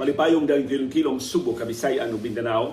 malipayong 0.00 0.48
dahil 0.48 0.64
kilong-kilong 0.64 1.20
Subo, 1.20 1.52
Kabisayan 1.52 2.08
Mindanao. 2.16 2.72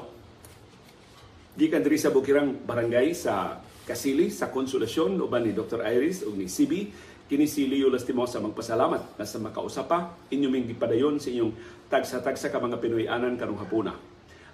Gikan 1.59 1.83
diri 1.83 1.99
sa 1.99 2.07
Bukirang 2.07 2.55
Barangay 2.63 3.11
sa 3.11 3.59
Kasili 3.83 4.31
sa 4.31 4.47
Konsolasyon 4.47 5.19
uban 5.19 5.43
ni 5.43 5.51
Dr. 5.51 5.83
Iris 5.83 6.23
ug 6.23 6.39
ni 6.39 6.47
CB 6.47 6.87
kini 7.27 7.43
si 7.43 7.67
Leo 7.67 7.91
Lastimosa 7.91 8.39
magpasalamat 8.39 9.19
na 9.19 9.27
sa 9.27 9.43
makausapa 9.43 10.15
inyo 10.31 10.47
ming 10.47 10.71
gipadayon 10.71 11.19
sa 11.19 11.27
inyong 11.27 11.51
tagsa-tagsa 11.91 12.47
ka 12.47 12.63
mga 12.63 12.79
Pinoyanan 12.79 13.35
karong 13.35 13.59
hapuna. 13.59 13.91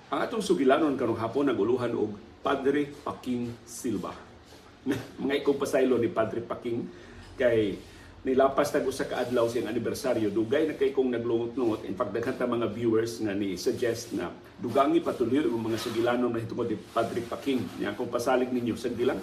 Ang 0.09 0.19
atong 0.25 0.41
sugilanon 0.41 0.97
karong 0.97 1.21
hapon 1.21 1.53
naguluhan 1.53 1.93
og 1.93 2.17
Padre 2.41 2.89
Paking 3.05 3.53
Silva. 3.69 4.17
mga 5.21 5.45
ikong 5.45 5.61
pasaylo 5.61 6.01
ni 6.01 6.09
Padre 6.09 6.41
Paking 6.41 6.89
kay 7.37 7.77
nilapas 8.23 8.71
tag 8.71 8.87
usa 8.87 9.03
ka 9.03 9.19
adlaw 9.19 9.51
siyang 9.51 9.67
anibersaryo. 9.67 10.31
Dugay 10.31 10.71
na 10.71 10.79
kay 10.79 10.95
kong 10.95 11.11
naglungot-lungot 11.11 11.83
in 11.83 11.95
fact 11.95 12.15
daghan 12.15 12.35
ta 12.39 12.47
mga 12.47 12.71
viewers 12.71 13.19
nga 13.19 13.35
ni 13.35 13.59
suggest 13.59 14.15
na 14.15 14.31
dugangi 14.59 15.03
patuloy 15.03 15.43
ang 15.43 15.59
mga 15.59 15.79
sugilanon 15.79 16.31
na 16.31 16.39
hitungod 16.39 16.71
ni 16.71 16.79
Padre 16.79 17.19
Paking 17.19 17.83
niya 17.83 17.91
akong 17.91 18.07
pasalig 18.07 18.47
ninyo. 18.49 18.75
Sa 18.79 18.87
lang. 19.03 19.19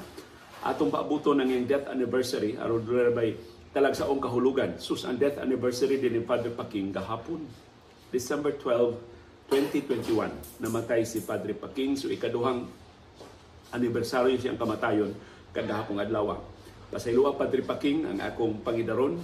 Atong 0.61 0.93
paabuto 0.93 1.33
ng 1.33 1.49
iyang 1.49 1.65
death 1.65 1.89
anniversary 1.89 2.53
aron 2.61 2.85
by 3.17 3.33
talagsaong 3.73 4.21
kahulugan. 4.21 4.77
Sus 4.77 5.09
ang 5.09 5.17
death 5.17 5.41
anniversary 5.41 5.97
din 5.97 6.21
ni 6.21 6.23
Padre 6.23 6.53
Paking 6.53 6.93
gahapon 6.93 7.49
December 8.13 8.53
12 8.59 9.11
2021 9.51 10.63
namatay 10.63 11.03
si 11.03 11.23
Padre 11.27 11.55
Paking 11.55 11.99
so 11.99 12.07
ikaduhang 12.07 12.67
anibersaryo 13.75 14.39
siyang 14.39 14.59
kamatayon 14.59 15.11
kadahapong 15.51 15.99
adlaw 15.99 16.39
Pasayloa 16.91 17.39
Padre 17.39 17.63
Paking 17.63 18.03
ang 18.03 18.19
akong 18.19 18.67
pangidaron 18.67 19.15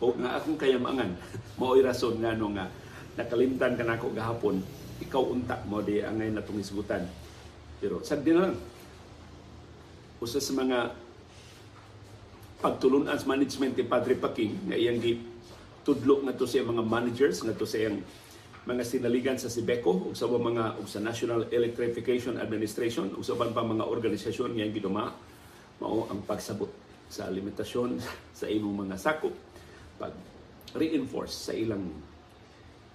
o 0.00 0.12
nga 0.20 0.36
akong 0.36 0.60
kayamangan. 0.60 1.16
Mao'y 1.60 1.80
rason 1.80 2.20
nga 2.20 2.36
no 2.36 2.52
nga 2.52 2.68
nakalimtan 3.16 3.74
ka 3.74 3.84
nako 3.84 4.12
gahapon 4.12 4.60
ikaw 5.00 5.24
unta 5.32 5.64
mo 5.64 5.80
di 5.80 6.04
ang 6.04 6.20
ngayon 6.20 6.36
natong 6.36 6.60
isgutan. 6.60 7.08
Pero 7.80 8.04
sagdi 8.04 8.36
na 8.36 8.52
lang. 8.52 8.56
Usa 10.20 10.36
sa 10.36 10.52
mga 10.52 10.92
pagtulunan 12.60 13.16
sa 13.16 13.24
management 13.24 13.72
ni 13.80 13.84
Padre 13.88 14.20
Paking 14.20 14.68
nga 14.68 14.76
iyang 14.76 15.00
gi 15.00 15.16
tudlo 15.80 16.20
nga 16.28 16.36
to 16.36 16.44
sa 16.44 16.60
mga 16.60 16.84
managers 16.84 17.40
nga 17.40 17.56
to 17.56 17.64
sa 17.64 17.80
iyang 17.80 18.04
mga 18.68 18.84
sinaligan 18.84 19.40
sa 19.40 19.48
Sibeco 19.48 19.96
ug 19.96 20.12
sa 20.12 20.28
mga 20.28 20.76
ug 20.76 20.84
sa 20.84 21.00
National 21.00 21.48
Electrification 21.48 22.36
Administration 22.36 23.08
ug 23.16 23.24
sa 23.24 23.32
pa 23.32 23.48
mga 23.48 23.88
organisasyon 23.88 24.52
nga 24.52 24.68
giduma 24.68 25.16
mao 25.80 26.04
ang 26.12 26.20
pagsabot 26.28 26.68
sa 27.10 27.26
limitasyon 27.26 27.98
sa 28.38 28.46
imong 28.46 28.86
mga 28.86 28.96
sakop. 28.96 29.34
Pag 29.98 30.14
reinforce 30.78 31.50
sa 31.50 31.52
ilang 31.52 31.82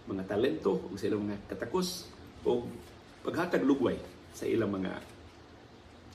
mga 0.07 0.23
talento 0.23 0.80
o 0.88 0.95
sa 0.95 1.11
ilang 1.11 1.27
mga 1.27 1.52
katakos 1.52 2.07
o 2.47 2.63
paghatag 3.25 3.67
lugway 3.67 3.99
sa 4.31 4.47
ilang 4.47 4.72
mga 4.72 4.95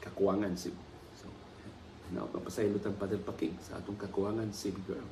kakuwangan 0.00 0.56
si 0.56 0.72
so 1.18 1.28
na 2.14 2.24
mapasaylo 2.24 2.80
ang 2.80 2.96
Padre 2.96 3.20
Paking 3.20 3.60
sa 3.60 3.76
atong 3.76 3.98
kakuwangan 4.00 4.48
si 4.54 4.72
girl. 4.86 5.04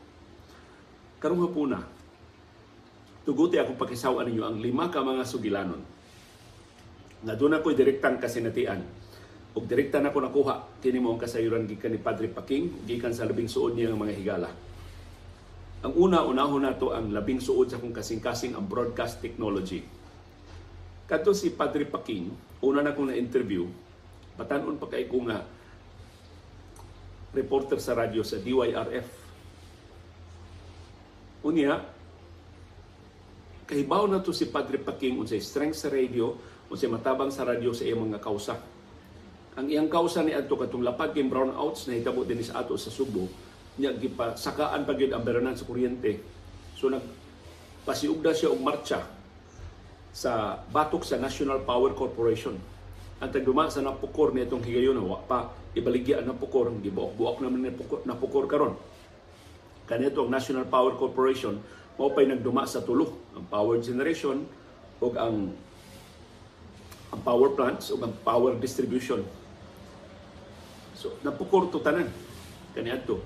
Karong 1.20 1.44
hapuna 1.44 1.78
tuguti 3.28 3.60
akong 3.60 3.76
pakisaw 3.76 4.24
ninyo 4.24 4.40
ang 4.40 4.56
lima 4.56 4.88
ka 4.88 5.04
mga 5.04 5.28
sugilanon. 5.28 5.82
Nga 7.28 7.34
doon 7.36 7.60
ako'y 7.60 7.76
direktang 7.76 8.16
kasinatian 8.16 8.80
ug 9.52 9.66
direkta 9.68 10.00
na 10.00 10.14
ko 10.14 10.22
nakuha 10.22 10.67
kini 10.78 11.02
mo 11.02 11.14
ang 11.14 11.20
kasayuran 11.20 11.66
gikan 11.66 11.90
ni 11.90 11.98
Padre 11.98 12.30
Paking 12.30 12.86
gikan 12.86 13.10
sa 13.10 13.26
labing 13.26 13.50
suod 13.50 13.74
niya 13.74 13.90
mga 13.90 14.14
higala. 14.14 14.50
Ang 15.82 15.94
una 15.94 16.22
unahon 16.22 16.62
nato 16.62 16.94
ang 16.94 17.10
labing 17.10 17.42
suod 17.42 17.70
sa 17.70 17.82
kong 17.82 17.94
kasing-kasing 17.94 18.54
ang 18.54 18.66
broadcast 18.66 19.18
technology. 19.18 19.82
Kadto 21.06 21.34
si 21.34 21.54
Padre 21.54 21.86
Paking, 21.86 22.30
una 22.62 22.82
na 22.82 22.94
kong 22.94 23.10
na-interview, 23.10 23.66
patanon 24.38 24.78
pa 24.78 24.90
kay 24.90 25.06
nga 25.10 25.42
reporter 27.34 27.78
sa 27.78 27.94
radyo 27.98 28.22
sa 28.22 28.38
DYRF. 28.38 29.08
Unya, 31.46 31.78
kahibaw 33.66 34.06
na 34.10 34.22
to 34.22 34.34
si 34.34 34.50
Padre 34.50 34.78
Paking 34.78 35.22
unsay 35.22 35.42
strength 35.42 35.78
sa 35.78 35.88
radio, 35.90 36.34
unsay 36.70 36.90
matabang 36.90 37.30
sa 37.30 37.46
radyo 37.46 37.70
sa 37.74 37.86
iyang 37.86 38.06
mga 38.06 38.22
kausa 38.22 38.77
ang 39.58 39.66
iyang 39.66 39.90
kausa 39.90 40.22
ni 40.22 40.30
adto 40.30 40.54
katong 40.54 40.86
lapad 40.86 41.10
kay 41.10 41.26
brownouts 41.26 41.90
na 41.90 41.98
hitabo 41.98 42.22
din 42.22 42.38
sa 42.46 42.62
ato 42.62 42.78
sa 42.78 42.94
Subo 42.94 43.26
nya 43.74 43.90
gipasakaan 43.90 44.86
pa 44.86 44.94
gyud 44.94 45.10
ang 45.10 45.22
beranan 45.26 45.58
sa 45.58 45.66
kuryente. 45.66 46.22
So 46.78 46.86
nag 46.86 47.02
pasiugda 47.82 48.34
siya 48.34 48.54
og 48.54 48.62
marcha 48.62 49.02
sa 50.14 50.62
batok 50.70 51.02
sa 51.02 51.18
National 51.18 51.62
Power 51.66 51.94
Corporation. 51.94 52.54
Ang 53.18 53.30
tagduma 53.34 53.66
sa 53.66 53.82
napukor 53.82 54.30
ni 54.30 54.46
itong 54.46 54.62
higayon 54.62 54.98
wa 55.02 55.18
pa 55.26 55.50
ibaligya 55.74 56.22
ang 56.22 56.34
napukor 56.34 56.70
gibuok-buok 56.70 57.42
naman 57.42 57.58
ni 57.66 57.70
napukor, 57.74 58.02
napukor 58.06 58.46
karon. 58.46 58.74
Kanito 59.90 60.22
ang 60.22 60.30
National 60.30 60.70
Power 60.70 60.94
Corporation 60.94 61.58
mao 61.98 62.14
pay 62.14 62.30
nagduma 62.30 62.62
sa 62.62 62.78
tulo 62.78 63.34
ang 63.34 63.42
power 63.50 63.82
generation 63.82 64.46
ug 65.02 65.18
ang 65.18 65.50
ang 67.10 67.20
power 67.26 67.58
plants 67.58 67.90
ug 67.90 68.06
ang 68.06 68.14
power 68.22 68.54
distribution 68.54 69.26
So, 70.98 71.14
napukor 71.22 71.70
to 71.70 71.78
tanan. 71.78 72.10
Kaniadto. 72.74 73.22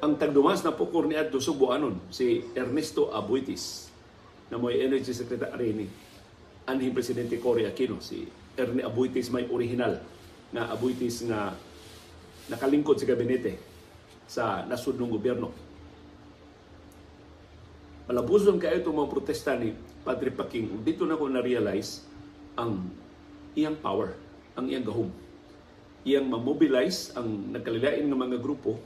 Ang 0.00 0.16
tagdumas 0.16 0.64
na 0.64 0.72
pukor 0.72 1.04
ni 1.04 1.14
Adto 1.14 1.36
Subuanon, 1.36 2.08
si 2.08 2.48
Ernesto 2.56 3.12
Abuitis, 3.12 3.92
na 4.48 4.56
mo'y 4.56 4.82
Energy 4.82 5.12
Secretary 5.12 5.76
ni 5.76 5.86
anhing 6.64 6.96
Presidente 6.96 7.36
Cory 7.36 7.68
Aquino, 7.68 8.00
si 8.00 8.24
Erne 8.56 8.82
Abuitis 8.82 9.28
may 9.28 9.46
original 9.52 10.00
na 10.50 10.72
Abuitis 10.72 11.22
na 11.28 11.54
nakalingkod 12.48 12.98
sa 12.98 13.06
gabinete 13.06 13.60
sa 14.26 14.64
nasud 14.64 14.96
ng 14.96 15.12
gobyerno. 15.12 15.52
Malabuzon 18.08 18.58
kayo 18.58 18.80
itong 18.80 18.96
mga 18.96 19.12
protesta 19.12 19.54
ni 19.54 19.76
Padre 20.02 20.34
Paking. 20.34 20.82
Dito 20.82 21.06
na 21.06 21.14
ko 21.14 21.30
na-realize 21.30 22.02
ang 22.58 22.90
iyang 23.54 23.78
power, 23.78 24.18
ang 24.58 24.66
iyang 24.66 24.82
gahom 24.82 25.21
iyang 26.02 26.26
ma-mobilize 26.26 27.14
ang 27.14 27.54
nagkalilain 27.54 28.06
ng 28.06 28.18
mga 28.18 28.38
grupo 28.42 28.78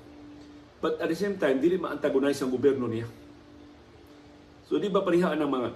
but 0.80 1.00
at 1.00 1.08
the 1.08 1.16
same 1.16 1.40
time 1.40 1.56
dili 1.56 1.80
ma-antagonize 1.80 2.40
ang 2.44 2.52
gobyerno 2.52 2.84
niya. 2.86 3.08
So 4.68 4.76
di 4.76 4.92
ba 4.92 5.00
parihaan 5.00 5.40
ng 5.40 5.50
mga 5.50 5.68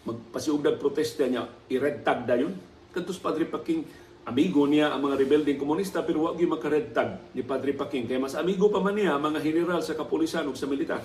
magpasiugdag 0.00 0.80
protesta 0.80 1.28
niya 1.28 1.46
i-red 1.70 2.02
tag 2.02 2.26
dayon? 2.26 2.56
Kantos 2.90 3.20
Padre 3.22 3.46
Paking 3.46 3.86
amigo 4.26 4.68
niya 4.68 4.92
ang 4.92 5.00
mga 5.06 5.16
rebelding 5.16 5.56
komunista 5.56 6.04
pero 6.04 6.28
wag 6.28 6.36
yung 6.38 6.52
maka-red 6.52 6.92
tag 6.92 7.32
ni 7.32 7.40
Padre 7.40 7.72
Paking. 7.72 8.10
Kaya 8.10 8.20
mas 8.20 8.36
amigo 8.36 8.68
pa 8.68 8.82
man 8.82 8.94
niya 8.98 9.16
mga 9.16 9.40
general 9.40 9.80
sa 9.80 9.96
kapulisan 9.96 10.44
ug 10.50 10.58
sa 10.58 10.68
militar. 10.68 11.00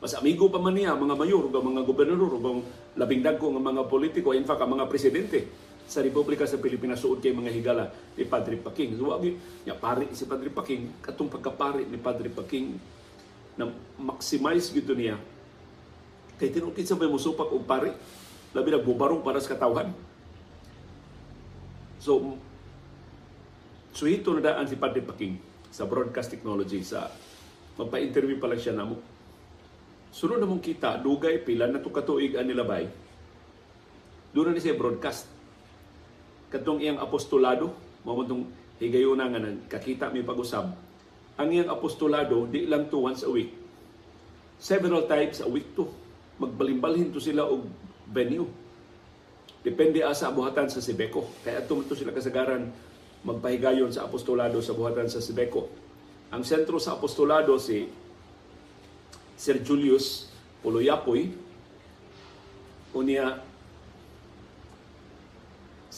Mas 0.00 0.16
amigo 0.16 0.48
pa 0.48 0.60
man 0.60 0.74
niya 0.76 0.96
mga 0.96 1.14
mayor 1.16 1.44
mga 1.48 1.82
gobernador 1.84 2.30
ug 2.36 2.64
labing 2.96 3.22
dagko 3.24 3.52
nga 3.54 3.62
mga 3.62 3.82
politiko 3.86 4.32
in 4.36 4.44
fact 4.44 4.60
ang 4.60 4.76
mga 4.76 4.88
presidente 4.88 5.69
sa 5.90 6.06
Republika 6.06 6.46
sa 6.46 6.62
Pilipinas 6.62 7.02
suod 7.02 7.18
kay 7.18 7.34
mga 7.34 7.50
higala 7.50 7.90
ni 8.14 8.22
Padre 8.22 8.54
Paking. 8.62 8.94
So, 8.94 9.10
wagi, 9.10 9.34
ya, 9.66 9.74
pari 9.74 10.06
si 10.14 10.22
Padre 10.30 10.46
Paking, 10.54 11.02
katong 11.02 11.26
pagkapari 11.26 11.82
ni 11.90 11.98
Padre 11.98 12.30
Paking 12.30 12.78
na 13.58 13.66
maximize 13.98 14.70
gito 14.70 14.94
niya 14.94 15.18
kay 16.38 16.48
tinukit 16.48 16.88
sa 16.88 16.96
may 16.96 17.10
musupak 17.10 17.52
og 17.52 17.68
pari 17.68 17.92
labi 18.56 18.72
nagbubarong 18.72 19.20
para 19.20 19.42
sa 19.42 19.52
katawhan. 19.52 19.92
So, 22.00 22.38
so 23.92 24.08
ito 24.08 24.32
na 24.32 24.40
daan 24.40 24.70
si 24.70 24.78
Padre 24.78 25.02
Paking 25.04 25.36
sa 25.74 25.84
broadcast 25.84 26.30
technology 26.30 26.80
sa 26.86 27.10
magpa-interview 27.76 28.38
pa 28.38 28.48
lang 28.48 28.62
siya 28.62 28.78
namo. 28.78 28.96
Sunod 30.10 30.42
na 30.42 30.48
mong 30.48 30.62
kita, 30.64 30.98
dugay 31.02 31.42
pila 31.42 31.70
na 31.70 31.82
to 31.82 31.92
katuig 31.92 32.34
ang 32.34 32.48
nilabay. 32.48 32.88
Doon 34.30 34.54
na 34.54 34.62
siya 34.62 34.78
broadcast 34.78 35.39
katong 36.50 36.82
iyang 36.82 36.98
apostolado 36.98 37.72
mao 38.02 38.20
tong 38.26 38.50
higayuna 38.82 39.30
nga 39.30 39.40
kakita 39.70 40.10
mi 40.10 40.26
pag-usab 40.26 40.90
ang 41.40 41.48
iyang 41.48 41.72
apostolado 41.72 42.44
di 42.44 42.68
lang 42.68 42.92
to 42.92 43.00
once 43.00 43.24
a 43.24 43.30
week. 43.32 43.56
Several 44.60 45.08
times 45.08 45.40
a 45.40 45.48
week 45.48 45.72
to. 45.72 45.88
Magbalimbalhin 46.36 47.08
to 47.16 47.16
sila 47.16 47.48
og 47.48 47.64
venue. 48.12 48.44
Depende 49.64 50.04
asa 50.04 50.28
buhatan 50.28 50.68
sa 50.68 50.84
Sibeco 50.84 51.32
kaya 51.40 51.64
ato 51.64 51.80
to 51.84 51.96
sila 51.96 52.12
kasagaran 52.12 52.68
magpahigayon 53.24 53.92
sa 53.92 54.04
apostolado 54.08 54.60
sa 54.60 54.72
buhatan 54.72 55.08
sa 55.08 55.20
Sibeco 55.20 55.68
ang 56.32 56.40
sentro 56.40 56.80
sa 56.80 56.96
apostolado 56.96 57.60
si 57.60 57.84
Sir 59.36 59.60
Julius 59.60 60.32
Puloyapoy 60.64 61.28
unya 62.96 63.44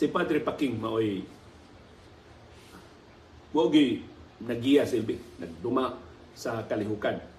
si 0.02 0.10
Padre 0.10 0.42
Paking 0.42 0.82
maoy 0.82 1.22
Wogi 3.54 4.02
nagiya 4.42 4.82
silbi, 4.82 5.14
nagduma 5.38 5.94
sa 6.34 6.66
kalihukan. 6.66 7.30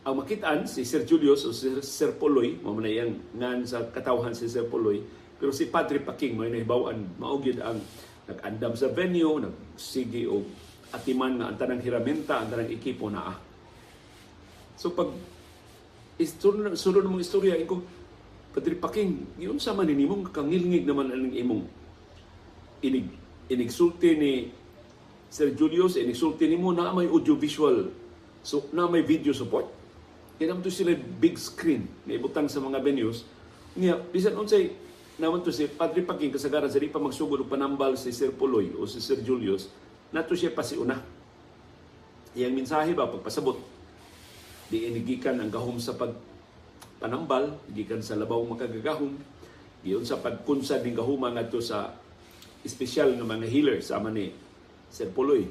ang 0.00 0.14
makitaan 0.16 0.64
si 0.64 0.86
Sir 0.86 1.04
Julius 1.04 1.44
o 1.44 1.52
si 1.52 1.76
Sir 1.84 2.14
Poloy, 2.16 2.56
mo 2.62 2.72
man 2.72 2.88
yang 2.88 3.16
ngan 3.36 3.66
sa 3.68 3.84
katawhan 3.90 4.32
si 4.32 4.48
Sir 4.48 4.68
Poloy, 4.68 5.02
pero 5.40 5.50
si 5.50 5.68
Padre 5.68 5.98
Paking 6.00 6.38
mo 6.38 6.46
nahibawan 6.46 7.18
maugid 7.18 7.58
ang 7.60 7.82
nag-andam 8.28 8.76
sa 8.78 8.92
venue, 8.92 9.42
nagsige 9.42 10.28
og 10.30 10.46
atiman 10.94 11.40
nga 11.40 11.46
ang 11.50 11.56
tanang 11.58 11.82
hiramenta, 11.82 12.40
ang 12.40 12.48
tanang 12.48 12.70
ekipo 12.70 13.08
naa. 13.12 13.34
So 14.76 14.92
pag 14.92 15.10
istorya 16.20 16.76
sulod 16.76 17.08
mong 17.08 17.24
istorya 17.24 17.56
ko 17.64 17.99
Padre 18.50 18.74
Paking, 18.74 19.38
yun 19.38 19.62
sa 19.62 19.70
man 19.70 19.86
nimong 19.86 20.26
kangilngig 20.34 20.82
naman 20.82 21.14
ang 21.14 21.30
imong 21.30 21.64
inig 22.82 23.06
inigsulti 23.50 24.14
ni 24.14 24.32
Sir 25.30 25.54
Julius, 25.54 25.94
inigsulti 25.94 26.46
nimo 26.50 26.74
na 26.74 26.90
may 26.90 27.06
audiovisual 27.06 27.90
so 28.42 28.66
na 28.74 28.90
may 28.90 29.02
video 29.06 29.30
support. 29.30 29.66
Kaya 30.40 30.56
to 30.58 30.72
sila 30.72 30.96
big 30.96 31.36
screen 31.36 31.84
na 32.08 32.16
ibutang 32.16 32.48
sa 32.48 32.58
mga 32.58 32.80
venues. 32.80 33.28
Nga, 33.76 34.00
bisan 34.08 34.34
unsay 34.34 34.72
naman 35.20 35.44
to 35.44 35.52
si 35.52 35.68
Padre 35.68 36.00
Paking 36.00 36.32
kasagaran 36.32 36.72
sa 36.72 36.80
di 36.80 36.88
pa 36.88 36.96
magsugod 36.96 37.44
og 37.44 37.50
panambal 37.52 37.94
si 37.94 38.08
Sir 38.10 38.32
Puloy 38.32 38.72
o 38.72 38.88
si 38.88 38.98
Sir 39.04 39.20
Julius, 39.20 39.68
nato 40.10 40.32
siya 40.32 40.50
pasiuna. 40.50 40.96
Iyang 42.32 42.56
mensahe 42.56 42.96
ba 42.96 43.10
pagpasabot 43.10 43.60
di 44.70 44.86
inigikan 44.86 45.36
ang 45.38 45.50
gahom 45.50 45.76
sa 45.82 45.92
pag 45.94 46.14
panambal, 47.00 47.56
gikan 47.72 48.04
sa 48.04 48.14
labaw 48.14 48.44
makagagahom, 48.44 49.16
giyon 49.80 50.04
sa 50.04 50.20
pagkunsad 50.20 50.84
ng 50.84 51.00
gahuma 51.00 51.32
ngadto 51.32 51.58
sa 51.64 51.96
espesyal 52.60 53.16
nga 53.16 53.24
mga 53.24 53.48
healers 53.48 53.88
sama 53.88 54.12
ni 54.12 54.36
Sir 54.92 55.08
Puloy. 55.08 55.48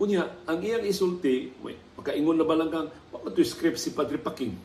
Unya, 0.00 0.28
ang 0.48 0.60
iyang 0.60 0.84
isulti, 0.84 1.52
may 1.60 1.76
pakaingon 1.96 2.36
na 2.36 2.48
ba 2.48 2.56
lang 2.56 2.72
kang, 2.72 2.88
wa 3.12 3.28
to 3.32 3.44
script 3.44 3.80
si 3.80 3.92
Padre 3.92 4.16
Paking. 4.20 4.56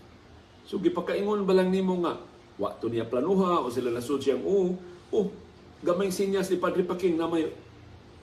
So, 0.68 0.80
gipakaingon 0.80 1.44
ba 1.44 1.56
lang 1.56 1.72
nimo 1.72 2.00
nga, 2.04 2.20
wa 2.56 2.72
to 2.80 2.88
niya 2.88 3.08
planuha 3.08 3.64
o 3.64 3.72
sila 3.72 3.92
nasud 3.92 4.24
siyang, 4.24 4.44
oh, 4.44 4.76
oh, 5.12 5.28
gamay 5.84 6.12
sinyas 6.12 6.52
ni 6.52 6.60
Padre 6.60 6.84
Paking 6.84 7.16
na 7.20 7.28
may 7.28 7.48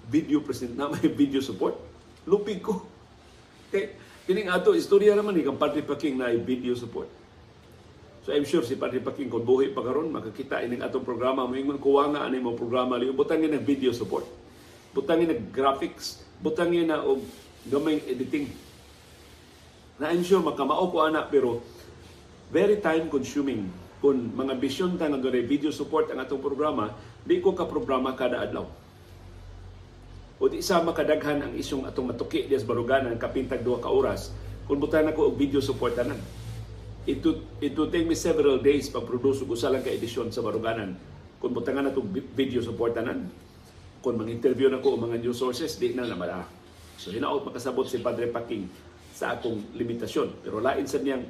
video 0.09 0.41
present, 0.41 0.73
na 0.73 0.89
may 0.89 1.05
video 1.21 1.45
support. 1.45 1.77
Lupig 2.25 2.65
ko. 2.65 2.85
Kay, 3.69 3.93
kining 4.29 4.53
ato, 4.53 4.77
istorya 4.77 5.17
naman 5.17 5.33
ni 5.33 5.41
kang 5.41 5.57
Padre 5.57 5.81
Paking 5.81 6.21
na 6.21 6.29
video 6.37 6.77
support. 6.77 7.09
So 8.29 8.37
I'm 8.37 8.45
sure 8.45 8.61
si 8.61 8.77
Padre 8.77 9.01
Paking 9.01 9.33
kung 9.33 9.41
buhi 9.41 9.73
pa 9.73 9.81
karon 9.81 10.13
makakita 10.13 10.61
ining 10.61 10.85
atong 10.85 11.01
programa 11.01 11.49
mo 11.49 11.57
ingon 11.57 11.81
kuwa 11.81 12.13
nga 12.13 12.29
ani 12.29 12.37
mo 12.37 12.53
programa 12.53 13.01
liyo 13.01 13.17
butangin 13.17 13.57
ng 13.57 13.65
video 13.65 13.89
support. 13.89 14.29
Butangin 14.93 15.33
ng 15.33 15.49
graphics, 15.49 16.21
butangin 16.45 16.93
na 16.93 17.01
og 17.01 17.25
gamay 17.73 18.05
editing. 18.05 18.53
Na 19.97 20.13
I'm 20.13 20.21
sure 20.21 20.45
makamao 20.45 20.93
ko 20.93 21.09
ana 21.09 21.25
pero 21.25 21.65
very 22.53 22.85
time 22.85 23.09
consuming 23.09 23.65
kung 24.05 24.29
mga 24.37 24.61
bisyon 24.61 25.01
ta 25.01 25.09
nga 25.09 25.25
video 25.41 25.73
support 25.73 26.13
ang 26.13 26.21
atong 26.21 26.45
programa, 26.45 26.93
di 27.25 27.41
ko 27.41 27.57
ka 27.57 27.65
programa 27.65 28.13
kada 28.13 28.45
adlaw. 28.45 28.69
O 30.39 30.47
di 30.47 30.63
sa 30.63 30.79
makadaghan 30.81 31.43
ang 31.43 31.53
isyong 31.59 31.87
atong 31.91 32.15
matuki 32.15 32.47
dias 32.47 32.63
baruganan 32.63 33.19
kapintag 33.19 33.67
duha 33.67 33.83
ka 33.83 33.91
oras 33.91 34.31
kung 34.71 34.79
butan 34.79 35.11
ako 35.11 35.35
og 35.35 35.35
video 35.35 35.59
support 35.59 35.99
tanan 35.99 36.23
it 37.09 37.25
would, 37.25 37.41
it 37.65 37.73
would 37.73 37.89
take 37.89 38.05
me 38.05 38.13
several 38.13 38.61
days 38.61 38.93
pag-produce 38.93 39.41
og 39.41 39.57
usa 39.57 39.73
lang 39.73 39.81
ka 39.81 39.89
edisyon 39.89 40.29
sa 40.29 40.45
Baruganan. 40.45 40.93
Kung 41.41 41.57
butangan 41.57 41.89
itong 41.89 42.13
video 42.37 42.61
support 42.61 42.93
tanan, 42.93 43.33
kung 44.05 44.21
mang-interview 44.21 44.69
na 44.69 44.85
ko 44.85 44.95
o 44.95 45.01
mga 45.01 45.25
news 45.25 45.41
sources, 45.41 45.81
di 45.81 45.97
na 45.97 46.05
naman 46.05 46.45
So 47.01 47.09
hinaot 47.09 47.49
makasabot 47.49 47.89
si 47.89 48.05
Padre 48.05 48.29
Paking 48.29 48.69
sa 49.17 49.39
akong 49.39 49.73
limitasyon. 49.73 50.45
Pero 50.45 50.61
lain 50.61 50.85
sa 50.85 51.01
niyang 51.01 51.25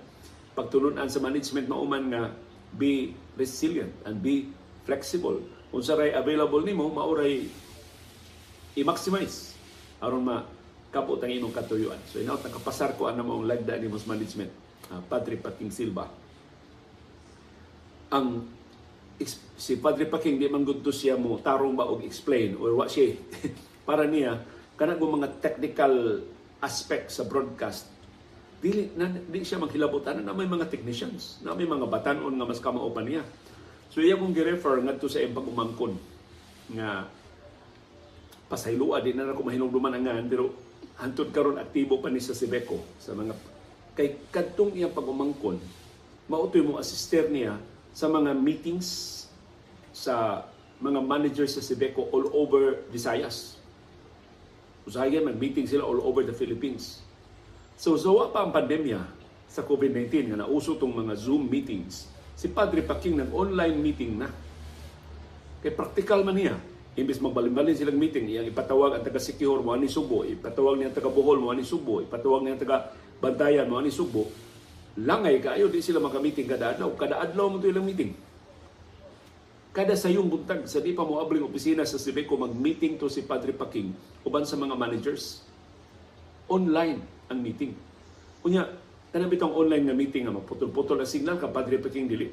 pagtulunan 0.58 1.06
sa 1.06 1.22
management 1.22 1.70
mauman 1.70 2.04
nga 2.10 2.22
be 2.74 3.14
resilient 3.38 3.94
and 4.02 4.18
be 4.18 4.50
flexible. 4.82 5.38
Kung 5.70 5.84
saray 5.84 6.16
available 6.16 6.64
nimo, 6.64 6.90
mauray 6.90 7.46
i-maximize 8.78 9.58
aron 9.98 10.22
ma 10.22 10.46
kapot 10.88 11.20
ang 11.20 11.32
imong 11.32 11.52
katuyuan. 11.52 12.00
So 12.08 12.22
hinaot 12.22 12.40
nakapasar 12.40 12.96
ko 12.96 13.12
ang 13.12 13.20
namang 13.20 13.44
lagda 13.44 13.76
ni 13.76 13.92
mas 13.92 14.08
management 14.08 14.48
uh, 14.88 15.02
Padre 15.04 15.36
Paking 15.36 15.68
Silva. 15.68 16.08
Ang 18.08 18.48
si 19.58 19.76
Padre 19.82 20.06
Paking 20.06 20.38
di 20.38 20.46
man 20.46 20.62
gudto 20.62 20.94
siya 20.94 21.18
mo 21.18 21.42
tarong 21.42 21.74
ba 21.74 21.90
og 21.90 22.06
explain 22.06 22.54
or 22.56 22.72
what 22.78 22.88
siya 22.88 23.18
para 23.88 24.06
niya 24.06 24.38
kanang 24.78 25.02
mga 25.02 25.42
technical 25.42 26.22
aspect 26.62 27.10
sa 27.10 27.26
broadcast 27.26 27.90
dili 28.58 28.90
na, 28.94 29.10
di 29.10 29.42
siya 29.42 29.58
maghilabutan 29.58 30.22
na 30.22 30.34
may 30.34 30.46
mga 30.46 30.70
technicians 30.70 31.42
na 31.42 31.54
may 31.54 31.66
mga 31.66 31.90
batanon 31.90 32.34
nga 32.34 32.46
mas 32.46 32.62
kamao 32.62 32.94
pa 32.94 33.02
niya 33.02 33.26
so 33.90 33.98
iya 33.98 34.14
kong 34.14 34.34
gi-refer 34.34 34.82
ngadto 34.86 35.10
sa 35.10 35.18
iyang 35.18 35.34
pagumangkon 35.34 35.98
nga 36.78 37.10
pasaylua 38.48 39.04
di 39.04 39.12
na 39.12 39.28
ako 39.30 39.44
mahinungduman 39.44 39.94
ang 39.94 40.26
pero 40.26 40.56
hantod 40.98 41.30
karon 41.30 41.60
aktibo 41.60 42.00
pa 42.00 42.08
ni 42.08 42.18
sa 42.18 42.34
Sibeco 42.34 42.80
sa 42.98 43.14
mga 43.14 43.36
kay 43.94 44.18
kadtong 44.32 44.74
iyang 44.74 44.92
pagumangkon 44.92 45.60
mautoy 46.26 46.64
mo 46.64 46.80
assister 46.80 47.28
niya 47.28 47.60
sa 47.92 48.08
mga 48.08 48.34
meetings 48.36 49.18
sa 49.92 50.46
mga 50.78 51.02
managers 51.02 51.58
sa 51.58 51.62
Sibeco 51.62 52.06
all 52.14 52.30
over 52.30 52.86
Visayas. 52.94 53.58
Usahayan, 54.86 55.26
mag-meeting 55.26 55.66
sila 55.66 55.84
all 55.84 56.00
over 56.00 56.22
the 56.22 56.32
Philippines. 56.32 57.02
So, 57.74 57.98
zawa 57.98 58.30
pa 58.30 58.46
ang 58.46 58.54
pandemya 58.54 59.02
sa 59.50 59.66
COVID-19 59.66 60.32
nga 60.32 60.38
nauso 60.46 60.78
tong 60.78 60.94
mga 60.94 61.18
Zoom 61.18 61.50
meetings. 61.50 62.06
Si 62.38 62.46
Padre 62.46 62.86
Paking 62.86 63.18
ng 63.20 63.30
online 63.34 63.76
meeting 63.76 64.22
na. 64.22 64.30
Kay 65.60 65.74
practical 65.74 66.22
man 66.22 66.38
niya. 66.38 66.56
Imbis 66.98 67.22
magbalin-balin 67.22 67.78
silang 67.78 67.94
meeting, 67.94 68.26
iyang 68.26 68.50
ipatawag 68.50 68.98
ang 68.98 69.06
taga 69.06 69.22
Sikihor 69.22 69.62
mo 69.62 69.70
ani 69.70 69.86
Subo, 69.86 70.26
ipatawag 70.26 70.82
niya 70.82 70.90
ang 70.90 70.96
taga 70.98 71.14
Bohol 71.14 71.38
mo 71.38 71.54
ani 71.54 71.62
Subo, 71.62 72.02
ipatawag 72.02 72.42
niya 72.42 72.58
ang 72.58 72.62
taga 72.66 72.90
bantayan 73.22 73.70
mo 73.70 73.78
ani 73.78 73.94
Subo, 73.94 74.26
langay 74.98 75.38
kaayo 75.38 75.70
di 75.70 75.78
sila 75.78 76.02
maka-meeting 76.02 76.50
kada 76.50 76.74
adlaw. 76.74 76.90
Kada 76.98 77.22
adlaw 77.22 77.46
mo 77.54 77.62
ilang 77.62 77.86
meeting. 77.86 78.18
Kada 79.70 79.94
sayong 79.94 80.26
buntag 80.26 80.66
sa 80.66 80.82
di 80.82 80.90
pa 80.90 81.06
mo 81.06 81.22
abling 81.22 81.46
opisina 81.46 81.86
sa 81.86 82.02
Sibeco 82.02 82.34
mag-meeting 82.34 82.98
to 82.98 83.06
si 83.06 83.22
Padre 83.22 83.54
Paking 83.54 83.94
uban 84.26 84.42
sa 84.42 84.58
mga 84.58 84.74
managers. 84.74 85.46
Online 86.50 86.98
ang 87.30 87.38
meeting. 87.38 87.78
Kunya, 88.42 88.66
tanang 89.14 89.30
bitong 89.30 89.54
online 89.54 89.86
nga 89.86 89.94
meeting 89.94 90.26
nga 90.26 90.34
maputol-putol 90.34 90.98
ang 90.98 91.06
signal 91.06 91.38
ka 91.38 91.46
Padre 91.46 91.78
Paking 91.78 92.10
dili. 92.10 92.26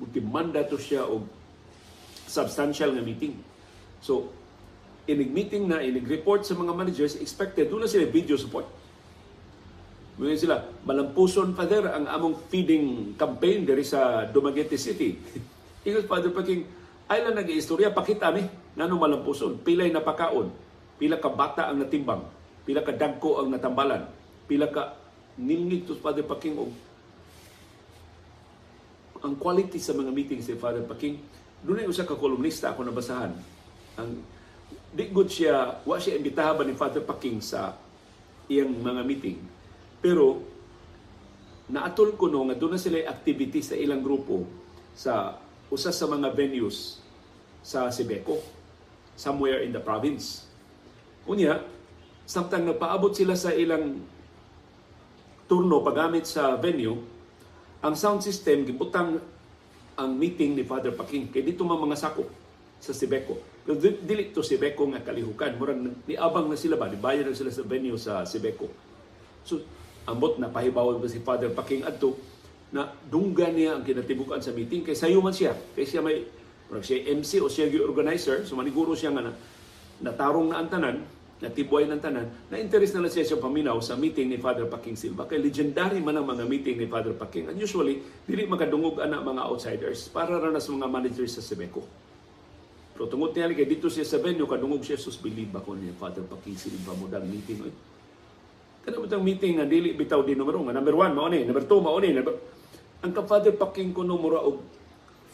Ultimanda 0.00 0.64
to 0.64 0.80
siya 0.80 1.04
og 1.04 1.28
substantial 2.24 2.96
nga 2.96 3.04
meeting. 3.04 3.36
So, 4.04 4.28
inig-meeting 5.08 5.64
na, 5.64 5.80
inig-report 5.80 6.44
sa 6.44 6.52
mga 6.52 6.76
managers, 6.76 7.16
expected, 7.16 7.72
doon 7.72 7.88
na 7.88 7.90
sila 7.90 8.04
video 8.04 8.36
support. 8.36 8.68
Ngayon 10.20 10.38
sila, 10.38 10.60
malampuson 10.84 11.56
father 11.56 11.88
ang 11.88 12.04
among 12.06 12.36
feeding 12.52 13.16
campaign 13.16 13.64
diri 13.64 13.82
sa 13.82 14.28
Dumaguete 14.28 14.76
City. 14.76 15.16
Ingon 15.88 16.04
Father 16.04 16.30
Paking, 16.30 16.68
ay 17.08 17.24
lang 17.24 17.36
nag-iistorya, 17.36 17.92
pakita 17.92 18.28
mi, 18.28 18.44
nanong 18.76 19.00
malampuson, 19.00 19.60
pilay 19.64 19.88
na 19.88 20.04
pakaon, 20.04 20.52
pila 21.00 21.16
ka 21.18 21.28
bata 21.32 21.68
ang 21.68 21.80
natimbang, 21.80 22.24
pila 22.64 22.84
ka 22.84 22.92
dagko 22.92 23.40
ang 23.40 23.52
natambalan, 23.52 24.08
pila 24.48 24.68
ka 24.68 24.96
nilngig 25.40 25.88
to 25.88 25.98
Father 25.98 26.22
Paking 26.22 26.60
og 26.60 26.70
ang 29.24 29.34
quality 29.40 29.80
sa 29.80 29.96
mga 29.96 30.12
meetings 30.12 30.44
ni 30.46 30.56
Father 30.56 30.84
Paking, 30.84 31.16
doon 31.64 31.80
ay 31.80 31.88
usa 31.88 32.04
ka 32.04 32.12
kolumnista 32.12 32.72
ako 32.72 32.84
nabasahan. 32.84 33.32
Ang 34.00 34.22
di 34.94 35.10
good 35.10 35.26
siya, 35.26 35.82
wa 35.82 35.98
siya 35.98 36.18
imbitahan 36.18 36.62
ni 36.66 36.74
Father 36.78 37.02
Paking 37.02 37.42
sa 37.42 37.74
iyang 38.46 38.70
mga 38.70 39.02
meeting 39.02 39.38
pero 40.04 40.44
naatol 41.72 42.12
ko 42.20 42.28
no 42.28 42.44
nga 42.44 42.60
doon 42.60 42.76
na 42.76 42.80
sila 42.82 43.08
activity 43.08 43.64
sa 43.64 43.72
ilang 43.72 44.04
grupo 44.04 44.44
sa 44.92 45.40
usa 45.72 45.88
sa 45.88 46.04
mga 46.04 46.28
venues 46.36 47.00
sa 47.64 47.88
Sibeco 47.88 48.36
somewhere 49.16 49.64
in 49.64 49.72
the 49.72 49.80
province. 49.80 50.44
Unya, 51.24 51.64
samtang 52.28 52.68
nagpaabot 52.68 53.16
sila 53.16 53.32
sa 53.32 53.56
ilang 53.56 54.04
turno 55.48 55.80
paggamit 55.80 56.28
sa 56.28 56.60
venue, 56.60 57.00
ang 57.80 57.96
sound 57.96 58.20
system 58.20 58.68
gibutang 58.68 59.24
ang 59.96 60.10
meeting 60.12 60.52
ni 60.52 60.68
Father 60.68 60.92
Paking 60.92 61.32
kay 61.32 61.40
dito 61.40 61.64
mga 61.64 61.80
mga 61.80 61.96
sakop 61.96 62.28
sa 62.76 62.92
Sibeco. 62.92 63.40
Dili 63.64 64.28
to 64.30 64.44
Sibeco 64.44 64.84
nga 64.92 65.00
kalihukan, 65.00 65.56
murag 65.56 65.80
niabang 66.04 66.52
na 66.52 66.56
sila 66.58 66.76
ba, 66.76 66.92
nibayad 66.92 67.24
na 67.24 67.32
sila 67.32 67.48
sa 67.48 67.64
venue 67.64 67.96
sa 67.96 68.28
Sibeco. 68.28 68.68
So 69.44 69.64
ambot 70.04 70.36
na 70.36 70.52
pahibawan 70.52 71.00
ba 71.00 71.08
si 71.08 71.24
Father 71.24 71.48
Paking 71.48 71.88
adto 71.88 72.16
na 72.74 72.92
dunggan 73.08 73.56
niya 73.56 73.78
ang 73.78 73.82
kinatibukan 73.86 74.42
sa 74.42 74.52
meeting 74.52 74.84
kay 74.84 74.92
sayo 74.92 75.22
man 75.24 75.32
siya 75.32 75.56
kay 75.72 75.88
siya 75.88 76.04
may 76.04 76.28
siya 76.82 77.08
MC 77.08 77.40
o 77.40 77.48
siya 77.48 77.70
organizer 77.80 78.44
so 78.44 78.58
maniguro 78.58 78.92
siya 78.92 79.14
nga 79.14 79.24
na 79.24 79.32
natarong 80.02 80.52
na 80.52 80.60
ang 80.60 80.68
tanan 80.68 80.96
natibuay 81.42 81.84
ng 81.84 82.00
tanan, 82.00 82.30
na 82.48 82.56
interest 82.56 82.96
na 82.96 83.04
lang 83.04 83.12
siya 83.12 83.26
sa 83.26 83.36
paminaw 83.36 83.76
sa 83.84 83.98
meeting 83.98 84.32
ni 84.32 84.40
Father 84.40 84.64
Paking 84.64 84.96
Silva. 84.96 85.28
Kay 85.28 85.42
legendary 85.44 86.00
man 86.00 86.16
ang 86.16 86.24
mga 86.24 86.48
meeting 86.48 86.80
ni 86.80 86.88
Father 86.88 87.12
Paking. 87.12 87.52
And 87.52 87.56
usually, 87.60 88.00
dili 88.24 88.48
makadungog 88.48 89.02
ana 89.02 89.20
mga 89.20 89.44
outsiders 89.44 90.08
para 90.08 90.40
ra 90.40 90.48
sa 90.56 90.70
mga 90.72 90.88
managers 90.88 91.36
sa 91.36 91.44
Sebeco. 91.44 91.84
Pero 92.94 93.10
tungod 93.10 93.34
niya 93.34 93.50
kay 93.50 93.66
dito 93.66 93.90
siya 93.90 94.06
sa 94.06 94.22
venue, 94.22 94.46
kadungog 94.46 94.86
siya 94.86 94.94
sus 94.94 95.18
believe 95.18 95.50
ako 95.50 95.74
ni 95.74 95.90
Father 95.98 96.22
Paking 96.22 96.54
Silva 96.54 96.94
mo 96.94 97.10
dang 97.10 97.26
meeting. 97.26 97.66
Oy. 97.66 97.74
Kada 98.86 99.02
mo 99.02 99.10
meeting 99.18 99.58
nga 99.58 99.66
dili 99.66 99.98
bitaw 99.98 100.22
di 100.22 100.38
numero 100.38 100.62
nga 100.62 100.76
number 100.76 100.94
one 100.94 101.10
mao 101.10 101.26
ni, 101.26 101.42
number 101.42 101.66
two 101.66 101.82
mao 101.82 101.98
ni. 101.98 102.14
Number... 102.14 102.38
Ang 103.02 103.10
ka 103.10 103.26
Father 103.26 103.50
Paking 103.50 103.90
kuno 103.90 104.14
mura 104.14 104.40
og 104.46 104.62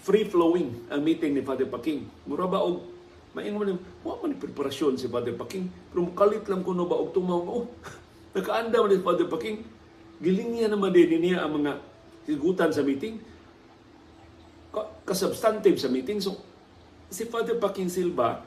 free 0.01 0.25
flowing 0.25 0.89
ang 0.89 1.05
meeting 1.05 1.37
ni 1.37 1.45
Father 1.45 1.69
Paking. 1.69 2.09
Mura 2.25 2.49
ba 2.49 2.65
og 2.65 2.91
Maingon 3.31 3.63
man, 3.63 3.79
wa 4.03 4.19
man 4.19 4.35
preparasyon 4.35 4.99
si 4.99 5.07
Father 5.07 5.39
Paking. 5.39 5.71
Pero 5.93 6.03
mukalit 6.03 6.43
lang 6.51 6.67
ko 6.67 6.75
no 6.75 6.91
ba 6.91 6.99
og 6.99 7.15
tumaw 7.15 7.39
oh, 7.39 7.71
nakaanda 8.35 8.83
man 8.83 8.91
ni 8.91 8.99
Father 8.99 9.31
Paking. 9.31 9.63
Giling 10.19 10.51
niya 10.59 10.67
naman 10.67 10.91
din 10.91 11.15
niya 11.15 11.47
ang 11.47 11.63
mga 11.63 11.79
higutan 12.27 12.75
sa 12.75 12.83
meeting. 12.83 13.23
Ka- 14.75 14.91
Kasubstantive 15.07 15.79
sa 15.79 15.87
meeting. 15.87 16.19
So, 16.19 16.43
si 17.11 17.27
Father 17.27 17.59
Paking 17.59 17.91
Silva, 17.91 18.41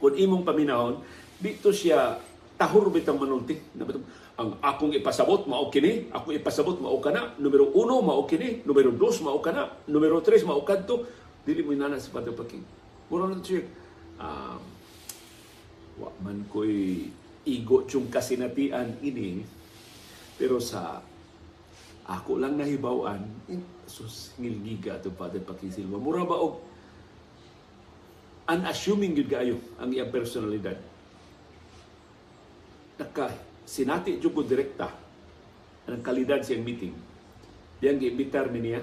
kung 0.00 0.16
imong 0.16 0.42
paminahon, 0.42 0.98
dito 1.38 1.70
siya 1.70 2.18
tahor 2.56 2.88
bitang 2.88 3.20
manulti. 3.20 3.60
Na 3.76 3.86
ang 4.32 4.56
akong 4.64 4.96
ipasabot 4.96 5.44
mao 5.44 5.68
kini, 5.68 6.08
ako 6.10 6.32
ipasabot 6.32 6.80
mao 6.80 6.96
kana, 6.98 7.36
numero 7.36 7.68
uno 7.76 8.00
mao 8.00 8.24
kini, 8.24 8.64
numero 8.64 8.90
dos 8.90 9.20
mao 9.20 9.38
kana, 9.44 9.68
numero 9.86 10.18
tres 10.24 10.42
mao 10.42 10.64
kadto. 10.64 11.04
Dili 11.44 11.60
mo 11.60 11.76
inana 11.76 12.00
si 12.00 12.08
Father 12.08 12.32
Paking. 12.32 12.64
Mura 13.12 13.28
na 13.28 13.38
siya, 13.44 13.62
um, 14.16 14.60
wa 16.00 16.10
man 16.24 16.48
ko'y 16.48 17.12
igo 17.44 17.84
yung 17.92 18.08
kasinatian 18.08 18.96
ini, 19.04 19.44
pero 20.40 20.56
sa 20.56 21.04
ako 22.08 22.40
lang 22.40 22.56
nahibawan, 22.56 23.20
eh, 23.52 23.60
sus, 23.84 24.32
ngilgiga 24.40 24.98
to 25.04 25.12
Father 25.12 25.44
Paking 25.44 25.70
Silva. 25.70 26.00
Mura 26.00 26.24
ba 26.24 26.40
og 26.40 26.71
unassuming 28.58 29.16
yun 29.16 29.28
kayo 29.28 29.56
ang 29.80 29.88
iyang 29.88 30.12
personalidad. 30.12 30.76
Naka, 33.00 33.32
sinati 33.64 34.20
dyan 34.20 34.34
ko 34.34 34.42
direkta 34.44 34.88
ang 35.88 36.02
kalidad 36.04 36.44
siyang 36.44 36.62
meeting. 36.62 36.94
Diyang 37.82 37.98
giimbitar 37.98 38.46
ni 38.52 38.60
niya 38.62 38.82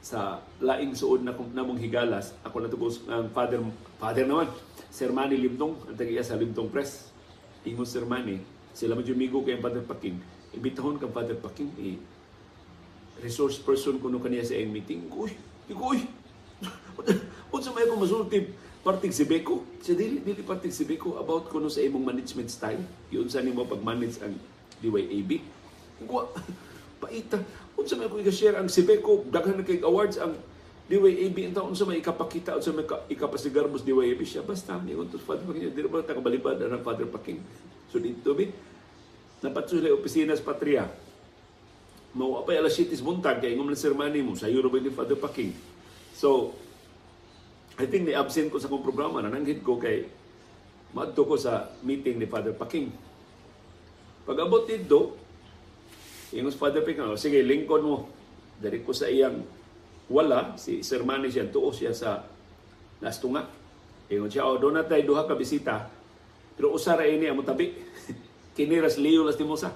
sa 0.00 0.40
laing 0.64 0.96
suod 0.96 1.20
na 1.20 1.36
namong 1.36 1.76
higalas 1.76 2.32
ako 2.40 2.56
na 2.64 2.72
tubos 2.72 3.04
ang 3.04 3.28
father 3.36 3.60
father 4.00 4.24
naman 4.24 4.48
Sir 4.88 5.12
Manny 5.12 5.36
Limtong 5.36 5.76
ang 5.86 5.96
tagiya 5.96 6.24
sa 6.24 6.40
Limtong 6.40 6.72
Press 6.72 7.12
ingon 7.68 7.84
Sir 7.84 8.08
Manny 8.08 8.40
sila 8.72 8.96
mo 8.96 9.04
migo 9.04 9.44
kay 9.44 9.60
Father 9.60 9.84
Paking 9.84 10.16
ibitahon 10.56 10.96
kang 10.96 11.12
Father 11.12 11.36
Paking 11.36 11.70
i 11.76 12.00
resource 13.20 13.60
person 13.60 14.00
kuno 14.00 14.16
kaniya 14.24 14.48
sa 14.48 14.56
iyang 14.56 14.72
meeting 14.72 15.04
uy 15.12 15.36
uy 15.68 16.00
unsa 17.50 17.70
may 17.74 17.86
ko 17.86 17.98
masultib 17.98 18.54
parting 18.80 19.12
si 19.12 19.28
Beko? 19.28 19.62
Siya 19.84 19.94
dili 19.98 20.22
dili 20.22 20.40
parting 20.40 20.72
si 20.72 20.88
Beko 20.88 21.20
about 21.20 21.52
kuno 21.52 21.68
sa 21.68 21.84
imong 21.84 22.02
management 22.02 22.48
style. 22.48 22.80
Yun 23.12 23.28
sa 23.28 23.44
nimo 23.44 23.66
pag 23.68 23.82
manage 23.84 24.22
ang 24.24 24.34
DYAB 24.80 25.60
Kuha, 26.00 26.24
paita 27.02 27.40
unsa 27.76 27.96
may 27.96 28.08
ko 28.08 28.20
i-share 28.20 28.56
ang 28.56 28.68
Sibeco 28.68 29.24
daghan 29.28 29.60
na 29.60 29.64
kay 29.64 29.80
awards 29.84 30.16
ang 30.16 30.36
DYAB 30.88 31.52
unta 31.52 31.64
unsa 31.64 31.84
may 31.84 32.00
ikapakita 32.00 32.56
unsa 32.56 32.72
may 32.72 32.88
ka- 32.88 33.04
ikapasigarmos 33.08 33.84
DYAB 33.84 34.20
siya? 34.24 34.42
Basta 34.44 34.80
mi 34.80 34.96
untos 34.96 35.20
father 35.24 35.44
paking 35.44 35.72
dili 35.76 35.88
ba 35.88 36.04
ta 36.04 36.16
kabalibad 36.16 36.56
ang 36.60 36.80
father 36.80 37.08
paking 37.08 37.40
so 37.92 38.00
dito 38.00 38.32
bi 38.32 38.48
napatsulay 39.40 39.88
opisina 39.88 40.36
sa 40.36 40.44
patria. 40.44 40.84
Mao 42.12 42.42
pa 42.42 42.52
alas 42.58 42.74
7 42.74 42.90
buntag 43.06 43.38
kay 43.38 43.54
ngum 43.54 43.70
Sir 43.78 43.94
mo 43.94 44.34
sa 44.34 44.50
Euro 44.50 44.66
ni 44.74 44.90
Father 44.90 45.14
Paking 45.14 45.54
so 46.10 46.50
I 47.80 47.88
think 47.88 48.04
ni 48.04 48.12
absent 48.12 48.52
ko 48.52 48.60
sa 48.60 48.68
kong 48.68 48.84
programa 48.84 49.24
nananghid 49.24 49.64
ko 49.64 49.80
kay 49.80 50.04
madto 50.92 51.24
ko 51.24 51.40
sa 51.40 51.72
meeting 51.80 52.20
ni 52.20 52.28
Father 52.28 52.52
Paking 52.52 52.92
pag 54.28 54.36
abot 54.44 54.68
dito 54.68 55.16
yung 56.30 56.46
Father 56.54 56.86
Pick, 56.86 57.02
oh, 57.02 57.18
sige, 57.18 57.42
lingkod 57.42 57.82
mo. 57.82 58.06
Dari 58.62 58.86
ko 58.86 58.94
sa 58.94 59.10
iyang 59.10 59.42
wala, 60.06 60.54
si 60.54 60.86
Sir 60.86 61.02
Manny 61.02 61.26
siya, 61.26 61.50
tuos 61.50 61.82
siya 61.82 61.90
sa 61.90 62.22
nastunga. 63.02 63.50
Ingon 64.06 64.30
siya, 64.30 64.46
oh, 64.46 64.54
doon 64.54 64.78
na 64.78 64.86
duha 64.86 65.26
ka 65.26 65.34
bisita. 65.34 65.90
Pero 66.54 66.70
usara 66.70 67.02
ini 67.02 67.26
ang 67.26 67.42
mutabi. 67.42 67.74
Kiniras 68.54 68.98
Leo 69.02 69.26
Lastimosa 69.26 69.74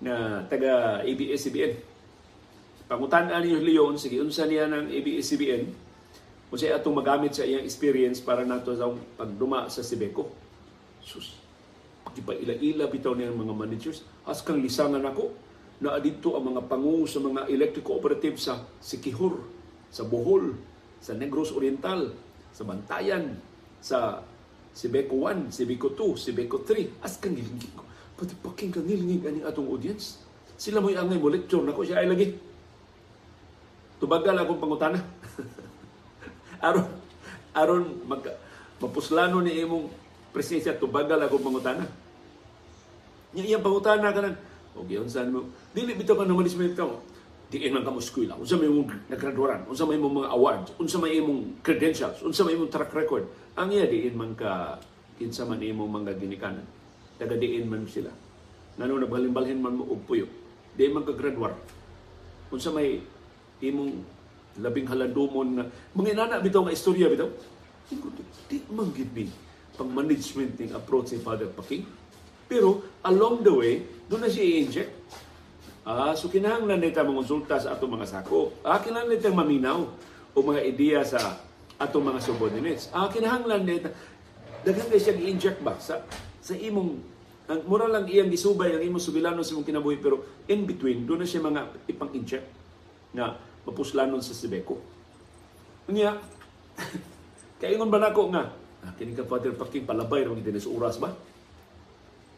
na 0.00 0.46
taga 0.48 1.04
ABS-CBN. 1.04 1.72
Pangutan-an 2.88 3.44
niyo 3.44 3.60
Leo, 3.60 3.84
sige, 4.00 4.22
unsa 4.24 4.48
niya 4.48 4.64
ng 4.70 4.88
ABS-CBN, 4.88 5.62
kung 6.48 6.56
siya 6.56 6.80
atong 6.80 6.96
magamit 6.96 7.36
sa 7.36 7.44
iyang 7.44 7.64
experience 7.64 8.24
para 8.24 8.40
nato 8.40 8.72
sa 8.72 8.88
pagduma 9.20 9.68
sa 9.68 9.84
Sibeco. 9.84 10.32
Sus, 11.04 11.36
ila-ila 12.16 12.88
bitaw 12.88 13.12
niya 13.12 13.32
mga 13.32 13.52
managers. 13.52 14.02
As 14.24 14.40
kang 14.40 14.60
lisangan 14.60 15.04
ako 15.04 15.32
na 15.84 15.94
adito 15.94 16.34
ang 16.34 16.56
mga 16.56 16.66
pangu 16.66 17.04
sa 17.04 17.20
mga 17.20 17.52
electric 17.52 17.84
cooperative 17.84 18.40
sa 18.40 18.64
Sikihor, 18.80 19.44
sa 19.92 20.08
Bohol, 20.08 20.56
sa 20.98 21.14
Negros 21.14 21.52
Oriental, 21.54 22.16
sa 22.50 22.64
Bantayan, 22.64 23.38
sa 23.78 24.24
Sibeco 24.74 25.28
1, 25.28 25.52
Sibeco 25.54 25.92
2, 25.92 26.16
Sibeco 26.16 26.64
3. 26.64 27.04
As 27.04 27.20
kang 27.20 27.36
ngilingin 27.36 27.72
ko. 27.76 27.84
Pati 28.18 28.34
paking 28.34 28.72
kang 28.74 28.86
ngilingin 28.88 29.22
aning 29.26 29.46
atong 29.46 29.68
audience. 29.70 30.22
Sila 30.58 30.82
mo'y 30.82 30.98
angay 30.98 31.20
mo 31.20 31.30
lecture 31.30 31.62
na 31.62 31.76
ko 31.76 31.86
siya 31.86 32.02
ay 32.02 32.08
lagi. 32.10 32.34
Tubagal 34.02 34.34
akong 34.34 34.58
pangutana. 34.58 34.98
Aron 36.62 36.86
aron 37.54 37.84
mag 38.06 38.22
mapuslano 38.78 39.42
ni 39.42 39.58
imong 39.62 39.90
presensya 40.30 40.76
tubagal 40.78 41.18
akong 41.18 41.42
pangutana. 41.42 41.84
Nya 43.34 43.42
iyang 43.42 43.64
pangutana 43.64 44.14
ka 44.14 44.22
o 44.78 44.86
giyon 44.86 45.10
saan 45.10 45.34
mo? 45.34 45.50
Dili 45.74 45.98
bitaw 45.98 46.14
ka 46.14 46.24
naman 46.24 46.46
management 46.46 46.78
ka 46.78 46.86
diin 47.48 47.72
man 47.72 47.82
ka 47.82 47.90
mo 47.90 47.98
eskwela. 47.98 48.36
Unsa 48.36 48.60
may 48.60 48.68
imong 48.68 49.08
nagraduaran? 49.08 49.64
Unsa 49.66 49.88
may 49.88 49.96
imong 49.96 50.22
mga 50.22 50.30
awards? 50.36 50.70
Unsa 50.76 51.00
may 51.00 51.16
imong 51.16 51.64
credentials? 51.64 52.20
Unsa 52.20 52.44
may 52.44 52.54
imong 52.54 52.68
track 52.68 52.92
record? 52.92 53.24
Ang 53.56 53.72
iya 53.72 53.88
diin 53.88 54.14
man 54.14 54.36
ka 54.36 54.76
kinsa 55.16 55.48
man 55.48 55.58
imong 55.58 55.88
mga 55.88 56.20
ginikanan. 56.20 56.64
Taga 57.16 57.34
diin 57.40 57.66
man 57.66 57.88
sila. 57.88 58.12
Ngano 58.78 59.02
nagbalhin-balhin 59.02 59.58
man 59.58 59.80
mo 59.80 59.88
og 59.88 60.04
puyo. 60.04 60.28
Di 60.76 60.92
man 60.92 61.02
ka 61.08 61.16
graduar. 61.16 61.56
Unsa 62.52 62.68
may 62.70 63.00
imong 63.64 64.04
labing 64.58 64.90
halandumon 64.90 65.48
nga 65.58 65.64
mga 65.94 66.42
bitaw 66.42 66.66
nga 66.66 66.74
istorya 66.74 67.06
bitaw 67.08 67.30
di, 68.50 68.56
man 68.74 68.90
gid 68.92 69.10
ni 69.14 69.30
pang 69.78 69.88
management 69.88 70.58
ning 70.58 70.74
approach 70.74 71.14
ni 71.14 71.22
Father 71.22 71.46
Paking 71.48 71.86
pero 72.50 72.82
along 73.06 73.46
the 73.46 73.54
way 73.54 73.74
doon 74.10 74.26
na 74.26 74.30
siya 74.30 74.44
i-inject 74.44 74.92
Ah, 75.88 76.12
so 76.12 76.28
kinahanglan 76.28 76.84
nita 76.84 77.00
mangonsulta 77.00 77.56
sa 77.56 77.72
atong 77.72 77.96
mga 77.96 78.04
sako. 78.04 78.52
Ah, 78.60 78.76
kinahanglan 78.76 79.16
nita 79.16 79.32
maminaw 79.32 79.88
o 80.36 80.38
mga 80.44 80.60
ideya 80.68 81.00
sa 81.00 81.40
atong 81.80 82.12
mga 82.12 82.20
subordinates. 82.20 82.92
Ah, 82.92 83.08
kinahanglan 83.08 83.64
nita 83.64 83.88
daghan 84.68 84.92
siya 84.92 85.16
i-inject 85.16 85.64
ba 85.64 85.80
sa 85.80 86.04
sa 86.44 86.52
imong 86.52 87.00
ang 87.48 87.64
mura 87.64 87.88
lang 87.88 88.04
iyang 88.04 88.28
gisubay 88.28 88.76
ang 88.76 88.84
imong 88.84 89.00
subilano 89.00 89.40
sa 89.40 89.56
imong 89.56 89.64
kinabuhi 89.64 89.96
pero 89.96 90.44
in 90.44 90.68
between 90.68 91.08
doon 91.08 91.24
na 91.24 91.28
siya 91.28 91.40
mga 91.40 91.88
ipang-inject 91.88 92.44
na 93.16 93.40
mapuslanon 93.68 94.24
sa 94.24 94.32
Sibeco. 94.32 94.80
Unya, 95.92 96.16
kaingon 97.60 97.92
ba 97.92 98.00
nako 98.00 98.32
nga, 98.32 98.48
ah, 98.84 98.92
kini 98.96 99.12
ka 99.12 99.28
Father 99.28 99.52
Paking 99.52 99.84
palabay 99.84 100.24
ron 100.24 100.40
din 100.40 100.56
sa 100.56 100.72
oras 100.72 100.96
ba? 100.96 101.12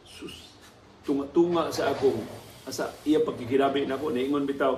Sus, 0.03 0.51
tunga-tunga 1.07 1.71
sa 1.71 1.95
akong 1.95 2.19
asa 2.61 2.93
iya 3.09 3.17
pagkikirabi 3.17 3.89
nako 3.89 4.13
niingon 4.13 4.45
bitaw 4.45 4.77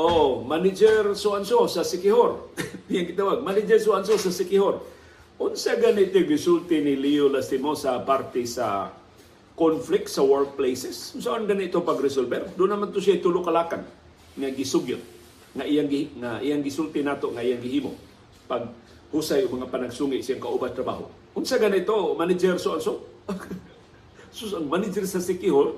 oh 0.00 0.40
manager 0.40 1.12
so 1.12 1.36
and 1.36 1.44
sa 1.44 1.84
Sikihor. 1.84 2.48
Yang 2.92 3.12
gitawag 3.12 3.44
manager 3.44 3.76
so 3.76 3.92
and 3.98 4.06
sa 4.06 4.16
Sikihor. 4.16 4.80
Unsa 5.40 5.76
ganito 5.76 6.20
gisulti 6.24 6.84
ni 6.84 6.96
Leo 6.96 7.28
Lastimosa 7.32 7.96
parte 8.04 8.44
sa 8.44 8.92
conflict 9.56 10.08
sa 10.08 10.24
workplaces? 10.24 11.16
Unsa 11.16 11.36
ganito 11.44 11.84
pag-resolver 11.84 12.56
do 12.56 12.64
naman 12.64 12.92
to 12.92 13.02
siya 13.02 13.20
tulo 13.20 13.44
kalakan. 13.44 13.84
Nga 14.40 14.48
gisugyo 14.56 15.19
nga 15.56 15.64
iyang 15.66 15.88
gi- 15.90 16.10
nga 16.18 16.38
iyang 16.38 16.62
gisulti 16.62 17.02
nato 17.02 17.30
nga 17.34 17.42
iyang 17.42 17.62
gihimo 17.62 17.94
pag 18.46 18.70
husay 19.10 19.46
mga 19.46 19.66
panagsungi 19.66 20.22
siyang 20.22 20.42
kauban 20.42 20.70
trabaho 20.70 21.06
unsa 21.34 21.58
ganito 21.58 22.14
manager 22.14 22.58
so 22.58 22.78
so 22.78 23.06
sus 24.36 24.54
ang 24.54 24.70
manager 24.70 25.02
sa 25.06 25.18
Sikihor 25.18 25.74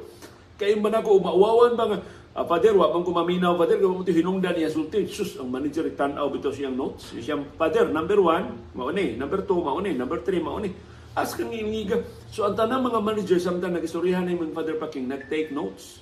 kay 0.60 0.76
man 0.76 0.92
ako 0.92 1.20
mauwawan 1.20 1.72
ba 1.76 1.84
nga 1.88 1.98
Ah, 2.32 2.48
Father, 2.48 2.72
wa 2.72 2.88
man 2.88 3.04
ko 3.04 3.12
maminaw, 3.12 3.60
Father, 3.60 3.76
kung 3.76 3.92
mo 3.92 4.00
hinungdan 4.00 4.56
niya 4.56 4.72
sulti. 4.72 5.04
Sus, 5.04 5.36
ang 5.36 5.52
manager 5.52 5.84
tanaw 5.92 6.32
bitaw 6.32 6.48
siyang 6.48 6.72
notes. 6.72 7.12
Siyang, 7.12 7.44
Father, 7.60 7.92
number 7.92 8.16
one, 8.24 8.56
mauni. 8.72 9.20
Number 9.20 9.44
two, 9.44 9.60
mauni. 9.60 9.92
Number 9.92 10.16
three, 10.24 10.40
mauni. 10.40 10.72
As 11.12 11.36
kang 11.36 11.52
iniga. 11.52 12.00
So, 12.32 12.48
ang 12.48 12.56
tanang 12.56 12.88
mga 12.88 13.04
manager, 13.04 13.36
samtang 13.36 13.76
nag-istoryahan 13.76 14.24
na 14.24 14.32
yung 14.32 14.56
Father 14.56 14.80
Paking, 14.80 15.12
nag-take 15.12 15.52
notes. 15.52 16.00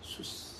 Sus. 0.00 0.51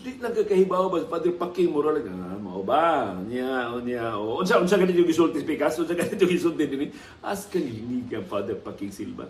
Di 0.00 0.16
lang 0.16 0.32
kakahibaw 0.32 0.88
ba, 0.88 1.04
Father 1.04 1.36
Paking, 1.36 1.76
mura 1.76 1.92
lang, 1.92 2.08
ah, 2.08 2.40
mao 2.40 2.64
ba? 2.64 3.12
Niya, 3.20 3.68
o 3.68 3.84
niya, 3.84 4.16
o. 4.16 4.40
Unsa, 4.40 4.56
unsa 4.56 4.80
ganito 4.80 4.96
yung 4.96 5.12
gisulti, 5.12 5.44
Pikas? 5.44 5.76
Unsa 5.76 5.92
ganito 5.92 6.24
yung 6.24 6.32
gisulti 6.40 6.64
din. 6.64 6.88
As 7.20 7.44
kang 7.44 7.68
iniga, 7.68 8.24
Father 8.24 8.56
Paking 8.56 8.88
Silva. 8.88 9.28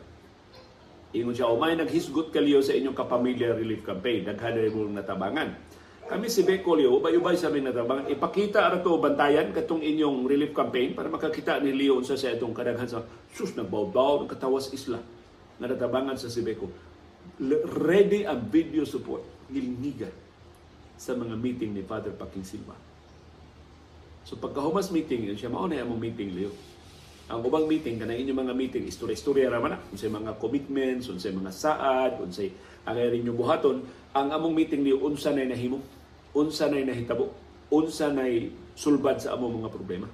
Ingon 1.10 1.34
siya, 1.34 1.50
umay 1.50 1.74
naghisgot 1.74 2.30
kaliyo 2.30 2.62
sa 2.62 2.70
inyong 2.70 2.94
kapamilya 2.94 3.58
relief 3.58 3.82
campaign. 3.82 4.30
Daghan 4.30 4.62
mo 4.70 4.86
natabangan. 4.94 5.58
Kami 6.06 6.30
si 6.30 6.46
Beko 6.46 6.78
Leo, 6.78 7.02
ubay-ubay 7.02 7.34
sa 7.34 7.50
aming 7.50 7.74
natabangan. 7.74 8.06
Ipakita 8.06 8.62
ara 8.62 8.78
to 8.78 8.94
bantayan 9.02 9.50
katong 9.50 9.82
inyong 9.82 10.22
relief 10.30 10.54
campaign 10.54 10.94
para 10.94 11.10
makakita 11.10 11.58
ni 11.58 11.74
Leo 11.74 11.98
unsa 11.98 12.14
sa 12.14 12.30
itong 12.30 12.54
kadaghan 12.54 12.86
sa 12.86 13.02
sus 13.34 13.58
nagbaw-baw 13.58 14.22
ng 14.22 14.30
katawas 14.30 14.70
isla 14.70 15.02
na 15.58 15.66
natabangan 15.66 16.14
sa 16.14 16.30
si 16.30 16.46
Beko. 16.46 16.70
Ready 17.74 18.22
ang 18.22 18.46
video 18.46 18.86
support 18.86 19.26
gilngiga 19.50 20.29
sa 21.00 21.16
mga 21.16 21.32
meeting 21.40 21.72
ni 21.72 21.80
Father 21.80 22.12
Paking 22.12 22.44
Silva. 22.44 22.76
So 24.28 24.36
pagkahumas 24.36 24.92
meeting, 24.92 25.32
yun 25.32 25.40
siya 25.40 25.48
mao 25.48 25.64
na 25.64 25.80
among 25.80 25.96
meeting 25.96 26.36
Leo. 26.36 26.52
Ang 27.32 27.40
ubang 27.46 27.64
meeting 27.64 27.96
kana 27.96 28.12
inyong 28.12 28.44
mga 28.44 28.54
meeting 28.58 28.84
istorya-istorya 28.84 29.48
ra 29.48 29.62
man 29.62 29.78
na. 29.78 29.78
unsay 29.88 30.12
mga 30.12 30.36
commitments, 30.36 31.08
unsay 31.08 31.32
mga 31.32 31.54
saad, 31.56 32.20
unsay 32.20 32.52
ang 32.84 33.00
rin 33.00 33.24
yung 33.24 33.38
buhaton, 33.38 33.80
ang 34.12 34.28
among 34.28 34.52
meeting 34.52 34.84
ni 34.84 34.92
unsa 34.92 35.32
nay 35.32 35.48
nahimo, 35.48 35.80
unsa 36.36 36.68
nay 36.68 36.84
nahitabo, 36.84 37.32
unsa 37.72 38.12
nay 38.12 38.52
sulbad 38.76 39.24
sa 39.24 39.38
among 39.38 39.62
mga 39.62 39.70
problema. 39.72 40.06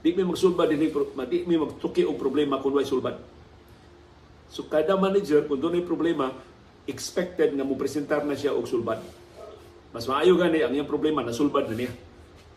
Di 0.00 0.14
mi 0.14 0.24
magsulbad 0.24 0.72
di 0.72 1.44
mi 1.44 1.56
magtuki 1.58 2.06
og 2.06 2.16
problema 2.16 2.62
kun 2.64 2.74
way 2.74 2.86
sulbad. 2.86 3.18
So 4.48 4.64
kada 4.70 4.96
manager 4.96 5.44
kung 5.44 5.60
doon 5.60 5.84
problema, 5.84 6.32
expected 6.86 7.54
nga 7.54 7.66
mo 7.66 7.76
presentar 7.76 8.22
na 8.24 8.38
siya 8.38 8.56
og 8.56 8.66
sulbad. 8.66 9.21
Mas 9.92 10.08
maayo 10.08 10.40
gani 10.40 10.64
ang 10.64 10.72
iyang 10.72 10.88
problema 10.88 11.20
na 11.20 11.36
sulbad 11.36 11.68
na 11.68 11.76
niya 11.76 11.92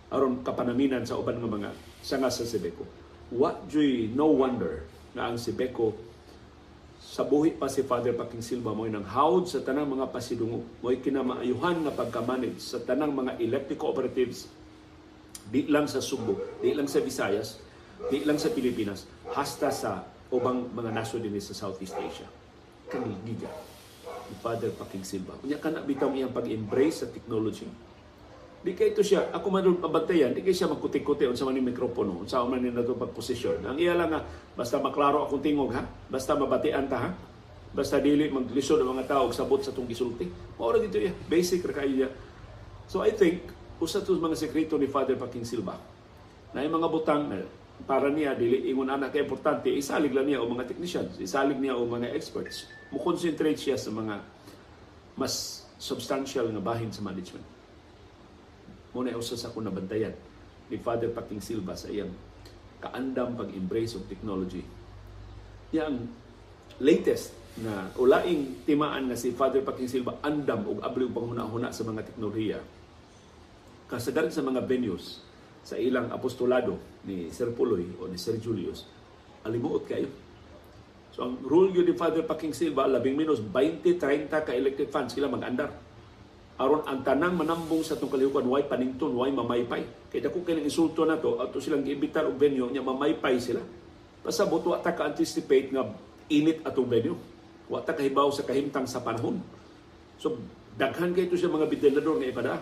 aron 0.07 0.39
kapanaminan 0.39 1.03
sa 1.03 1.19
uban 1.19 1.35
nga 1.35 1.51
mga 1.51 1.69
sanga 1.99 2.31
sa 2.31 2.47
Sebeco. 2.47 2.87
What 3.27 3.67
joy, 3.67 4.07
no 4.15 4.31
wonder 4.31 4.87
na 5.11 5.27
ang 5.27 5.35
Sebeco 5.35 5.91
sa 6.95 7.27
buhi 7.27 7.51
pa 7.51 7.67
si 7.67 7.83
Father 7.83 8.15
Paking 8.15 8.39
Silva 8.39 8.71
mo 8.71 8.87
nang 8.87 9.03
hawd 9.03 9.51
sa 9.51 9.59
tanang 9.59 9.87
mga 9.91 10.15
pasidungo 10.15 10.63
mo 10.79 10.87
kinamaayuhan 10.89 11.83
nga 11.83 11.93
pagkamanage 11.93 12.63
sa 12.63 12.79
tanang 12.79 13.11
mga 13.11 13.35
electric 13.43 13.83
cooperatives 13.83 14.47
di 15.51 15.67
lang 15.69 15.85
sa 15.85 16.01
Subo, 16.01 16.39
di 16.63 16.73
lang 16.73 16.89
sa 16.89 17.03
Visayas, 17.03 17.61
di 18.09 18.25
lang 18.25 18.41
sa 18.41 18.49
Pilipinas, 18.49 19.05
hasta 19.29 19.69
sa 19.69 20.01
ubang 20.33 20.71
mga 20.73 20.89
nasod 20.89 21.21
din 21.21 21.37
sa 21.37 21.53
Southeast 21.53 21.93
Asia. 21.93 22.25
Kanigiga 22.89 23.51
ni 23.51 23.74
Father 24.41 24.73
Paking 24.73 25.05
Silva. 25.05 25.37
Kunya 25.39 25.61
kana 25.61 25.85
bitaw 25.85 26.09
iyang 26.13 26.33
pag-embrace 26.33 27.05
sa 27.05 27.07
technology 27.09 27.69
Di 28.65 28.73
kay 28.73 28.97
ito 28.97 29.05
siya, 29.05 29.29
ako 29.29 29.47
man 29.53 29.77
pabantayan, 29.77 30.33
di 30.33 30.41
kay 30.41 30.49
siya 30.49 30.65
magkuti-kuti 30.65 31.29
unsa 31.29 31.45
man 31.45 31.53
ni 31.53 31.61
mikropono, 31.61 32.25
unsa 32.25 32.41
man 32.49 32.65
ni 32.65 32.73
nato 32.73 32.97
pagposisyon. 32.97 33.61
Ang 33.61 33.77
iya 33.77 33.93
lang 33.93 34.09
nga, 34.09 34.25
basta 34.57 34.81
maklaro 34.81 35.21
akong 35.21 35.45
tingog 35.45 35.69
ha, 35.77 35.85
basta 36.09 36.33
mabatian 36.33 36.89
ta 36.89 36.97
ha, 36.97 37.09
basta 37.77 38.01
dili 38.01 38.25
maglisod 38.25 38.81
ang 38.81 38.97
mga 38.97 39.05
tao 39.05 39.29
sabot 39.29 39.61
sa 39.61 39.69
tong 39.69 39.85
gisulti. 39.85 40.25
Mao 40.57 40.73
ra 40.73 40.81
dito 40.81 40.97
ya, 40.97 41.13
basic 41.29 41.61
ra 41.61 41.85
niya. 41.85 42.09
So 42.89 43.05
I 43.05 43.13
think 43.13 43.45
usa 43.77 44.01
to 44.01 44.17
mga 44.17 44.33
sekreto 44.33 44.81
ni 44.81 44.89
Father 44.89 45.13
Paking 45.13 45.45
Silva. 45.45 45.77
Na 46.49 46.65
mga 46.65 46.89
butang 46.89 47.29
na 47.29 47.45
para 47.85 48.09
niya 48.09 48.33
dili 48.33 48.65
ingon 48.65 48.89
anak 48.89 49.13
kay 49.13 49.29
importante 49.29 49.69
isalig 49.69 50.09
lang 50.09 50.25
niya 50.25 50.41
o 50.41 50.49
mga 50.49 50.65
technicians, 50.65 51.21
isalig 51.21 51.61
niya 51.61 51.77
o 51.77 51.85
mga 51.85 52.17
experts. 52.17 52.65
Mo 52.95 53.03
concentrate 53.03 53.59
siya 53.59 53.75
sa 53.75 53.91
mga 53.91 54.23
mas 55.19 55.67
substantial 55.75 56.47
nga 56.47 56.63
bahin 56.63 56.87
sa 56.95 57.03
management 57.03 57.43
muna 58.95 59.11
usa 59.19 59.35
sa 59.35 59.51
akong 59.51 59.67
nabantayan 59.67 60.15
ni 60.71 60.79
Father 60.79 61.11
Paking 61.11 61.43
Silva 61.43 61.75
sa 61.75 61.91
iyang 61.91 62.15
kaandam 62.79 63.35
pag-embrace 63.35 63.99
of 63.99 64.07
technology. 64.07 64.63
Yang 65.75 66.07
latest 66.79 67.35
na 67.59 67.91
ulaing 67.99 68.63
timaan 68.63 69.11
nga 69.11 69.19
si 69.19 69.35
Father 69.35 69.59
Paking 69.67 69.91
Silva 69.91 70.15
andam 70.23 70.63
og 70.63 70.79
abli 70.79 71.11
panghuna-huna 71.11 71.75
sa 71.75 71.83
mga 71.83 72.07
teknolohiya. 72.07 72.59
Kasagaran 73.91 74.31
sa 74.31 74.39
mga 74.39 74.63
venues 74.63 75.19
sa 75.67 75.75
ilang 75.75 76.07
apostolado 76.15 76.79
ni 77.03 77.27
Sir 77.35 77.51
Puloy 77.51 77.99
o 77.99 78.07
ni 78.07 78.15
Sir 78.15 78.39
Julius, 78.39 78.87
alimuot 79.43 79.83
kayo. 79.83 80.07
So 81.15 81.23
ang 81.23 81.39
rule 81.39 81.71
yun 81.71 81.87
ni 81.87 81.95
Father 81.95 82.27
Paking 82.27 82.51
Silva, 82.51 82.91
labing 82.91 83.15
minus 83.15 83.39
20-30 83.39 84.27
ka 84.27 84.51
elected 84.51 84.91
funds 84.91 85.15
sila 85.15 85.31
mag-andar. 85.31 85.71
Aron 86.59 86.83
ang 86.83 87.07
tanang 87.07 87.39
manambong 87.39 87.87
sa 87.87 87.95
itong 87.95 88.11
kalihukan 88.11 88.43
way 88.43 88.67
panington 88.67 89.15
way 89.15 89.31
mamaypay 89.31 89.83
kay 90.07 90.23
dako 90.23 90.43
kay 90.47 90.55
insulto 90.59 91.03
na 91.03 91.19
to 91.19 91.35
ato 91.43 91.59
silang 91.59 91.83
giimbitar 91.83 92.23
og 92.23 92.39
venue 92.39 92.67
nya 92.67 92.83
mamaypay 92.83 93.39
sila. 93.39 93.63
Pasabot 94.23 94.63
wa 94.63 94.79
ta 94.79 94.91
ka 94.91 95.07
anticipate 95.07 95.71
nga 95.71 95.87
init 96.31 96.63
atong 96.67 96.87
venue. 96.87 97.15
Wa 97.71 97.79
ta 97.79 97.95
kahibaw 97.95 98.27
sa 98.31 98.43
kahimtang 98.43 98.87
sa 98.87 98.99
panahon. 98.99 99.39
So 100.19 100.35
daghan 100.75 101.15
kay 101.15 101.31
to 101.31 101.39
siya 101.39 101.51
mga 101.51 101.67
ventilador 101.71 102.19
nga 102.19 102.27
ipada. 102.27 102.53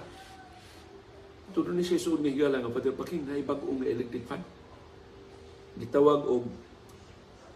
Tudo 1.54 1.74
ni 1.74 1.86
siya 1.86 2.02
suod 2.02 2.22
ni 2.22 2.34
higala 2.34 2.62
nga 2.62 2.70
Father 2.70 2.94
Paking 2.98 3.30
na 3.30 3.38
bag-ong 3.42 3.82
nga 3.82 3.94
electric 3.94 4.26
fan. 4.30 4.42
Gitawag 5.78 6.26
og 6.26 6.46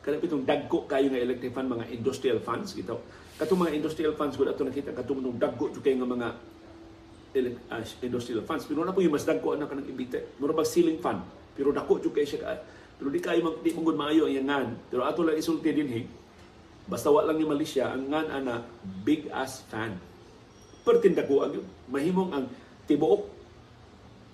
kada 0.08 0.24
pitong 0.24 0.48
dagko 0.48 0.88
kayo 0.88 1.12
nga 1.12 1.20
electric 1.20 1.52
fan 1.52 1.68
mga 1.68 1.92
industrial 1.92 2.40
funds 2.40 2.72
gitaw 2.72 2.96
Katong 3.38 3.70
mga 3.70 3.78
industrial 3.78 4.18
funds 4.18 4.34
ko 4.34 4.50
ato 4.50 4.66
nakita 4.66 4.98
katong 4.98 5.22
nung 5.22 5.38
dagko 5.38 5.70
jud 5.70 5.86
nga 5.86 6.10
mga 6.10 6.28
uh, 7.70 7.82
industrial 8.02 8.42
funds 8.42 8.66
pero 8.66 8.82
na 8.82 8.90
po 8.90 9.06
yung 9.06 9.14
mas 9.14 9.30
dagko 9.30 9.54
anak 9.54 9.70
kanang 9.70 9.86
ibite. 9.86 10.34
Mura 10.42 10.58
bag 10.58 10.66
ceiling 10.66 10.98
fund 10.98 11.22
pero 11.54 11.70
dako 11.70 12.02
jud 12.02 12.18
kay 12.18 12.26
siya 12.26 12.42
ka. 12.42 12.58
Pero 12.98 13.14
di 13.14 13.22
kay 13.22 13.46
di 13.62 13.70
mong 13.78 13.94
maayo 13.94 14.26
ang 14.26 14.42
ngan. 14.42 14.68
Pero 14.90 15.06
ato 15.06 15.22
lang 15.22 15.38
isulti 15.38 15.70
din 15.70 15.86
he. 15.86 16.02
Basta 16.90 17.14
wa 17.14 17.22
lang 17.30 17.38
ni 17.38 17.46
Malaysia 17.46 17.94
ang 17.94 18.10
ngan 18.10 18.26
ana 18.26 18.66
big 19.06 19.30
ass 19.30 19.62
fan. 19.70 19.94
Pertindako 20.82 21.46
ang 21.46 21.62
mahimong 21.94 22.34
ang 22.34 22.46
tibuok. 22.90 23.38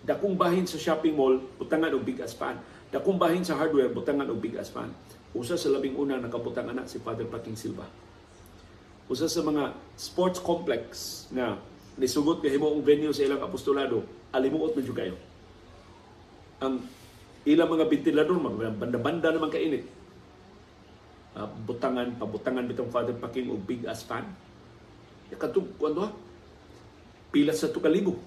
Dakong 0.08 0.40
bahin 0.40 0.64
sa 0.64 0.80
shopping 0.80 1.12
mall 1.12 1.44
butangan 1.60 1.92
og 1.92 2.08
big 2.08 2.24
ass 2.24 2.32
fan. 2.32 2.56
Dakong 2.88 3.20
bahin 3.20 3.44
sa 3.44 3.60
hardware 3.60 3.92
butangan 3.92 4.32
og 4.32 4.40
big 4.40 4.56
ass 4.56 4.72
fan 4.72 4.96
usa 5.34 5.58
sa 5.58 5.74
labing 5.74 5.98
una 5.98 6.22
nakabutang 6.22 6.70
anak 6.70 6.86
si 6.86 7.02
Father 7.02 7.26
Paking 7.26 7.58
Silva 7.58 7.86
usa 9.12 9.28
sa 9.28 9.44
mga 9.44 9.76
sports 10.00 10.40
complex 10.40 11.26
na 11.30 11.60
nisugot 12.00 12.40
kay 12.40 12.56
himo 12.56 12.74
venue 12.80 13.14
sa 13.14 13.28
ilang 13.28 13.44
apostolado, 13.44 14.02
alimuot 14.34 14.74
jud 14.80 14.96
kayo. 14.96 15.16
Ang 16.64 16.82
ilang 17.44 17.70
mga 17.70 17.86
ventilador 17.92 18.40
banda-banda 18.74 19.36
naman 19.36 19.52
kainit. 19.52 19.86
Uh, 21.34 21.50
butangan, 21.66 22.14
pabutangan 22.22 22.66
bitong 22.70 22.94
Father 22.94 23.18
Paking 23.18 23.50
og 23.50 23.62
big 23.66 23.86
as 23.90 24.06
fan. 24.06 24.26
Katong 25.34 25.66
kuando 25.82 26.06
ha? 26.06 26.10
Pila 27.34 27.50
sa 27.58 27.74
tukalibo. 27.74 28.22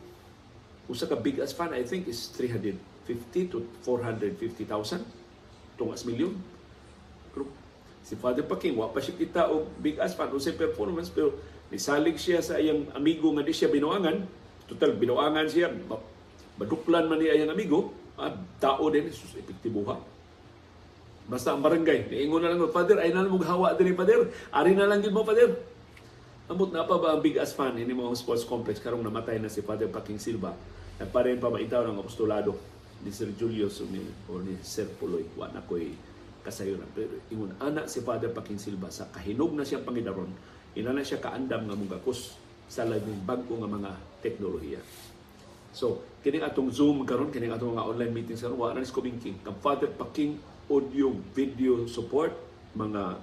Usa 0.90 1.07
ka 1.07 1.14
big 1.14 1.38
as 1.38 1.55
fan 1.55 1.71
I 1.71 1.87
think 1.87 2.11
is 2.11 2.35
350 2.35 2.75
to 3.55 3.62
450,000 3.87 5.03
tung 5.79 5.95
as 5.95 6.03
milyon 6.03 6.35
si 8.07 8.14
Father 8.14 8.47
Paking, 8.47 8.79
wa 8.79 8.87
pa 8.87 9.03
siya 9.03 9.19
kita 9.19 9.51
og 9.51 9.66
big 9.83 9.99
as 9.99 10.14
fan 10.14 10.31
sa 10.38 10.55
performance, 10.55 11.11
pero 11.11 11.35
nisalig 11.75 12.23
siya 12.23 12.38
sa 12.38 12.55
iyang 12.62 12.87
amigo 12.95 13.35
nga 13.35 13.42
di 13.42 13.51
siya 13.51 13.66
binuangan. 13.66 14.23
Total, 14.71 14.95
binuangan 14.95 15.51
siya. 15.51 15.75
Baduklan 16.55 17.11
man 17.11 17.19
ni 17.19 17.27
iyang 17.27 17.51
amigo. 17.51 17.90
At 18.14 18.38
tao 18.62 18.87
din, 18.88 19.11
sus, 19.11 19.35
epektibuha. 19.35 19.99
Basta 21.27 21.53
ang 21.53 21.61
barangay, 21.61 22.07
niingon 22.07 22.40
na 22.40 22.55
lang, 22.55 22.62
Father, 22.71 23.03
ay 23.03 23.11
na 23.11 23.27
lang 23.27 23.35
hawa 23.42 23.75
din 23.75 23.99
Father. 23.99 24.31
Ari 24.55 24.79
na 24.79 24.87
lang 24.87 25.03
yun 25.03 25.11
mo, 25.11 25.27
Father. 25.27 25.59
Amot 26.47 26.71
na 26.71 26.87
pa 26.87 27.03
ba 27.03 27.19
ang 27.19 27.21
big 27.21 27.35
as 27.42 27.51
fan 27.51 27.75
ini 27.75 27.90
mga 27.90 28.14
sports 28.14 28.47
complex 28.47 28.79
karong 28.79 29.03
namatay 29.03 29.42
na 29.42 29.51
si 29.51 29.66
Father 29.66 29.90
Paking 29.90 30.23
Silva. 30.23 30.55
Nagparin 31.03 31.42
pa 31.42 31.51
ba 31.51 31.59
itaw 31.59 31.83
ng 31.83 31.99
apostolado 31.99 32.55
ni 33.03 33.11
Sir 33.11 33.35
Julius 33.35 33.83
o 33.83 33.90
ni, 33.90 33.99
o 34.31 34.38
ni 34.38 34.55
Sir 34.62 34.87
Puloy. 34.95 35.27
Wa 35.35 35.51
na 35.51 35.59
ko'y 35.66 35.90
kasayuran. 36.46 36.87
Pero 36.94 37.18
ingon 37.35 37.59
ana 37.59 37.90
si 37.90 38.06
Father 38.06 38.30
Paking 38.30 38.62
Silva 38.62 38.87
sa 38.94 39.11
kahinog 39.11 39.50
na 39.59 39.66
siyang 39.66 39.82
pangidaron, 39.82 40.30
ina 40.78 40.94
na 40.94 41.02
siya 41.02 41.18
kaandam 41.18 41.66
nga 41.66 41.74
mugakos 41.74 42.38
sa 42.70 42.87
labing 42.87 43.26
bago 43.26 43.59
nga 43.59 43.66
mga 43.66 43.90
teknolohiya. 44.22 44.78
So, 45.74 46.06
kining 46.22 46.46
atong 46.46 46.70
Zoom 46.70 47.02
karon, 47.04 47.35
kining 47.35 47.52
atong 47.52 47.74
mga 47.74 47.85
online 47.85 48.12
meetings 48.14 48.40
karon, 48.46 48.56
wa 48.56 48.70
na 48.70 48.80
ni 48.80 48.88
kumingking. 48.88 49.42
Kang 49.42 49.59
Father 49.59 49.90
Paking 49.90 50.38
audio 50.70 51.11
video 51.35 51.85
support, 51.90 52.32
mga 52.78 53.18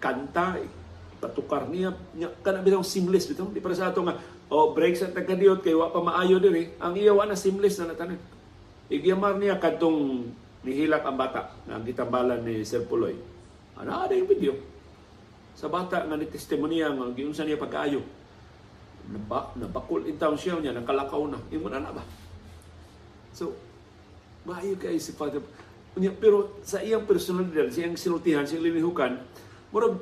kanta, 0.00 0.62
patukar 1.20 1.68
niya 1.68 1.92
niya 2.16 2.32
kana 2.40 2.64
bitaw 2.64 2.80
seamless 2.80 3.28
bitaw 3.28 3.52
di 3.52 3.60
para 3.60 3.76
sa 3.76 3.92
ato 3.92 4.00
nga 4.00 4.16
o 4.48 4.72
break 4.72 4.96
sa 4.96 5.12
tagkadiyot 5.12 5.60
kay 5.60 5.76
wa 5.76 5.92
pa 5.92 6.00
maayo 6.00 6.40
diri 6.40 6.72
ang 6.80 6.96
iya 6.96 7.12
wa 7.12 7.28
na 7.28 7.36
seamless 7.36 7.76
na 7.76 7.92
natanan 7.92 8.16
igyamar 8.88 9.36
niya 9.36 9.60
kadtong 9.60 10.32
nihilak 10.64 11.02
ang 11.04 11.16
bata 11.16 11.56
nga 11.64 11.74
ang 11.76 11.84
gitambalan 11.84 12.40
ni 12.44 12.64
Sir 12.64 12.84
Puloy. 12.84 13.16
Ana 13.80 14.04
ada 14.04 14.12
yung 14.12 14.28
video? 14.28 14.52
Sa 15.56 15.72
bata 15.72 16.04
nga 16.04 16.16
ni 16.16 16.28
testimonya 16.28 16.92
nga 16.92 17.12
giunsa 17.16 17.44
niya 17.44 17.60
pagkaayo 17.60 18.00
naba 19.10 19.50
nabakol 19.58 20.06
in 20.06 20.14
town 20.20 20.38
siya 20.38 20.60
niya 20.60 20.76
nakalakaw 20.76 21.26
na. 21.26 21.40
Imo 21.50 21.66
na 21.66 21.82
na 21.82 21.90
ba? 21.90 22.04
So 23.34 23.56
maayo 24.44 24.76
kay 24.76 24.96
si 25.00 25.16
Father 25.16 25.42
pero 26.22 26.62
sa 26.62 26.78
iyang 26.78 27.02
personalidad, 27.02 27.66
sa 27.74 27.82
iyang 27.82 27.98
sinultihan, 27.98 28.46
sa 28.46 28.54
iyang 28.54 28.70
linihukan, 28.70 29.18
murag 29.74 29.98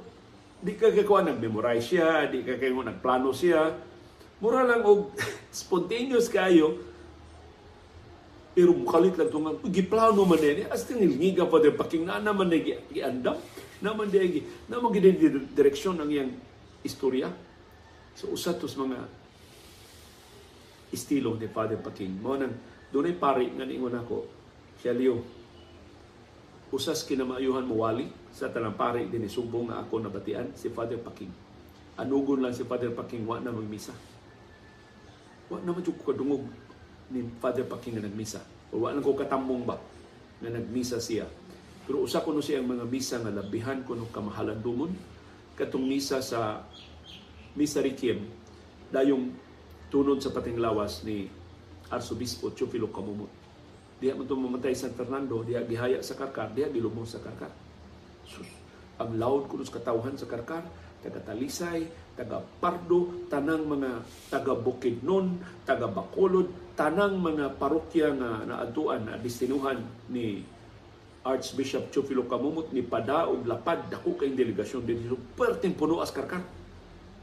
di 0.60 0.76
ka 0.76 0.92
kaya 0.92 1.32
nag-memorize 1.32 1.86
siya, 1.96 2.28
di 2.28 2.44
ka 2.44 2.60
kaya 2.60 2.76
nagplano 2.76 3.32
siya. 3.32 3.72
Mura 4.38 4.62
lang 4.68 4.84
og 4.84 5.16
spontaneous 5.50 6.28
kayo, 6.28 6.76
pero 8.56 8.74
mukalit 8.74 9.14
lang 9.14 9.28
ito 9.28 9.38
nga, 9.38 9.52
giplano 9.70 10.22
man 10.24 10.40
din. 10.40 10.66
As 10.66 10.86
tingilingiga 10.88 11.46
pa 11.46 11.62
din, 11.62 11.76
paking 11.76 12.04
na 12.08 12.18
naman 12.18 12.50
na 12.50 12.58
giandam, 12.90 13.38
naman 13.78 14.10
di 14.10 14.42
naman 14.66 14.90
gini 14.90 15.14
direksyon 15.54 16.02
ang 16.02 16.10
iyang 16.10 16.34
istorya. 16.82 17.30
So 18.18 18.34
usa 18.34 18.50
tos 18.58 18.74
mga 18.74 19.06
estilo 20.90 21.38
ni 21.38 21.46
Father 21.46 21.78
Paking. 21.78 22.18
Mo 22.18 22.34
nang 22.34 22.54
dunay 22.90 23.14
pari 23.14 23.52
nga 23.54 23.62
niingon 23.62 23.94
ako, 23.94 24.26
siya 24.82 24.96
liyo, 24.96 25.22
usas 26.74 27.06
kinamayuhan 27.06 27.64
mo 27.64 27.86
wali 27.86 28.10
sa 28.34 28.50
talampari 28.50 29.08
din 29.08 29.24
sumbong 29.30 29.70
nga 29.70 29.80
ako 29.84 30.02
nabatian 30.02 30.50
si 30.58 30.72
Father 30.72 30.98
Paking. 30.98 31.30
Anugon 31.98 32.42
lang 32.42 32.54
si 32.54 32.66
Father 32.66 32.90
Paking 32.90 33.22
wa 33.22 33.38
na 33.38 33.54
magmisa. 33.54 33.94
Wa 35.46 35.62
na 35.62 35.70
man 35.70 35.84
kadungog 35.84 36.44
ni 37.12 37.24
Father 37.40 37.64
Paking 37.64 37.98
nga 37.98 38.06
nagmisa. 38.06 38.40
O 38.72 38.84
wa 38.84 38.92
lang 38.92 39.04
ko 39.04 39.16
katambong 39.16 39.64
ba 39.64 39.76
nga 40.40 40.50
nagmisa 40.52 41.00
siya. 41.00 41.24
Pero 41.88 42.04
usa 42.04 42.20
ko 42.20 42.36
no 42.36 42.44
siya 42.44 42.60
ang 42.60 42.68
mga 42.68 42.84
misa 42.84 43.16
nga 43.18 43.32
labihan 43.32 43.80
ko 43.84 43.96
no 43.96 44.08
kamahalan 44.12 44.60
dumon. 44.60 44.92
Katong 45.56 45.84
misa 45.88 46.22
sa 46.22 46.62
Misa 47.58 47.82
Requiem 47.82 48.22
dayong 48.94 49.34
tunod 49.90 50.22
sa 50.22 50.30
pating 50.30 50.60
lawas 50.62 51.02
ni 51.02 51.26
Arsobispo 51.90 52.54
Chufilo 52.54 52.92
Kamumot 52.92 53.38
diha 53.98 54.14
man 54.14 54.30
itong 54.30 54.42
mamatay 54.46 54.74
sa 54.78 54.86
San 54.86 54.94
Fernando, 54.94 55.42
diha 55.42 55.66
gihaya 55.66 55.98
sa 56.06 56.14
karkar, 56.14 56.54
diha 56.54 56.70
gilumong 56.70 57.06
sa 57.06 57.18
karkar. 57.18 57.50
Sus, 58.22 58.46
ang 58.98 59.18
loud 59.18 59.50
kuno 59.50 59.66
sa 59.66 59.74
katawhan 59.78 60.14
sa 60.14 60.30
karkar, 60.30 60.62
taga 61.02 61.18
Talisay, 61.26 61.86
taga 62.14 62.38
Pardo, 62.62 63.26
tanang 63.26 63.66
mga 63.66 63.90
taga 64.30 64.54
Bukidnon, 64.54 65.42
taga 65.66 65.90
Bacolod, 65.90 66.46
tanang 66.78 67.18
mga 67.18 67.58
parokya 67.58 68.14
nga 68.14 68.46
naadtuan 68.46 69.02
na 69.02 69.18
destinuhan 69.18 69.82
ni 70.06 70.46
Archbishop 71.26 71.90
Chufilo 71.90 72.22
Kamumot 72.30 72.70
ni 72.70 72.86
Pada 72.86 73.26
ug 73.26 73.42
Lapad 73.50 73.90
dako 73.90 74.14
kay 74.14 74.30
delegasyon 74.30 74.86
din 74.86 75.02
perting 75.34 75.74
puno 75.74 75.98
as 75.98 76.14
karkar 76.14 76.46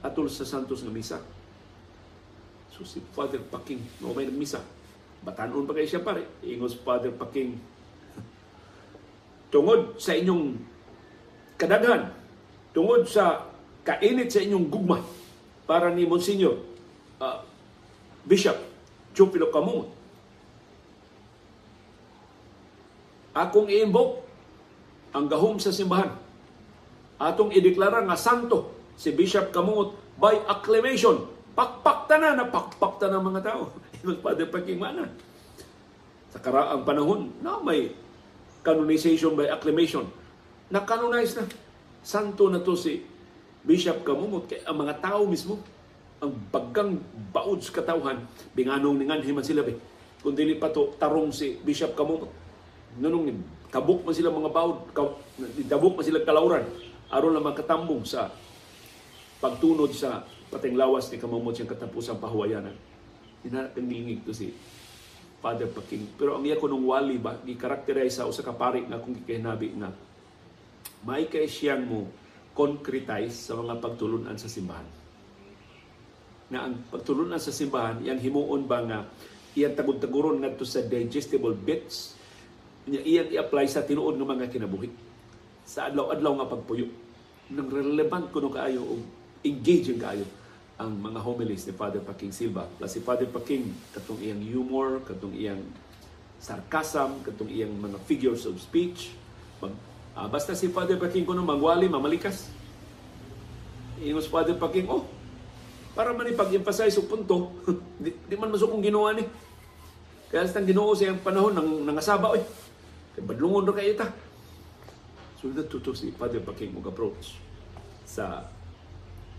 atol 0.04 0.28
sa 0.28 0.44
Santos 0.44 0.84
nga 0.84 0.92
misa. 0.92 1.24
So 2.76 2.84
si 2.84 3.00
Father 3.16 3.40
Paking, 3.40 3.80
no 4.04 4.12
may 4.12 4.28
misa, 4.28 4.60
Batanon 5.24 5.64
pa 5.64 5.72
kayo 5.72 5.88
siya 5.88 6.04
pare. 6.04 6.28
Ingos 6.44 6.76
Father 6.76 7.16
Paking. 7.16 7.56
Tungod 9.48 9.96
sa 9.96 10.12
inyong 10.12 10.60
kadaghan, 11.56 12.12
tungod 12.76 13.08
sa 13.08 13.48
kainit 13.88 14.36
sa 14.36 14.44
inyong 14.44 14.68
gugma 14.68 15.00
para 15.64 15.88
ni 15.96 16.04
Monsignor 16.04 16.60
uh, 17.24 17.40
Bishop 18.28 18.75
Chupilo 19.16 19.48
Kamumot. 19.48 19.90
Akong 23.36 23.68
i-invoke 23.68 24.24
ang 25.16 25.32
gahom 25.32 25.56
sa 25.60 25.72
simbahan. 25.72 26.12
Atong 27.16 27.56
ideklara 27.56 28.04
nga 28.04 28.20
santo 28.20 28.76
si 29.00 29.12
Bishop 29.16 29.52
Kamungot 29.56 29.96
by 30.20 30.44
acclamation. 30.48 31.24
Pakpakta 31.56 32.20
na, 32.20 32.36
napakpakta 32.36 33.08
ng 33.12 33.24
mga 33.32 33.42
tao. 33.44 33.72
Mas 34.08 34.20
Father 34.20 34.48
Pagkimana. 34.52 35.08
Sa 36.32 36.40
karaang 36.44 36.84
panahon 36.84 37.32
na 37.40 37.60
may 37.64 37.96
canonization 38.64 39.36
by 39.40 39.48
acclamation. 39.48 40.08
Na-canonize 40.68 41.40
na. 41.40 41.48
Santo 42.04 42.52
na 42.52 42.60
to 42.60 42.76
si 42.76 43.04
Bishop 43.64 44.04
Kamumot. 44.04 44.52
Kaya 44.52 44.68
ang 44.68 44.84
mga 44.84 45.00
tao 45.00 45.24
mismo, 45.28 45.60
ang 46.26 46.34
baggang 46.50 46.98
baod 47.30 47.62
sa 47.62 47.80
katawhan, 47.80 48.26
binganong 48.58 48.98
ningan 48.98 49.22
himan 49.22 49.46
sila 49.46 49.62
be. 49.62 49.78
Kung 50.26 50.34
dili 50.34 50.58
pa 50.58 50.74
to 50.74 50.98
tarong 50.98 51.30
si 51.30 51.62
Bishop 51.62 51.94
Kamumot. 51.94 52.34
Nunong 52.98 53.30
kabuk 53.70 54.02
man 54.02 54.18
sila 54.18 54.34
mga 54.34 54.50
baod, 54.50 54.90
dabuk 55.70 55.96
man 55.96 56.06
sila 56.06 56.26
kalauran. 56.26 56.66
aron 57.14 57.38
lang 57.38 57.46
makatambong 57.46 58.02
sa 58.02 58.34
pagtunod 59.38 59.94
sa 59.94 60.26
pating 60.50 60.74
lawas 60.74 61.14
ni 61.14 61.22
Kamumot 61.22 61.54
siyang 61.54 61.70
katapusang 61.70 62.18
pahuwayanan 62.18 62.74
Inangingig 63.46 64.26
to 64.26 64.34
si 64.34 64.50
Father 65.38 65.70
Paking. 65.70 66.18
Pero 66.18 66.34
ang 66.34 66.44
iya 66.50 66.58
ko 66.58 66.66
nung 66.66 66.90
wali 66.90 67.22
ba, 67.22 67.38
gi-characterize 67.38 68.18
sa 68.18 68.26
usa 68.26 68.42
ka 68.42 68.58
pari 68.58 68.82
nga 68.90 68.98
kung 68.98 69.14
gikahinabi 69.14 69.78
na 69.78 69.94
may 71.06 71.30
kay 71.30 71.46
siyang 71.46 71.86
mo 71.86 72.10
concretize 72.58 73.38
sa 73.38 73.54
mga 73.54 73.78
pagtulunan 73.78 74.34
sa 74.42 74.50
simbahan. 74.50 75.05
Na 76.54 76.70
ang 76.70 76.78
pagtulunan 76.94 77.42
sa 77.42 77.50
simbahan, 77.50 78.02
yang 78.06 78.22
himuon 78.22 78.70
ba 78.70 78.86
nga 78.86 79.00
iyang 79.56 79.74
tagod-taguron 79.74 80.44
ngadto 80.44 80.68
sa 80.68 80.84
digestible 80.84 81.56
bits, 81.56 82.14
niya 82.86 83.02
iyang 83.02 83.30
i-apply 83.34 83.66
sa 83.66 83.82
tinuod 83.82 84.20
ng 84.20 84.28
mga 84.28 84.52
kinabuhi. 84.52 84.92
Sa 85.66 85.90
adlaw-adlaw 85.90 86.44
nga 86.44 86.52
pagpuyo. 86.54 86.88
Nang 87.50 87.72
relevant 87.72 88.30
kuno 88.30 88.54
kaayo 88.54 88.84
o 88.84 88.94
engaging 89.42 89.98
kaayo 89.98 90.28
ang 90.76 90.92
mga 90.92 91.24
homilies 91.24 91.64
ni 91.64 91.74
Father 91.74 92.04
Paking 92.04 92.36
Silva. 92.36 92.68
Plus 92.78 92.92
si 92.92 93.00
Father 93.00 93.26
Paking, 93.32 93.72
katong 93.96 94.20
iyang 94.20 94.44
humor, 94.44 95.00
katong 95.08 95.32
iyang 95.32 95.64
sarcasm, 96.38 97.24
katong 97.24 97.48
iyang 97.48 97.72
mga 97.80 97.98
figures 98.04 98.44
of 98.44 98.60
speech. 98.60 99.16
Mag, 99.64 99.72
uh, 100.20 100.28
basta 100.28 100.52
si 100.52 100.68
Father 100.68 101.00
Paking 101.00 101.24
kuno 101.24 101.42
magwali, 101.48 101.88
mamalikas. 101.88 102.52
Ingos 104.04 104.28
Father 104.28 104.60
Paking, 104.60 104.92
oh, 104.92 105.08
para 105.96 106.12
man 106.12 106.28
ipag-emphasize 106.28 107.00
o 107.00 107.08
punto, 107.08 107.64
di, 108.04 108.12
di 108.12 108.36
man 108.36 108.52
masukong 108.52 108.84
ginawa 108.84 109.16
ni. 109.16 109.24
Kaya 110.28 110.44
sa 110.44 110.60
ginoo 110.60 110.92
sa 110.92 111.08
iyang 111.08 111.24
panahon, 111.24 111.56
nang 111.56 111.88
nangasaba, 111.88 112.36
oy. 112.36 112.44
Kaya 113.16 113.24
badlungon 113.24 113.72
rin 113.72 113.80
kayo 113.80 113.94
ta. 113.96 114.08
So, 115.40 115.48
tuto 115.72 115.96
si 115.96 116.12
Father 116.12 116.44
Paking 116.44 116.76
mag-approach 116.76 117.40
sa 118.04 118.44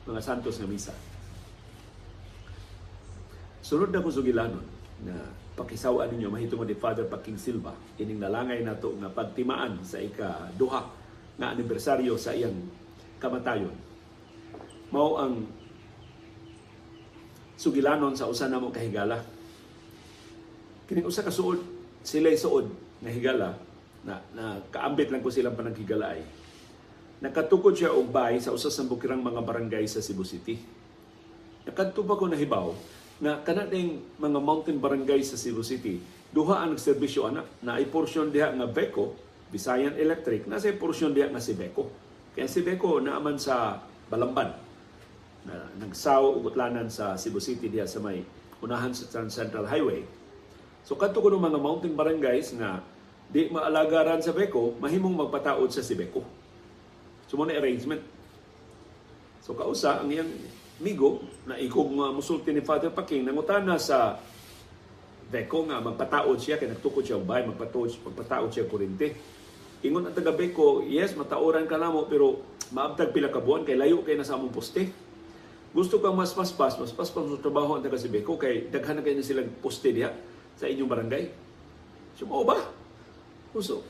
mga 0.09 0.21
santos 0.25 0.57
nga 0.57 0.71
misa. 0.71 0.95
Sunod 3.61 3.93
na 3.93 4.01
ko 4.01 4.09
sugilanon 4.09 4.63
na 5.03 5.15
pakisawaan 5.59 6.15
ninyo 6.15 6.31
mahitungod 6.31 6.71
ni 6.71 6.79
Father 6.79 7.05
Paking 7.11 7.37
Silva 7.37 7.75
ining 7.99 8.23
nalangay 8.23 8.63
nato 8.63 8.95
nga 8.97 9.11
pagtimaan 9.11 9.83
sa 9.83 9.99
ika 9.99 10.53
duha 10.55 10.87
nga 11.37 11.53
anibersaryo 11.53 12.15
sa 12.15 12.33
iyang 12.33 12.55
kamatayon. 13.19 13.75
Mao 14.95 15.19
ang 15.19 15.43
sugilanon 17.57 18.13
sa 18.13 18.29
usa 18.29 18.47
namo 18.47 18.69
kahigala. 18.69 19.25
Kining 20.87 21.09
usa 21.09 21.25
ka 21.25 21.33
suod 21.33 21.59
sila 22.07 22.31
suod 22.31 22.71
nga 23.03 23.11
higala 23.11 23.59
na, 24.07 24.23
na 24.37 24.63
kaambit 24.71 25.11
lang 25.11 25.25
ko 25.25 25.33
silang 25.33 25.59
panaghigalay. 25.59 26.23
ay 26.23 26.23
nakatukod 27.19 27.75
siya 27.75 27.97
og 27.97 28.13
bay 28.13 28.39
sa 28.39 28.53
usa 28.53 28.69
sa 28.69 28.85
bukirang 28.85 29.25
mga 29.25 29.41
barangay 29.43 29.89
sa 29.89 30.05
Cebu 30.05 30.23
City. 30.23 30.61
Nakadto 31.67 32.07
ba 32.07 32.15
ko 32.15 32.31
nahibaw 32.31 32.71
na 33.19 33.41
kanating 33.43 34.05
mga 34.21 34.39
mountain 34.39 34.79
barangay 34.79 35.25
sa 35.25 35.41
Cebu 35.41 35.65
City, 35.65 35.99
duha 36.31 36.63
ang 36.63 36.77
nagserbisyo 36.77 37.27
ana 37.27 37.43
na 37.65 37.81
ay 37.81 37.89
porsyon 37.89 38.29
diha 38.31 38.53
nga 38.53 38.69
Beko, 38.69 39.17
Visayan 39.49 39.97
Electric, 39.97 40.45
na 40.45 40.61
sa 40.61 40.69
porsyon 40.77 41.17
diha 41.17 41.33
nga 41.33 41.41
si 41.41 41.57
Beko. 41.57 41.89
Kaya 42.37 42.47
si 42.47 42.61
Beko 42.61 43.01
naaman 43.01 43.41
sa 43.41 43.81
Balamban 44.07 44.66
na 45.47 45.71
nagsaw 45.79 46.37
ug 46.37 46.51
utlanan 46.51 46.91
sa 46.91 47.15
Cebu 47.15 47.39
City 47.39 47.71
diha 47.71 47.87
sa 47.87 48.03
may 48.03 48.27
unahan 48.59 48.91
sa 48.91 49.07
Central 49.31 49.71
Highway. 49.71 50.03
So 50.83 50.99
kadto 50.99 51.23
ko 51.23 51.31
mga 51.31 51.59
mountain 51.59 51.95
barangays 51.95 52.51
nga 52.59 52.83
di 53.27 53.51
maalagaran 53.51 54.23
sa 54.23 54.31
Beko, 54.31 54.79
mahimong 54.79 55.27
magpataod 55.27 55.71
sa 55.71 55.83
si 55.83 55.99
Beko. 55.99 56.23
So 57.27 57.35
mo 57.35 57.47
arrangement. 57.47 58.03
So 59.43 59.55
kausa 59.55 60.03
ang 60.03 60.11
iyang 60.11 60.31
migo 60.79 61.23
na 61.43 61.59
ikog 61.59 61.91
nga 61.91 62.15
musulti 62.15 62.55
ni 62.55 62.63
Father 62.63 62.95
Paking 62.95 63.27
nangutana 63.27 63.79
sa 63.83 64.19
Beko 65.27 65.67
nga 65.67 65.83
magpataod 65.83 66.39
siya 66.39 66.55
kay 66.55 66.71
nagtukod 66.71 67.03
siya 67.03 67.19
bay 67.19 67.43
magpataod 67.43 67.91
magpataod 68.07 68.51
siya 68.55 68.71
kurente. 68.71 69.15
Ingon 69.83 70.07
ang 70.07 70.15
taga 70.15 70.31
Beko, 70.31 70.87
yes 70.87 71.19
mataoran 71.19 71.67
ka 71.67 71.79
namo 71.79 72.07
pero 72.07 72.47
maabtag 72.71 73.11
pila 73.11 73.31
ka 73.31 73.43
buwan 73.43 73.67
kay 73.67 73.75
layo 73.75 74.07
kay 74.07 74.15
na 74.15 74.23
sa 74.23 74.39
among 74.39 74.55
poste. 74.55 74.87
Gusto 75.77 76.01
kang 76.01 76.17
mas 76.17 76.33
paspas, 76.33 76.81
mas 76.81 76.89
paspas 76.89 77.21
sa 77.21 77.37
trabaho 77.37 77.77
ang 77.77 77.85
taga 77.85 78.01
Sibeco 78.01 78.41
kay 78.41 78.73
daghan 78.73 78.97
na 78.97 79.05
kayo 79.05 79.21
na 79.21 79.21
silang 79.21 79.53
poste 79.61 79.93
diha 79.93 80.09
sa 80.57 80.65
inyong 80.65 80.89
barangay. 80.89 81.29
So, 82.17 82.25
mo 82.25 82.49
ba? 82.49 82.57
Gusto. 83.53 83.85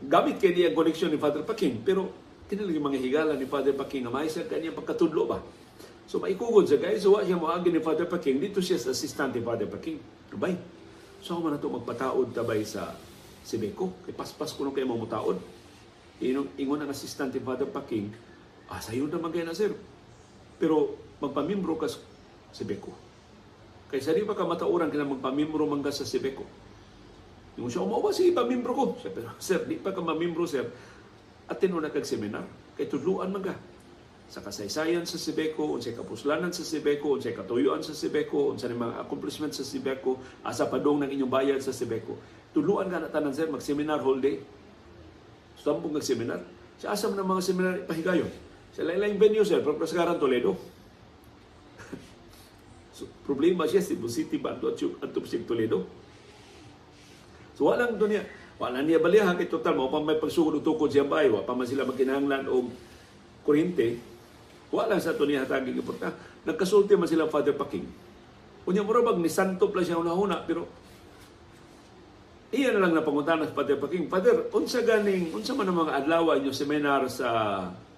Gamit 0.00 0.40
kay 0.40 0.56
niya 0.56 0.72
koneksyon 0.72 1.12
ni 1.12 1.20
Father 1.20 1.44
Paking, 1.44 1.84
pero 1.84 2.08
tinalagi 2.48 2.80
mga 2.80 2.98
higala 3.04 3.32
ni 3.36 3.44
Father 3.44 3.76
Paking 3.76 4.08
nga 4.08 4.12
may 4.16 4.32
sa 4.32 4.48
kanyang 4.48 4.72
pagkatudlo 4.72 5.28
ba? 5.28 5.44
So 6.08 6.18
maikugod 6.18 6.66
sa 6.66 6.80
guys, 6.80 7.04
so 7.04 7.14
wa 7.14 7.22
siya 7.22 7.36
moagi 7.36 7.68
ni 7.68 7.84
Father 7.84 8.08
Paking, 8.08 8.40
dito 8.40 8.64
siya 8.64 8.80
sa 8.80 8.96
assistant 8.96 9.36
ni 9.36 9.44
Father 9.44 9.68
Paking. 9.68 10.00
Kabay. 10.32 10.56
So 11.20 11.36
ako 11.36 11.40
man 11.46 11.60
na 11.60 11.68
magpataod 11.68 12.32
tabay 12.32 12.64
sa 12.64 12.96
Sibeco. 13.44 13.92
Kay 14.08 14.16
paspas 14.16 14.56
ko 14.56 14.64
nung 14.64 14.72
kayo 14.72 14.88
mamutaod. 14.88 15.36
Inong, 16.24 16.48
ingon 16.56 16.80
ang 16.80 16.90
assistant 16.90 17.30
ni 17.30 17.44
Father 17.44 17.68
Paking, 17.68 18.08
ah, 18.72 18.80
sayo 18.80 19.04
naman 19.04 19.30
kayo 19.30 19.44
na 19.44 19.52
sir. 19.52 19.76
Pero 20.60 21.00
magpamimbro 21.24 21.80
ka 21.80 21.88
sa 21.88 21.98
Sibeco. 22.52 22.92
Kaya 23.88 24.04
sa 24.04 24.14
di 24.14 24.22
pa 24.22 24.36
ka 24.36 24.44
matauran 24.46 24.92
kaya 24.92 25.08
magpamimbro 25.08 25.64
man 25.66 25.80
ka 25.80 25.90
sa 25.90 26.04
Sibeco. 26.04 26.44
Yung 27.58 27.66
siya, 27.66 27.82
umawa, 27.82 28.14
sige, 28.14 28.30
pamimbro 28.30 28.72
ko. 28.76 28.84
Siya, 29.00 29.10
sir, 29.42 29.60
di 29.66 29.80
pa 29.80 29.90
ka 29.90 30.04
mamimbro, 30.04 30.46
sir. 30.46 30.68
Atin 31.50 31.74
mo 31.74 31.82
na 31.82 31.90
kag 31.90 32.06
seminar. 32.06 32.46
Kay 32.78 32.86
tudluan 32.86 33.32
man 33.34 33.42
ka 33.42 33.54
sa 34.30 34.38
kasaysayan 34.46 35.02
sa 35.10 35.18
Sibeco, 35.18 35.74
unsay 35.74 35.90
kapuslanan 35.90 36.54
sa 36.54 36.62
Sibeco, 36.62 37.18
unsay 37.18 37.34
katuyuan 37.34 37.82
sa 37.82 37.90
Sibeco, 37.90 38.54
unsay 38.54 38.70
mga 38.70 39.02
accomplishments 39.02 39.58
sa 39.58 39.66
Sibeco, 39.66 40.22
asa 40.46 40.70
padong 40.70 41.02
ng 41.02 41.10
inyong 41.10 41.32
bayad 41.34 41.58
sa 41.58 41.74
Sibeco. 41.74 42.14
Tuluan 42.54 42.86
ka 42.86 43.02
na 43.02 43.10
tanan 43.10 43.34
sir, 43.34 43.50
mag-seminar 43.50 43.98
whole 43.98 44.22
day. 44.22 44.38
Stampong 45.58 45.98
nag-seminar. 45.98 46.46
Sa 46.78 46.94
asam 46.94 47.18
ng 47.18 47.26
mga 47.26 47.42
seminar 47.42 47.74
pahigayon. 47.90 48.30
Sa 48.74 48.86
lain-lain 48.86 49.18
venue 49.18 49.42
sir, 49.42 49.62
pero 49.62 49.74
sa 49.82 50.14
Toledo. 50.14 50.54
so, 52.96 53.06
problema 53.26 53.66
siya, 53.66 53.82
Cebu 53.82 54.06
City 54.06 54.38
ba 54.38 54.54
at 54.54 55.10
Tupsig 55.10 55.46
Toledo. 55.46 56.00
So 57.60 57.68
walang 57.68 58.00
dunya, 58.00 58.24
wala 58.56 58.80
niya 58.80 59.04
balihan 59.04 59.36
kay 59.36 59.44
total 59.44 59.76
mo 59.76 59.92
pa 59.92 60.00
may 60.00 60.16
pagsugod 60.16 60.56
og 60.56 60.64
tukod 60.64 60.88
siya 60.88 61.04
bay, 61.04 61.28
wa 61.28 61.44
pa 61.44 61.52
man 61.52 61.68
sila 61.68 61.84
magkinahanglan 61.84 62.48
og 62.48 62.72
kuryente, 63.44 64.00
wala 64.72 64.96
sa 64.96 65.12
ito 65.12 65.28
niya 65.28 65.44
hataging 65.44 65.76
iporta. 65.76 66.08
Nagkasulti 66.48 66.96
man 66.96 67.04
sila 67.04 67.28
Father 67.28 67.52
Paking. 67.52 67.84
Unya 68.64 68.80
mo 68.80 68.96
bag 68.96 69.20
ni 69.20 69.28
Santo 69.28 69.68
pala 69.68 69.84
siya 69.84 70.00
una-una, 70.00 70.40
pero 70.40 70.64
iya 72.48 72.72
na 72.72 72.80
lang 72.80 72.96
napanguntahan 72.96 73.44
sa 73.44 73.52
Father 73.52 73.76
Paking. 73.76 74.08
Father, 74.08 74.48
unsa 74.56 74.80
ganing, 74.80 75.28
unsa 75.36 75.52
man 75.52 75.68
ang 75.68 75.84
mga 75.84 76.00
adlaw 76.00 76.32
inyo 76.40 76.56
seminar 76.56 77.12
sa 77.12 77.28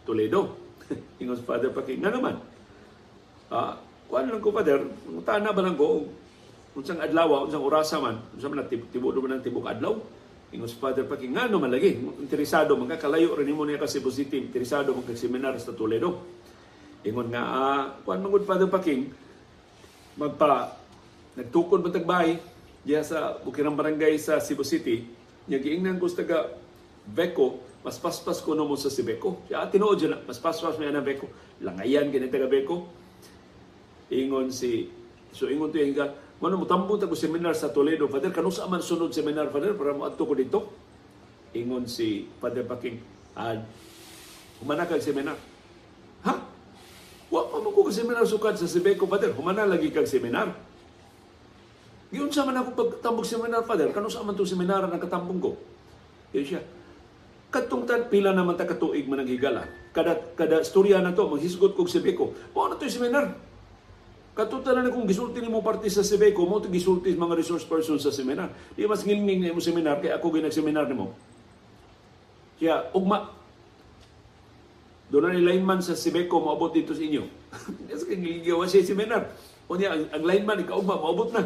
Toledo? 0.03 0.59
Ingon 1.21 1.39
Father 1.43 1.71
Paking. 1.73 2.01
Nga 2.03 2.13
naman, 2.19 2.35
ah, 3.53 3.79
kuan 4.09 4.29
lang 4.29 4.43
ko, 4.43 4.53
Father, 4.53 4.85
untahan 5.09 5.43
na 5.45 5.55
ba 5.55 5.63
lang 5.65 5.77
ko, 5.77 6.09
unsang 6.73 7.01
adlaw, 7.01 7.45
unsang 7.45 7.65
orasa 7.65 8.01
man, 8.01 8.21
unsa 8.33 8.49
man 8.49 8.65
tibo 8.69 9.13
man 9.13 9.41
ng 9.41 9.45
tibok 9.45 9.69
adlaw? 9.69 9.97
Ingon 10.53 10.69
sa 10.69 10.77
Father 10.85 11.09
Paking, 11.09 11.33
nga 11.33 11.49
naman 11.49 11.73
lagi, 11.73 11.97
interesado, 12.21 12.77
magkakalayo 12.77 13.33
rin 13.41 13.57
mo 13.57 13.65
niya 13.65 13.81
kasi 13.81 14.05
positive, 14.05 14.53
interesado 14.53 14.93
magkag-seminar 14.93 15.57
sa 15.57 15.73
Toledo. 15.73 16.21
Ingon 17.09 17.33
nga, 17.33 17.43
uh, 17.43 17.83
kuan 18.05 18.21
mangod 18.21 18.45
Father 18.45 18.69
Paking, 18.69 19.09
magpa, 20.21 20.77
nagtukod 21.41 21.81
man 21.81 21.89
tagbay, 21.97 22.37
diya 22.85 23.01
sa 23.01 23.41
Bukirang 23.41 23.73
Barangay 23.73 24.21
sa 24.21 24.45
Cebu 24.45 24.61
City, 24.61 25.09
niya 25.49 25.57
giingnan 25.57 25.97
ko 25.97 26.05
sa 26.13 26.21
taga 26.21 26.53
Beko, 27.09 27.72
mas 27.83 27.99
paspas 27.99 28.39
ko 28.39 28.55
no 28.55 28.67
mo 28.67 28.79
sa 28.79 28.89
si 28.89 29.03
Beko. 29.03 29.43
Siya 29.51 29.67
tinuod 29.67 29.99
dyan, 29.99 30.23
mas 30.23 30.39
paspas 30.39 30.79
mo 30.79 30.87
ang 30.87 31.03
Beko. 31.03 31.27
Langayan, 31.63 32.09
ganyan 32.15 32.31
taga 32.31 32.47
Beko. 32.47 32.87
Ingon 34.15 34.55
si, 34.55 34.87
so 35.35 35.51
ingon 35.51 35.75
to 35.75 35.83
yung 35.83 35.99
ka, 35.99 36.07
Mano 36.43 36.59
mo 36.59 36.67
tambong 36.67 36.99
tago 36.99 37.15
seminar 37.15 37.55
sa 37.55 37.71
Toledo, 37.71 38.11
Father, 38.11 38.35
kanusa 38.35 38.67
man 38.67 38.83
sunod 38.83 39.15
seminar, 39.15 39.47
Father, 39.55 39.79
para 39.79 39.95
mo 39.95 40.03
adto 40.03 40.27
ko 40.27 40.35
dito. 40.35 40.75
Ingon 41.55 41.87
si 41.87 42.27
Father 42.43 42.67
Paking, 42.67 42.99
ad, 43.39 43.63
humana 44.59 44.83
kag 44.83 44.99
seminar. 44.99 45.39
Ha? 46.27 46.35
Wa 47.31 47.47
pa 47.47 47.63
mo 47.63 47.71
ko 47.71 47.95
seminar 47.95 48.27
sukad 48.27 48.59
sa 48.59 48.67
Sibeco, 48.67 49.07
Father. 49.07 49.31
Humana 49.39 49.71
lagi 49.71 49.95
kag 49.95 50.11
seminar. 50.11 50.51
Giyon 52.11 52.35
sa 52.35 52.43
man 52.43 52.59
ako 52.59 52.75
pagtambog 52.75 53.25
seminar, 53.25 53.63
Father. 53.63 53.95
Kano 53.95 54.11
sa 54.11 54.27
man 54.27 54.35
to 54.35 54.43
seminar 54.43 54.83
na 54.91 54.99
katambong 54.99 55.39
ko? 55.39 55.55
Yan 56.35 56.43
siya. 56.43 56.63
Katong 57.53 57.85
tan 57.85 58.09
pila 58.09 58.33
naman 58.33 58.57
ta 58.57 58.65
katuig 58.65 59.05
man 59.05 59.29
higala. 59.29 59.69
Kada 59.93 60.17
kada 60.33 60.65
storya 60.65 61.05
na 61.05 61.13
to 61.13 61.29
maghisgot 61.29 61.77
kog 61.77 61.93
Sibeco. 61.93 62.33
Mo 62.57 62.65
na 62.65 62.81
to 62.81 62.89
seminar. 62.89 63.37
Katutan 64.33 64.81
na 64.81 64.89
kung 64.89 65.05
gisulti 65.05 65.45
ni 65.45 65.53
mo 65.53 65.61
parte 65.61 65.85
sa 65.93 66.01
Sibeco, 66.01 66.49
mo 66.49 66.65
to 66.65 66.73
gisulti 66.73 67.13
mga 67.13 67.37
resource 67.37 67.69
person 67.69 68.01
sa 68.01 68.09
seminar. 68.09 68.49
Di 68.73 68.89
mas 68.89 69.05
ngilnging 69.05 69.45
ni 69.45 69.53
mo 69.53 69.61
seminar 69.61 70.01
kay 70.01 70.09
ako 70.09 70.33
ginag 70.33 70.57
seminar 70.57 70.89
nimo. 70.89 71.13
Kaya 72.57 72.89
ugma 72.97 73.37
doon 75.13 75.29
na 75.29 75.37
ni 75.37 75.45
lineman 75.45 75.85
sa 75.85 75.93
Sibeco 75.93 76.41
maabot 76.41 76.73
dito 76.73 76.97
sa 76.97 77.05
inyo. 77.05 77.29
Kasi 77.93 78.09
kagigawa 78.09 78.65
siya 78.65 78.97
seminar. 78.97 79.29
O 79.69 79.77
niya, 79.77 79.93
ang, 79.93 80.09
ang 80.09 80.25
lineman, 80.25 80.65
ikaw 80.65 80.81
ba, 80.81 80.97
maabot 80.97 81.29
na. 81.37 81.45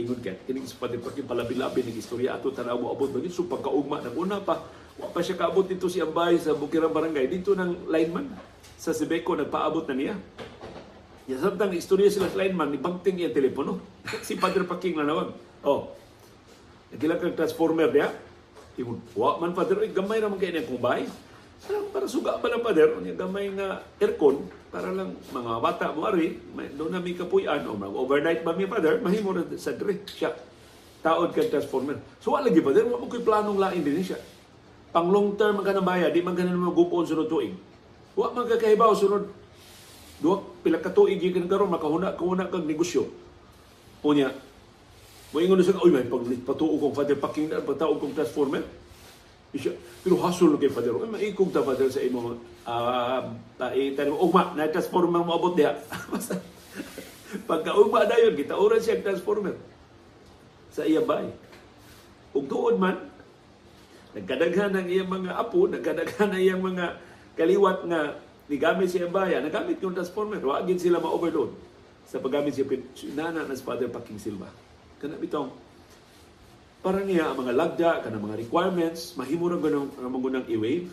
Ingon 0.00 0.22
ka, 0.24 0.32
kinig 0.48 0.64
sa 0.64 0.80
pati 0.80 0.96
pa 0.96 1.10
palabi-labi 1.10 1.84
ng 1.84 1.98
istorya 1.98 2.38
ato 2.38 2.54
tanaw 2.54 2.78
mo 2.78 2.94
abot 2.94 3.10
bagay 3.10 3.34
so 3.34 3.50
pagkaugma 3.50 3.98
nang 3.98 4.14
una 4.14 4.38
pa 4.38 4.62
pa 4.98 5.22
dito 5.62 5.86
si 5.86 6.02
Ambay 6.02 6.42
sa 6.42 6.52
Bukirang 6.58 6.92
Barangay. 6.92 7.30
Dito 7.30 7.54
ng 7.54 7.86
lineman 7.86 8.28
sa 8.74 8.90
Sibeco 8.90 9.38
nagpaabot 9.38 9.86
na 9.86 9.94
niya. 9.94 10.14
Ya 11.30 11.36
samtang 11.38 11.72
istorya 11.72 12.10
sila 12.10 12.26
sa 12.26 12.40
lineman 12.42 12.74
ni 12.74 12.78
bangting 12.82 13.22
iya 13.22 13.30
telepono. 13.30 13.78
Si 14.26 14.34
Padre 14.34 14.66
Paking 14.66 14.98
na 14.98 15.06
nawag 15.06 15.32
oh 15.62 15.94
nagila 16.88 17.20
kang 17.20 17.36
transformer 17.36 17.92
dia 17.92 18.08
ingon 18.80 19.02
wa 19.12 19.36
man 19.36 19.52
Padre 19.52 19.92
gamay 19.92 20.24
ra 20.24 20.32
man 20.32 20.40
kay 20.40 20.56
kung 20.64 20.80
bay 20.80 21.04
Parang 21.58 21.90
para 21.90 22.06
suga 22.06 22.38
pa 22.38 22.46
lang 22.46 22.62
pader, 22.62 22.94
yung 23.02 23.18
gamay 23.18 23.50
nga 23.50 23.82
aircon, 23.98 24.46
para 24.70 24.94
lang 24.94 25.18
mga 25.34 25.52
bata 25.58 25.90
mo 25.90 26.06
ari, 26.06 26.38
doon 26.78 26.94
na 26.94 27.02
may 27.02 27.18
kapuyan, 27.18 27.66
o 27.66 27.74
overnight 27.98 28.46
ba 28.46 28.54
may 28.54 28.70
pader, 28.70 29.02
mahimo 29.02 29.34
na 29.34 29.42
sa 29.58 29.74
dre, 29.74 29.98
siya. 30.06 30.30
Taod 31.02 31.34
ka 31.34 31.42
transformer. 31.50 31.98
So 32.22 32.34
wala 32.34 32.46
lagi 32.46 32.62
pader, 32.62 32.86
wala 32.86 33.02
mo 33.02 33.10
ko'y 33.10 33.26
planong 33.26 33.58
lain 33.58 33.82
din 33.82 34.06
siya. 34.06 34.22
Pang 34.88 35.12
long 35.12 35.36
term 35.36 35.60
ka 35.60 35.72
na 35.76 35.84
baya, 35.84 36.08
di 36.08 36.24
man 36.24 36.32
na 36.32 36.48
naman 36.48 36.72
gupon 36.72 37.04
sunod 37.04 37.28
tuig. 37.28 37.52
Wa 38.16 38.32
man 38.32 38.48
ka 38.48 38.56
kahibaw 38.56 38.96
sunod, 38.96 39.28
duwa, 40.18 40.42
pila 40.64 40.80
ka 40.80 40.90
tuig 40.90 41.20
yung 41.20 41.48
karon 41.50 41.68
makahuna, 41.68 42.16
kahuna 42.16 42.48
kag 42.48 42.64
negosyo. 42.64 43.06
Unya, 44.00 44.32
mo 45.34 45.36
ingon 45.42 45.60
sa 45.60 45.76
uy 45.84 45.92
may 45.92 46.08
pag 46.08 46.24
patuo 46.46 46.80
kong 46.80 46.96
father 46.96 47.18
paking 47.20 47.52
na 47.52 47.60
pagtaog 47.60 48.00
kong 48.00 48.16
transformer 48.16 48.64
siya, 49.56 49.72
pero 50.04 50.20
hasol 50.20 50.60
kay 50.60 50.68
Father. 50.68 50.92
Ay, 50.92 51.08
maikog 51.08 51.48
ta 51.48 51.64
Father 51.64 51.88
sa 51.88 52.04
imo 52.04 52.36
uh, 52.68 53.20
tayo 53.56 54.12
ugma 54.20 54.52
na 54.52 54.68
transformer 54.68 55.24
mo 55.24 55.32
abot 55.32 55.56
diha. 55.56 55.72
Basta 56.12 56.36
pagka 57.48 57.72
ugma 57.72 58.04
dayon 58.04 58.36
kita 58.36 58.60
oras 58.60 58.84
siya 58.84 59.00
transformer 59.00 59.56
sa 60.68 60.84
iya 60.84 61.00
bay. 61.00 61.32
Ug 62.36 62.44
tuod 62.44 62.76
man 62.76 63.08
nagkadaghan 64.18 64.74
ang 64.74 64.86
iyang 64.90 65.06
mga 65.06 65.30
apo, 65.38 65.70
nagkadaghan 65.70 66.34
ang 66.34 66.42
iyang 66.42 66.62
mga 66.62 66.98
kaliwat 67.38 67.86
nga 67.86 68.18
nigamit 68.50 68.90
siya 68.90 69.06
baya, 69.06 69.38
nagamit 69.38 69.78
yung 69.78 69.94
transformer. 69.94 70.42
Wa 70.42 70.66
gid 70.66 70.82
sila 70.82 70.98
ma-overload 70.98 71.54
sa 72.08 72.18
paggamit 72.18 72.58
siya 72.58 72.66
nana 73.14 73.46
na 73.46 73.54
Father 73.54 73.86
Paking 73.86 74.18
Silva. 74.18 74.50
Kana 74.98 75.14
bitong 75.14 75.54
para 76.82 77.04
niya 77.04 77.30
ang 77.30 77.38
mga 77.38 77.52
lagda, 77.54 77.90
kanang 78.02 78.26
mga 78.26 78.38
requirements, 78.42 79.14
mahimo 79.14 79.50
ra 79.50 79.58
ganang 79.58 79.92
magunang 80.10 80.46
i-waive. 80.50 80.90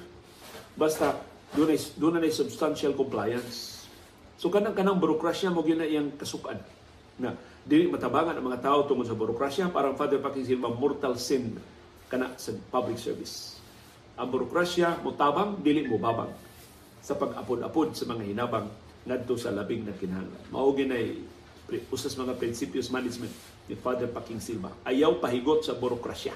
Basta 0.75 1.17
doon 1.55 1.71
ay 1.73 1.79
doon 1.97 2.19
na 2.19 2.29
substantial 2.29 2.93
compliance. 2.93 3.87
So 4.35 4.51
kanang 4.51 4.75
kanang 4.75 4.99
burokrasya 4.99 5.49
mo 5.49 5.63
gyud 5.63 5.79
na 5.79 5.87
iyang 5.87 6.13
kasukan. 6.19 6.59
Na 7.15 7.31
dili 7.63 7.87
matabangan 7.87 8.35
ang 8.35 8.45
mga 8.45 8.61
tao 8.61 8.83
tungod 8.85 9.07
sa 9.07 9.15
burokrasya 9.15 9.71
para 9.71 9.95
Father 9.95 10.19
Paking 10.19 10.45
Silva 10.45 10.69
mortal 10.69 11.15
sin 11.17 11.55
kana 12.15 12.31
sa 12.39 12.55
public 12.71 12.95
service. 12.95 13.59
Ang 14.15 14.31
burokrasya 14.31 15.03
mo 15.03 15.11
tabang 15.11 15.59
dili 15.59 15.83
mo 15.83 15.99
babang 15.99 16.31
sa 17.03 17.19
pag-apod-apod 17.19 17.91
sa 17.91 18.07
mga 18.07 18.31
hinabang 18.31 18.71
ngadto 19.03 19.35
sa 19.35 19.51
labing 19.51 19.83
na 19.83 19.91
kinahanglan. 19.91 20.43
Mao 20.47 20.71
ginay 20.71 21.19
usas 21.91 22.15
mga 22.15 22.39
principios 22.39 22.87
management 22.87 23.35
ni 23.67 23.75
Father 23.75 24.07
Paking 24.07 24.39
Silva. 24.39 24.71
Ayaw 24.87 25.19
pahigot 25.19 25.67
sa 25.67 25.75
burokrasya. 25.75 26.31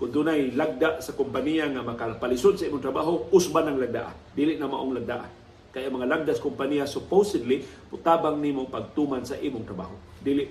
Kung 0.00 0.08
dunay 0.08 0.56
lagda 0.56 1.04
sa 1.04 1.12
kompanya 1.12 1.68
nga 1.68 1.84
makapalisod 1.84 2.56
sa 2.56 2.64
imong 2.64 2.80
trabaho, 2.80 3.28
usban 3.36 3.68
ang 3.68 3.76
lagda. 3.76 4.16
Dili 4.32 4.56
na 4.56 4.64
maong 4.64 4.96
lagda. 4.96 5.28
Kaya 5.76 5.92
mga 5.92 6.08
lagda 6.08 6.32
sa 6.32 6.40
kompanya 6.40 6.88
supposedly 6.88 7.68
putabang 7.92 8.40
nimo 8.40 8.64
pagtuman 8.72 9.28
sa 9.28 9.36
imong 9.36 9.68
trabaho. 9.68 9.92
Dili 10.24 10.48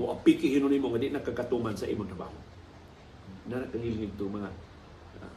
mo 0.00 0.16
apiki 0.16 0.48
hinon 0.48 0.72
nimo 0.72 0.88
nga 0.88 1.02
di 1.04 1.12
nakakatuman 1.12 1.76
sa 1.76 1.84
imong 1.84 2.08
trabaho. 2.08 2.55
Na 3.46 3.62
mga 3.62 4.48
uh, 4.50 5.32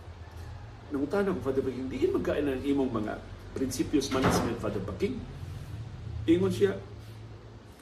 nangutana 0.89 1.34
ko 1.34 1.45
Father 1.45 1.62
Paking, 1.62 1.88
di 1.89 2.10
magkain 2.10 2.50
ang 2.50 2.62
imong 2.62 2.89
mga 2.89 3.13
principios 3.54 4.10
management 4.10 4.58
Father 4.58 4.82
Paking. 4.82 5.17
Ingon 6.30 6.54
siya, 6.54 6.74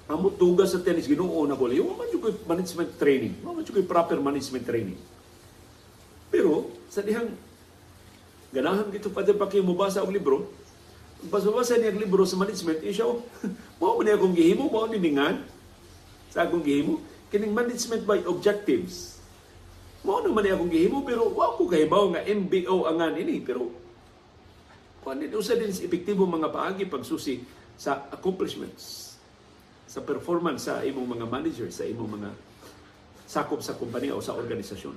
amo 0.08 0.32
tugas 0.32 0.72
sa 0.72 0.84
tennis 0.84 1.08
ginoo 1.08 1.44
na 1.48 1.56
ko 1.56 1.68
yung 1.72 1.96
man 1.96 2.12
ko 2.12 2.32
management 2.48 2.96
training. 3.00 3.40
Man 3.44 3.64
ko 3.64 3.80
proper 3.84 4.20
management 4.20 4.64
training. 4.68 5.00
Pero 6.28 6.72
sa 6.92 7.00
dihang 7.04 7.32
ganahan 8.52 8.88
gito 8.92 9.12
Father 9.12 9.36
Paking 9.36 9.64
mo 9.64 9.76
basa 9.76 10.04
og 10.04 10.12
libro 10.12 10.48
basa-basa 11.28 11.76
niya 11.76 11.90
ang 11.92 12.00
libro 12.00 12.22
sa 12.30 12.38
management 12.38 12.86
isya 12.86 13.10
mo 13.80 13.98
man 13.98 14.08
akong 14.14 14.38
gihimo 14.38 14.70
mo 14.70 14.86
ni 14.86 15.02
ningan 15.02 15.42
sa 16.30 16.46
akong 16.46 16.62
gihimo. 16.62 17.02
Kining 17.28 17.52
management 17.52 18.08
by 18.08 18.24
objectives 18.24 19.17
mo 20.06 20.22
naman 20.22 20.46
akong 20.46 20.70
gihimo 20.70 21.02
pero 21.02 21.32
wa 21.34 21.58
ko 21.58 21.66
kahibaw 21.66 22.14
nga 22.14 22.22
MBO 22.26 22.86
angan 22.86 23.18
ini 23.18 23.42
pero 23.42 23.72
kuan 25.02 25.24
din 25.24 25.34
usa 25.34 25.58
din 25.58 25.72
epektibo 25.72 26.28
mga 26.28 26.52
paagi 26.54 26.86
pagsusi 26.86 27.42
sa 27.78 28.10
accomplishments 28.12 29.08
sa 29.88 30.04
performance 30.04 30.68
sa 30.68 30.84
imong 30.84 31.18
mga 31.18 31.26
manager, 31.26 31.72
sa 31.72 31.88
imong 31.88 32.20
mga 32.20 32.30
sakop 33.24 33.64
sa 33.64 33.74
kumpanya 33.80 34.14
o 34.14 34.22
sa 34.22 34.36
organisasyon. 34.36 34.94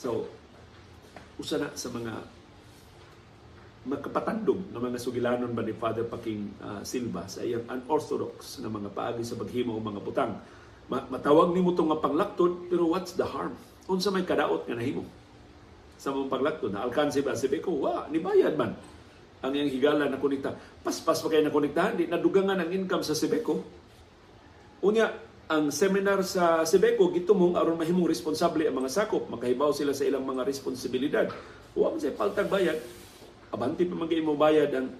So, 0.00 0.24
usa 1.36 1.60
na 1.60 1.76
sa 1.76 1.92
mga 1.92 2.12
magkapatandog 3.88 4.72
ng 4.72 4.82
mga 4.82 4.98
sugilanon 4.98 5.52
ba 5.52 5.62
ni 5.62 5.76
Father 5.76 6.04
Paking 6.08 6.58
uh, 6.60 6.80
Silva 6.82 7.28
sa 7.28 7.44
iyang 7.44 7.68
unorthodox 7.68 8.58
na 8.64 8.72
mga 8.72 8.90
paagi 8.90 9.22
sa 9.22 9.36
paghimo 9.36 9.76
o 9.76 9.80
mga 9.80 10.00
butang. 10.02 10.34
matawag 10.88 11.52
nimo 11.52 11.76
tong 11.76 11.92
nga 11.92 12.00
panglakton 12.00 12.66
pero 12.72 12.88
what's 12.88 13.12
the 13.14 13.24
harm? 13.24 13.52
Unsa 13.88 14.12
may 14.12 14.28
kadaot 14.28 14.68
nga 14.68 14.76
nahimo? 14.76 15.08
Sa 15.98 16.12
mong 16.14 16.30
panglakton 16.30 16.70
na 16.76 16.84
alkanse 16.84 17.24
ba 17.24 17.34
si 17.34 17.48
Beko? 17.48 17.74
Wa, 17.74 18.06
ni 18.12 18.20
bayad 18.20 18.54
man 18.54 18.76
ang 19.38 19.52
iyang 19.54 19.70
higala 19.70 20.10
na 20.10 20.18
konekta. 20.18 20.54
Paspas 20.82 21.22
pa 21.22 21.30
kayo 21.30 21.46
na 21.46 21.54
konektahan, 21.54 21.94
di 21.94 22.10
nadugangan 22.10 22.58
ang 22.58 22.70
income 22.74 23.06
sa 23.06 23.14
Sebeco. 23.14 23.62
Unya, 24.82 25.14
ang 25.48 25.70
seminar 25.70 26.20
sa 26.26 26.66
Sebeco, 26.66 27.08
gitumong 27.14 27.54
aron 27.54 27.78
mahimong 27.78 28.10
responsable 28.10 28.66
ang 28.66 28.76
mga 28.82 28.90
sakop, 28.90 29.30
makahibaw 29.30 29.70
sila 29.70 29.94
sa 29.94 30.04
ilang 30.04 30.26
mga 30.26 30.42
responsibilidad. 30.42 31.26
Huwag 31.72 31.94
mo 31.94 31.98
siya 32.02 32.18
paltag 32.18 32.50
bayad. 32.50 32.82
Abanti 33.54 33.86
pa 33.86 33.94
mga 33.94 34.26
mo 34.26 34.34
bayad 34.34 34.70
ang 34.74 34.92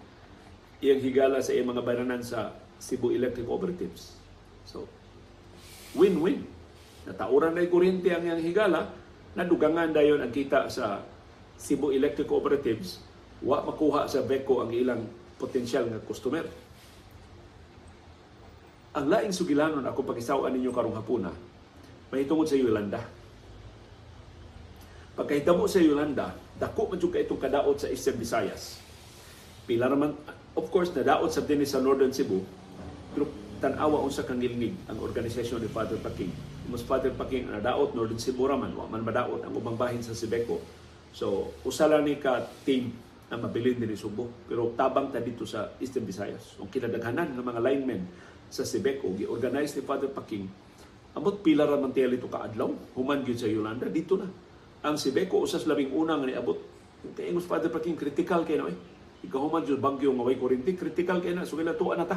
iyang 0.79 1.03
higala 1.03 1.42
sa 1.42 1.51
iyang 1.51 1.74
mga 1.74 1.83
bananan 1.83 2.22
sa 2.22 2.55
Cebu 2.79 3.11
Electric 3.11 3.44
Cooperatives. 3.44 4.14
So, 4.70 4.87
win-win. 5.98 6.46
Natauran 7.09 7.57
na 7.57 7.64
kuryente 7.64 8.12
ang 8.12 8.21
iyang 8.21 8.44
higala, 8.44 8.92
nadugangan 9.33 9.97
dayon 9.97 10.21
ang 10.21 10.29
kita 10.29 10.68
sa 10.68 11.01
Cebu 11.57 11.88
Electric 11.97 12.29
Cooperatives 12.29 13.01
wa 13.40 13.64
makuha 13.64 14.05
sa 14.05 14.21
Beko 14.21 14.61
ang 14.61 14.71
ilang 14.77 15.09
potensyal 15.40 15.88
nga 15.88 16.05
customer. 16.05 16.44
Ang 18.92 19.09
laing 19.09 19.33
sugilanon 19.33 19.88
ako 19.88 20.05
pagisawaan 20.05 20.53
ninyo 20.53 20.68
karong 20.68 21.01
hapuna, 21.01 21.33
mahitungod 22.12 22.44
sa 22.44 22.61
Yolanda. 22.61 23.01
Pagkahitabo 25.16 25.64
sa 25.64 25.81
Yolanda, 25.81 26.37
dako 26.61 26.92
man 26.92 27.01
jud 27.01 27.16
itong 27.16 27.40
kadaot 27.40 27.81
sa 27.81 27.88
Eastern 27.88 28.21
Visayas. 28.21 28.85
Pila 29.64 29.88
naman, 29.88 30.12
of 30.53 30.66
course, 30.68 30.92
nadaot 30.92 31.33
sa 31.33 31.40
din 31.40 31.64
sa 31.64 31.81
Northern 31.81 32.12
Cebu, 32.12 32.44
pero 33.16 33.33
tanawa 33.64 34.05
unsa 34.05 34.29
kang 34.29 34.38
ngilngig 34.38 34.77
ang 34.87 35.01
organisasyon 35.01 35.64
ni 35.64 35.71
Father 35.73 35.99
Paking. 35.99 36.58
Mas 36.68 36.85
Father 36.85 37.11
Paking 37.16 37.48
nadaot 37.48 37.96
Northern 37.96 38.20
Cebu 38.20 38.44
raman, 38.44 38.76
wa 38.76 38.85
man 38.85 39.00
madaot 39.00 39.40
ang 39.40 39.57
ubang 39.57 39.74
bahin 39.74 40.04
sa 40.04 40.12
Sibeco. 40.12 40.61
So, 41.16 41.57
usala 41.64 42.04
ni 42.04 42.20
ka 42.20 42.44
team 42.68 42.92
na 43.28 43.37
mabilin 43.37 43.76
din 43.76 43.92
Subo. 43.96 44.28
Pero 44.48 44.72
tabang 44.76 45.12
ta 45.12 45.20
dito 45.20 45.44
sa 45.44 45.76
Eastern 45.81 46.09
Visayas. 46.09 46.57
Ang 46.61 46.72
kinadaghanan 46.72 47.37
ng 47.37 47.44
mga 47.44 47.61
linemen 47.61 48.00
sa 48.48 48.64
Sibeco, 48.64 49.12
gi-organize 49.12 49.76
ni 49.76 49.83
Father 49.85 50.09
Paking, 50.09 50.48
amot 51.12 51.44
pila 51.44 51.68
ra 51.68 51.76
man 51.76 51.92
tiya 51.92 52.09
ito 52.09 52.28
kaadlaw, 52.28 52.96
human 52.96 53.20
gyud 53.20 53.37
sa 53.37 53.48
Yolanda, 53.48 53.85
dito 53.92 54.16
na. 54.16 54.28
Ang 54.85 54.96
Sibeco, 54.96 55.44
usas 55.44 55.68
labing 55.68 55.92
una 55.92 56.16
nga 56.16 56.24
niabot. 56.24 56.57
Kaya 57.12 57.28
ingos 57.28 57.44
Father 57.44 57.68
Paking, 57.68 58.00
critical 58.00 58.48
kay 58.48 58.57
na 58.57 58.72
eh. 58.72 58.78
Ikaw 59.28 59.38
human 59.50 59.66
jud 59.68 59.83
bagyo 59.83 60.14
nga 60.14 60.24
way 60.24 60.38
kurinti, 60.40 60.78
critical 60.78 61.20
kay 61.20 61.37
na, 61.37 61.44
so 61.44 61.61
kila 61.61 61.76
tuwa 61.76 61.98
na 61.98 62.09
ta. 62.09 62.16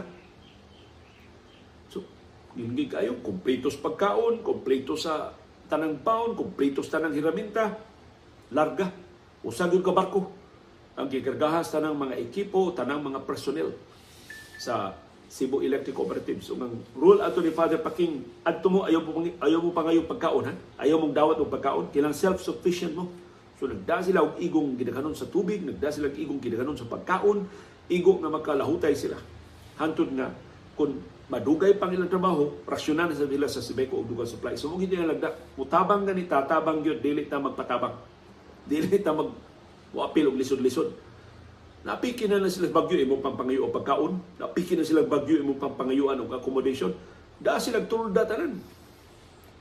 Hindi 2.55 2.91
kayo, 2.91 3.23
kompletos 3.23 3.79
pagkaon, 3.79 4.43
kompleto 4.43 4.99
sa 4.99 5.31
tanang 5.71 6.03
paon, 6.03 6.35
kompleto 6.35 6.83
sa 6.83 6.99
tanang 6.99 7.15
hiraminta, 7.15 7.79
larga, 8.51 8.91
usag 9.41 9.71
yung 9.71 9.85
ka 9.85 9.95
barko 9.95 10.41
ang 10.99 11.07
gikargahas 11.07 11.71
tanang 11.71 11.95
mga 11.95 12.19
ekipo, 12.19 12.75
tanang 12.75 12.99
mga 12.99 13.23
personnel 13.23 13.71
sa 14.59 14.91
Cebu 15.31 15.63
Electric 15.63 15.95
Cooperative. 15.95 16.43
So, 16.43 16.59
ang 16.59 16.83
rule 16.91 17.23
ato 17.23 17.39
ni 17.39 17.55
Father 17.55 17.79
Paking, 17.79 18.43
adto 18.43 18.67
mo, 18.67 18.83
ayaw 18.83 18.99
mo, 18.99 19.23
ayaw 19.23 19.59
mo 19.63 19.71
pa 19.71 19.87
ngayong 19.87 20.07
pagkaon, 20.11 20.43
ha? 20.51 20.53
Ayaw 20.83 20.99
mong 20.99 21.15
dawat 21.15 21.39
o 21.39 21.47
pagkaon, 21.47 21.87
kilang 21.95 22.11
self-sufficient 22.11 22.91
mo. 22.91 23.07
So, 23.55 23.71
nagda 23.71 24.03
sila 24.03 24.27
og 24.27 24.35
igong 24.43 24.75
gidakanon 24.75 25.15
sa 25.15 25.31
tubig, 25.31 25.63
nagda 25.63 25.87
sila 25.87 26.11
og 26.11 26.19
igong 26.19 26.43
gidakanon 26.43 26.75
sa 26.75 26.83
pagkaon, 26.83 27.47
igo 27.87 28.19
na 28.19 28.27
magkalahutay 28.27 28.91
sila. 28.91 29.15
Hantod 29.79 30.11
nga, 30.11 30.35
kung 30.75 30.99
madugay 31.31 31.75
pang 31.79 31.91
ilang 31.91 32.11
trabaho, 32.11 32.51
rasyonan 32.67 33.11
sa 33.15 33.27
sila 33.27 33.47
sa 33.47 33.63
Sibeco 33.63 33.99
o 33.99 34.07
dugang 34.07 34.27
supply. 34.27 34.59
So, 34.59 34.73
hindi 34.75 34.99
nga 34.99 35.11
lagda, 35.11 35.29
mutabang 35.55 36.03
ganita, 36.03 36.43
tabang 36.43 36.83
yun, 36.83 36.99
dili 36.99 37.27
ta 37.27 37.39
magpatabang. 37.39 37.95
Dili 38.67 38.99
ta 38.99 39.15
mag 39.15 39.31
Wapil 39.91 40.31
og 40.31 40.39
lisod-lisod. 40.39 40.95
Napiki 41.83 42.29
na 42.29 42.39
na 42.39 42.47
sila 42.47 42.71
bagyo 42.71 42.95
imo 42.95 43.19
pangpangayo 43.19 43.67
o 43.67 43.73
pagkaon. 43.73 44.39
Napiki 44.39 44.79
na 44.79 44.87
sila 44.87 45.03
bagyo 45.03 45.43
imo 45.43 45.59
pangpangayuan 45.59 46.21
o 46.23 46.31
accommodation. 46.31 46.95
Da 47.41 47.59
sila 47.59 47.83
tulda 47.83 48.23
tanan. 48.23 48.55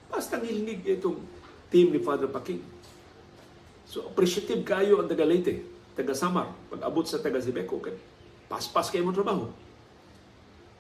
Basta 0.07 0.39
ngilingig 0.39 0.87
itong 0.87 1.19
team 1.73 1.91
ni 1.91 1.99
Father 1.99 2.31
Paking. 2.31 2.63
So 3.91 4.07
appreciative 4.07 4.63
kayo 4.63 5.03
ang 5.03 5.11
taga 5.11 5.27
Leyte, 5.27 5.67
taga 5.99 6.15
Samar, 6.15 6.55
pag 6.71 6.87
abot 6.87 7.03
sa 7.03 7.19
taga 7.19 7.43
Zibeco 7.43 7.83
kay 7.83 7.99
paspas 8.47 8.87
kayo 8.87 9.03
mo 9.03 9.11
trabaho. 9.11 9.51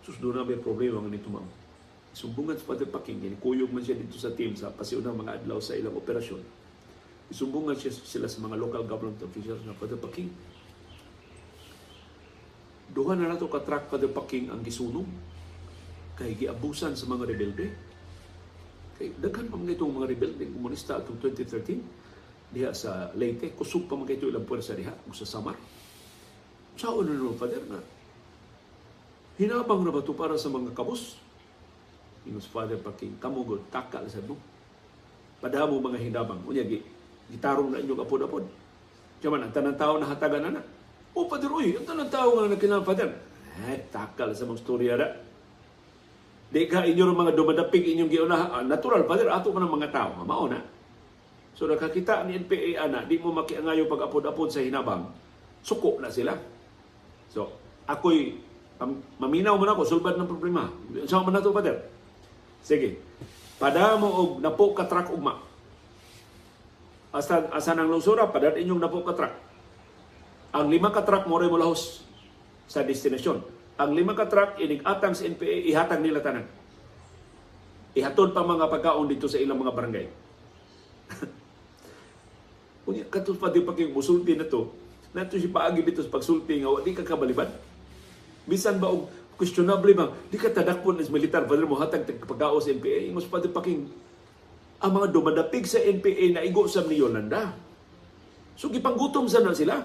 Sus 0.05 0.17
doon 0.19 0.41
na 0.41 0.49
may 0.49 0.61
problema 0.61 1.01
ng 1.05 1.13
nito 1.13 1.29
ma'am. 1.29 1.47
Sumbungan 2.11 2.59
sa 2.59 2.75
Father 2.75 2.89
Paking, 2.91 3.39
kuyog 3.39 3.71
man 3.71 3.85
siya 3.85 3.95
dito 3.95 4.19
sa 4.19 4.35
team 4.35 4.59
sa 4.59 4.73
pasiunang 4.75 5.15
mga 5.15 5.43
adlaw 5.43 5.63
sa 5.63 5.79
ilang 5.79 5.95
operasyon 5.95 6.61
Isumbungan 7.31 7.79
siya 7.79 7.95
sila 7.95 8.27
sa 8.27 8.43
mga 8.43 8.59
local 8.59 8.83
government 8.83 9.23
officials 9.23 9.63
na 9.63 9.71
Father 9.79 9.95
Paking. 9.95 10.35
Duha 12.91 13.15
na 13.15 13.31
nato 13.31 13.47
ka-track 13.47 13.87
Father 13.87 14.11
Paking 14.11 14.51
ang 14.51 14.67
gisunog 14.67 15.07
kay 16.19 16.35
giabusan 16.35 16.99
sa 16.99 17.07
mga 17.07 17.31
rebelde. 17.31 17.71
Kay 18.99 19.15
daghan 19.23 19.47
pa 19.47 19.55
mga 19.55 19.79
itong 19.79 19.95
mga 19.95 20.11
rebelde 20.11 20.45
komunista 20.51 20.99
atong 20.99 21.23
2013 21.23 22.51
diha 22.51 22.75
sa 22.75 23.15
Leyte, 23.15 23.55
kusog 23.55 23.87
pa 23.87 23.95
mga 23.95 24.19
ito 24.19 24.27
ilang 24.27 24.43
puwersa 24.43 24.75
diha 24.75 24.91
sa 25.15 25.23
Samar. 25.23 25.55
Sao 26.75 26.99
na 27.07 27.15
naman, 27.15 27.39
Father, 27.39 27.63
na 27.71 27.79
hinabang 29.40 29.81
na 29.81 29.88
ba 29.88 30.05
ito 30.05 30.12
para 30.12 30.37
sa 30.37 30.53
mga 30.53 30.76
kabos? 30.76 31.16
Ingus 32.29 32.44
Father 32.44 32.76
Paking, 32.76 33.16
kamugod, 33.16 33.64
takal 33.72 34.05
sa 34.05 34.20
mo. 34.20 34.37
Padamo 35.40 35.81
mga 35.81 35.96
hinabang. 35.96 36.44
Unya, 36.44 36.61
gitarong 37.33 37.72
na 37.72 37.81
inyong 37.81 38.05
apod-apod. 38.05 38.44
Kaya 39.24 39.33
man, 39.33 39.48
ang 39.48 39.55
tanang 39.57 39.81
tao 39.81 39.96
na 39.96 40.05
hatagan 40.05 40.44
na 40.44 40.61
na. 40.61 40.62
O, 41.16 41.24
Father, 41.24 41.48
uy, 41.48 41.81
ang 41.81 41.88
tanang 41.88 42.12
tao 42.12 42.37
nga 42.37 42.53
nakilang 42.53 42.85
Father. 42.85 43.09
Eh, 43.72 43.88
takal 43.88 44.37
sa 44.37 44.44
mga 44.44 44.61
storya 44.61 44.94
na. 45.00 45.09
Di 46.53 46.68
ka 46.68 46.85
inyong 46.85 47.16
mga 47.16 47.33
dumadapig 47.33 47.85
inyong 47.96 48.12
giunaha. 48.12 48.61
Ah, 48.61 48.64
natural, 48.64 49.09
Father, 49.09 49.33
ato 49.33 49.48
man 49.57 49.64
ang 49.64 49.72
mga 49.72 49.88
tao. 49.88 50.20
Mao 50.20 50.44
na. 50.44 50.61
So, 51.57 51.64
nakakita 51.64 52.29
ni 52.29 52.37
NPA, 52.44 52.85
ana, 52.85 53.09
di 53.09 53.16
mo 53.16 53.33
makiangayo 53.33 53.88
pag 53.88 54.12
apod-apod 54.12 54.53
sa 54.53 54.61
hinabang. 54.61 55.09
Suko 55.64 55.96
na 56.00 56.12
sila. 56.12 56.37
So, 57.33 57.53
ako'y 57.88 58.50
maminaw 59.21 59.55
mo 59.61 59.64
na 59.69 59.77
ako, 59.77 59.85
sulbad 59.85 60.16
ng 60.16 60.31
problema. 60.31 60.73
Saan 61.05 61.25
man 61.29 61.37
na 61.37 61.45
ito, 61.45 61.53
Father? 61.53 61.77
Sige. 62.64 63.01
Pada 63.61 64.01
mo 64.01 64.09
og 64.09 64.31
napo 64.40 64.73
ka 64.73 64.89
truck 64.89 65.12
ugma 65.12 65.37
asa 67.11 67.51
asa 67.51 67.74
nang 67.74 67.91
lungsura 67.91 68.31
padat 68.31 68.57
inyong 68.57 68.81
napo 68.81 69.03
ka 69.03 69.12
truck. 69.12 69.35
Ang 70.55 70.66
lima 70.70 70.91
ka 70.95 71.03
truck 71.03 71.26
mo 71.26 71.39
ray 71.39 71.51
molahos 71.51 72.03
sa 72.70 72.87
destinasyon. 72.87 73.43
Ang 73.76 73.91
lima 73.93 74.14
ka 74.14 74.31
truck 74.31 74.59
inig 74.62 74.83
atang 74.87 75.14
sa 75.14 75.26
NPA 75.26 75.66
ihatag 75.66 76.01
nila 76.03 76.22
tanan. 76.22 76.47
Ihatod 77.93 78.31
pa 78.31 78.47
mga 78.47 78.70
pagkaon 78.70 79.11
dito 79.11 79.26
sa 79.26 79.43
ilang 79.43 79.59
mga 79.59 79.74
barangay. 79.74 80.07
Unya 82.89 83.05
katul 83.11 83.35
pa 83.35 83.51
di 83.51 83.66
pa 83.66 83.74
kay 83.74 83.91
musulti 83.91 84.39
na 84.39 84.47
to. 84.47 84.70
Nato 85.11 85.35
si 85.35 85.51
paagi 85.51 85.83
dito 85.83 86.07
sa 86.07 86.11
pagsulti 86.14 86.62
nga 86.62 86.70
di 86.87 86.95
ka 86.95 87.03
kabaliban. 87.03 87.51
Bisan 88.51 88.82
ba 88.82 88.90
og 88.90 89.07
questionable 89.38 89.94
ba 89.94 90.11
di 90.26 90.36
ka 90.36 90.51
tadakpon 90.51 90.98
as 90.98 91.09
militar 91.09 91.46
padre 91.46 91.64
mo 91.64 91.78
hatag 91.78 92.05
pagkaon 92.05 92.61
sa 92.61 92.74
NPA 92.74 93.09
imos 93.09 93.30
pa 93.30 93.38
di 93.38 93.48
paking 93.48 93.86
ang 94.80 94.92
mga 94.96 95.12
dumadapig 95.12 95.64
sa 95.68 95.78
NPA 95.78 96.34
na 96.34 96.42
igo 96.42 96.64
sa 96.66 96.82
ni 96.82 96.98
Yolanda. 96.98 97.53
So 98.57 98.72
gipanggutom 98.72 99.28
sa 99.28 99.44
na 99.44 99.53
sila. 99.53 99.76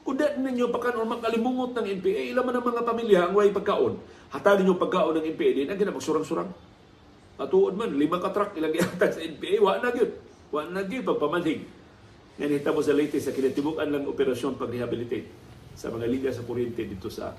Kung 0.00 0.16
di 0.16 0.24
ninyo 0.24 0.72
pagkaon 0.72 1.04
makalimungot 1.04 1.76
ng 1.76 1.86
NPA, 2.00 2.32
ilan 2.32 2.44
man 2.44 2.56
ang 2.56 2.64
mga 2.64 2.82
pamilya 2.82 3.20
ang 3.28 3.36
way 3.36 3.52
pagkaon. 3.52 4.00
Hatagin 4.32 4.72
yung 4.72 4.80
pagkaon 4.80 5.20
ng 5.20 5.26
NPA, 5.36 5.50
di 5.52 5.68
na 5.68 5.76
ginapagsurang-surang. 5.76 6.48
Matuod 7.36 7.76
man, 7.76 7.92
lima 7.92 8.16
ka 8.16 8.32
truck 8.32 8.56
ilang 8.56 8.72
ihatag 8.72 9.12
sa 9.12 9.20
NPA, 9.20 9.60
wa 9.60 9.76
na 9.76 9.92
gyud. 9.92 10.12
Wa 10.48 10.64
na 10.64 10.80
gyud 10.80 11.04
pagpamalig. 11.04 11.60
Nga 12.40 12.48
nihitabo 12.48 12.80
sa 12.80 12.96
Leyte 12.96 13.20
sa 13.20 13.36
kinatibukan 13.36 13.84
lang 13.84 14.08
operasyon 14.08 14.56
pag-rehabilitate 14.56 15.28
sa 15.76 15.92
mga 15.92 16.08
linya 16.08 16.32
sa 16.32 16.40
kuryente 16.40 16.88
dito 16.88 17.12
sa 17.12 17.36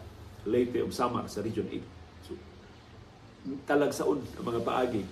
Leyte 0.47 0.81
o 0.81 0.89
Samar 0.89 1.27
sa 1.29 1.43
Region 1.45 1.67
8. 1.69 1.81
So, 2.25 2.37
talagsaon 3.69 4.19
ang 4.21 4.45
mga 4.45 4.61
paagi 4.65 5.03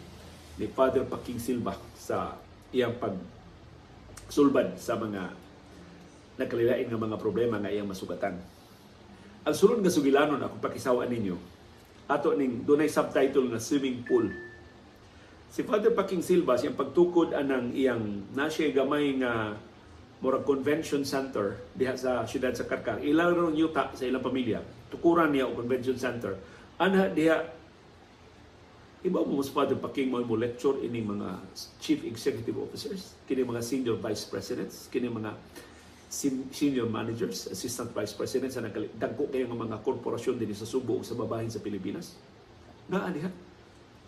ni 0.60 0.66
Father 0.70 1.06
Paking 1.06 1.40
Silva 1.40 1.78
sa 1.96 2.38
iyang 2.74 2.98
pag 2.98 3.16
sulbad 4.30 4.78
sa 4.78 4.94
mga 4.98 5.34
nagkalilain 6.38 6.86
nga 6.86 7.00
mga 7.00 7.18
problema 7.18 7.58
nga 7.58 7.74
iyang 7.74 7.90
masugatan. 7.90 8.38
Ang 9.44 9.56
sulod 9.56 9.82
nga 9.82 9.94
sugilanon 9.94 10.42
ako 10.42 10.62
pakisawaan 10.62 11.10
ninyo 11.10 11.38
ato 12.10 12.34
ning 12.34 12.66
dunay 12.66 12.90
subtitle 12.90 13.54
nga 13.54 13.62
swimming 13.62 14.02
pool 14.02 14.26
Si 15.50 15.66
Father 15.66 15.90
Paking 15.90 16.22
Silva, 16.22 16.54
siyang 16.54 16.78
pagtukod 16.78 17.34
anang 17.34 17.74
iyang 17.74 18.22
nasya 18.38 18.70
gamay 18.70 19.18
nga 19.18 19.58
murag 20.20 20.44
convention 20.44 21.08
center 21.08 21.60
diha 21.76 21.96
sa 21.96 22.28
siyudad 22.28 22.52
sa 22.52 22.68
Karkar. 22.68 23.00
Ilang 23.00 23.36
ron 23.36 23.54
yuta 23.56 23.92
sa 23.96 24.04
ilang 24.04 24.24
pamilya. 24.24 24.60
Tukuran 24.92 25.32
niya 25.32 25.48
o 25.48 25.56
convention 25.56 25.96
center. 25.96 26.36
Anha 26.80 27.08
diha 27.12 27.60
Iba 29.00 29.24
mo 29.24 29.40
mas 29.40 29.48
Father 29.48 29.80
Paking 29.80 30.12
mo 30.12 30.36
lecture 30.36 30.76
ini 30.84 31.00
mga 31.00 31.40
chief 31.80 32.04
executive 32.04 32.60
officers, 32.60 33.16
kini 33.24 33.48
mga 33.48 33.64
senior 33.64 33.96
vice 33.96 34.28
presidents, 34.28 34.92
kini 34.92 35.08
mga 35.08 35.40
senior 36.52 36.84
managers, 36.84 37.48
assistant 37.48 37.96
vice 37.96 38.12
presidents 38.12 38.60
sa 38.60 38.66
nagdagko 38.66 39.32
kay 39.32 39.48
mga 39.48 39.80
korporasyon 39.88 40.36
din 40.36 40.52
sa 40.52 40.68
Subo 40.68 41.00
sa 41.00 41.16
babahin 41.16 41.48
sa 41.48 41.64
Pilipinas. 41.64 42.20
Naa 42.92 43.08
diha 43.08 43.32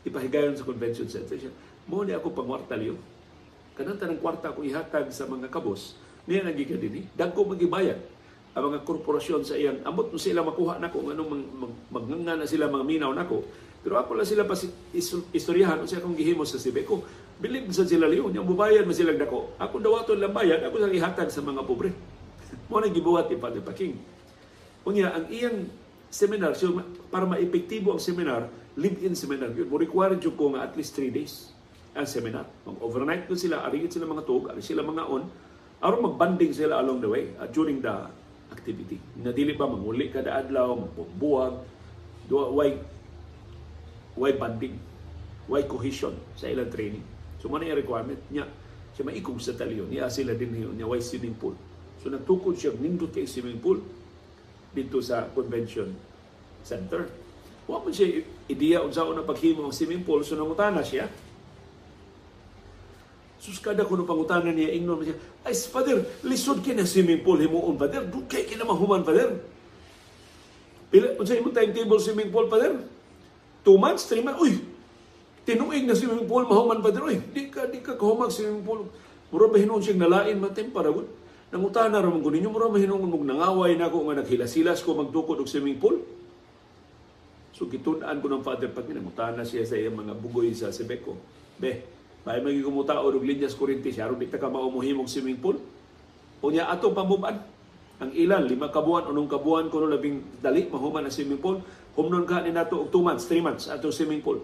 ipahigayon 0.03 0.59
sa 0.59 0.67
convention 0.67 1.07
center 1.07 1.39
siya. 1.39 1.53
Mo 1.87 2.03
ni 2.03 2.11
ako 2.11 2.35
pangwarta 2.35 2.75
liyo. 2.75 2.99
Kanang 3.79 3.95
tanang 3.95 4.19
kwarta 4.19 4.51
ko 4.51 4.59
ihatag 4.59 5.07
sa 5.15 5.23
mga 5.23 5.47
kabos. 5.47 5.95
Niya 6.29 6.45
nagika 6.45 6.77
din 6.77 7.01
eh. 7.01 7.05
Dagko 7.17 7.47
magibayad 7.47 7.97
ang 8.51 8.63
mga 8.67 8.83
korporasyon 8.83 9.47
sa 9.47 9.55
iyang 9.55 9.79
amot 9.87 10.11
mo 10.11 10.19
sila 10.19 10.43
makuha 10.43 10.75
nako 10.75 11.07
ng 11.07 11.15
anong 11.15 11.29
mag, 11.31 11.43
mag, 11.55 11.73
magnganga 11.87 12.43
na 12.43 12.47
sila 12.49 12.67
mga 12.67 12.83
minaw 12.83 13.11
nako. 13.15 13.47
Pero 13.81 13.95
ako 13.97 14.19
lang 14.19 14.27
sila 14.27 14.43
pa 14.43 14.53
istoryahan 15.31 15.87
siya 15.87 16.03
akong 16.03 16.19
gihimo 16.19 16.43
sa 16.43 16.59
Sibeco 16.59 17.01
bilib 17.41 17.73
sa 17.73 17.87
sila 17.87 18.05
liyo 18.05 18.29
niya 18.29 18.45
mubayad 18.45 18.85
mo 18.85 18.93
sila 18.93 19.17
dako 19.17 19.57
ako 19.57 19.81
dawaton 19.81 20.21
lang 20.21 20.29
bayad 20.29 20.61
ako 20.61 20.77
lang 20.77 20.93
ihatag 20.93 21.31
sa 21.31 21.41
mga 21.41 21.63
pobre. 21.63 21.89
Mo 22.67 22.83
na 22.83 22.91
gibuhat 22.91 23.31
ni 23.31 23.39
Padre 23.39 23.63
Paking. 23.63 23.95
Unya, 24.83 25.15
ang 25.15 25.31
iyang 25.31 25.71
seminar 26.11 26.53
so 26.59 26.75
para 27.07 27.23
maepektibo 27.23 27.95
ang 27.95 28.03
seminar 28.03 28.51
live-in 28.75 29.15
seminar 29.15 29.51
yun. 29.55 29.67
Mo 29.71 29.79
require 29.79 30.19
jud 30.19 30.35
ko 30.35 30.51
nga 30.55 30.67
at 30.67 30.75
least 30.75 30.95
3 30.99 31.11
days 31.11 31.51
ang 31.91 32.07
seminar. 32.07 32.47
Mag-overnight 32.63 33.27
ko 33.27 33.35
sila, 33.35 33.67
arigit 33.67 33.91
sila 33.91 34.07
mga 34.07 34.23
tug, 34.23 34.47
ari 34.47 34.63
sila 34.63 34.79
mga 34.83 35.07
on, 35.11 35.27
aron 35.81 36.05
magbanding 36.05 36.53
sila 36.53 36.77
along 36.77 37.01
the 37.01 37.09
way 37.09 37.33
uh, 37.41 37.49
during 37.49 37.81
the 37.81 37.93
activity. 38.53 39.01
Na 39.17 39.33
dili 39.33 39.57
ba 39.57 39.65
manguli 39.65 40.13
kada 40.13 40.37
adlaw, 40.37 40.77
magbubuwag, 40.77 41.65
why 42.29 42.77
why 44.13 44.31
banding, 44.37 44.77
why 45.49 45.65
cohesion 45.65 46.13
sa 46.37 46.47
ilang 46.47 46.69
training. 46.69 47.01
So 47.41 47.49
man 47.49 47.65
yung 47.65 47.81
requirement 47.81 48.21
niya. 48.29 48.45
Siya 48.93 49.07
maikog 49.07 49.41
sa 49.41 49.57
talion. 49.57 49.89
Niya 49.89 50.11
sila 50.11 50.37
din 50.37 50.53
niya 50.53 50.85
why 50.85 51.01
swimming 51.01 51.33
pool. 51.33 51.57
So 52.03 52.13
nagtukod 52.13 52.59
siya 52.59 52.77
nindot 52.77 53.09
kay 53.09 53.25
swimming 53.25 53.57
pool 53.57 53.81
dito 54.71 55.01
sa 55.01 55.25
convention 55.33 55.97
center. 56.61 57.09
Wa 57.65 57.81
man 57.81 57.89
siya 57.89 58.21
ideya 58.45 58.85
unsa 58.85 59.07
na 59.09 59.25
paghimo 59.25 59.65
ang 59.65 59.73
swimming 59.73 60.05
pool 60.05 60.21
so 60.21 60.37
nangutana 60.37 60.85
siya. 60.85 61.09
Sus 63.41 63.57
kada 63.57 63.81
kuno 63.89 64.05
pangutana 64.05 64.53
niya 64.53 64.69
ingnon 64.77 65.01
siya. 65.01 65.17
Ay 65.41 65.57
father, 65.57 66.05
lisod 66.21 66.61
kina 66.61 66.85
swimming 66.85 67.25
pool 67.25 67.41
himuon 67.41 67.73
father. 67.73 68.05
Dugay 68.05 68.45
kina 68.45 68.61
mahuman 68.61 69.01
father. 69.01 69.41
Pila 70.93 71.17
unsa 71.17 71.33
imong 71.33 71.57
timetable 71.57 71.97
swimming 71.97 72.29
pool 72.29 72.45
father? 72.45 72.85
Two 73.65 73.81
months, 73.81 74.05
three 74.05 74.21
months. 74.21 74.37
Uy, 74.37 74.61
tinuig 75.41 75.89
na 75.89 75.97
swimming 75.97 76.29
pool 76.29 76.45
mahuman 76.45 76.85
father. 76.85 77.01
Uy, 77.01 77.17
di 77.17 77.49
ka 77.49 77.65
di 77.65 77.81
ka 77.81 77.97
kahumag 77.97 78.29
swimming 78.29 78.61
pool. 78.61 78.85
Mura 79.33 79.49
ba 79.49 79.57
hinon 79.57 79.81
siyang 79.81 80.05
nalain 80.05 80.37
matem 80.37 80.69
para 80.69 80.93
gud. 80.93 81.09
Nangutana 81.49 81.97
ra 81.97 82.13
man 82.13 82.21
ninyo 82.21 82.53
mura 82.53 82.69
ba 82.69 82.77
hinon 82.77 83.01
mong 83.09 83.25
nangaway 83.25 83.73
na 83.73 83.89
ako 83.89 84.05
nga 84.05 84.21
naghilasilas 84.21 84.85
ko 84.85 84.93
magtukod 84.93 85.41
og 85.41 85.49
swimming 85.49 85.81
pool. 85.81 85.97
So 87.57 87.65
gitunan 87.65 88.21
ko 88.21 88.25
ng 88.29 88.45
Father 88.45 88.69
pag 88.69 88.85
minamutana 88.85 89.41
siya 89.41 89.65
sa 89.65 89.77
iyang 89.77 89.97
mga 89.97 90.13
bugoy 90.17 90.49
sa 90.53 90.73
Sebeco. 90.73 91.13
Be, 91.61 92.00
may 92.21 92.39
magi 92.41 92.61
kumutao 92.61 93.09
og 93.09 93.25
linyas 93.25 93.57
kurente 93.57 93.89
siya 93.89 94.05
aron 94.05 94.21
di 94.21 94.29
ka 94.29 94.49
maumohimog 94.49 95.09
swimming 95.09 95.41
pool. 95.41 95.57
Unya 96.41 96.69
atong 96.69 96.93
pamuban 96.93 97.41
ang 98.01 98.11
ilan 98.17 98.45
lima 98.45 98.73
kabuan 98.73 99.09
unong 99.09 99.29
kabuan 99.29 99.69
kuno 99.69 99.85
labing 99.89 100.41
dali 100.41 100.69
mahuman 100.69 101.05
ang 101.05 101.13
swimming 101.13 101.41
pool. 101.41 101.61
Humnon 101.97 102.23
ka 102.23 102.45
ni 102.45 102.53
nato 102.53 102.81
og 102.81 102.93
2 102.93 103.03
months, 103.03 103.25
3 103.27 103.41
months 103.41 103.63
ato 103.67 103.89
swimming 103.89 104.21
pool. 104.21 104.41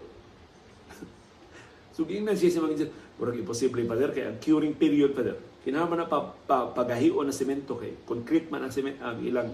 so 1.94 2.02
giingnan 2.04 2.34
siya 2.34 2.58
sa 2.58 2.66
mga 2.66 2.90
Murag 3.18 3.34
imposible 3.34 3.82
pa 3.82 3.98
kay 3.98 4.30
ang 4.30 4.38
curing 4.38 4.78
period 4.78 5.10
pa 5.10 5.26
Kinahanglan 5.66 6.06
na 6.06 6.06
pa, 6.06 6.22
pa, 6.22 6.70
pagahion 6.70 7.26
na 7.26 7.34
semento 7.34 7.74
kay 7.74 7.98
concrete 8.06 8.46
man 8.46 8.62
ang, 8.62 8.70
cement, 8.70 8.94
ang 9.02 9.18
ilang 9.26 9.50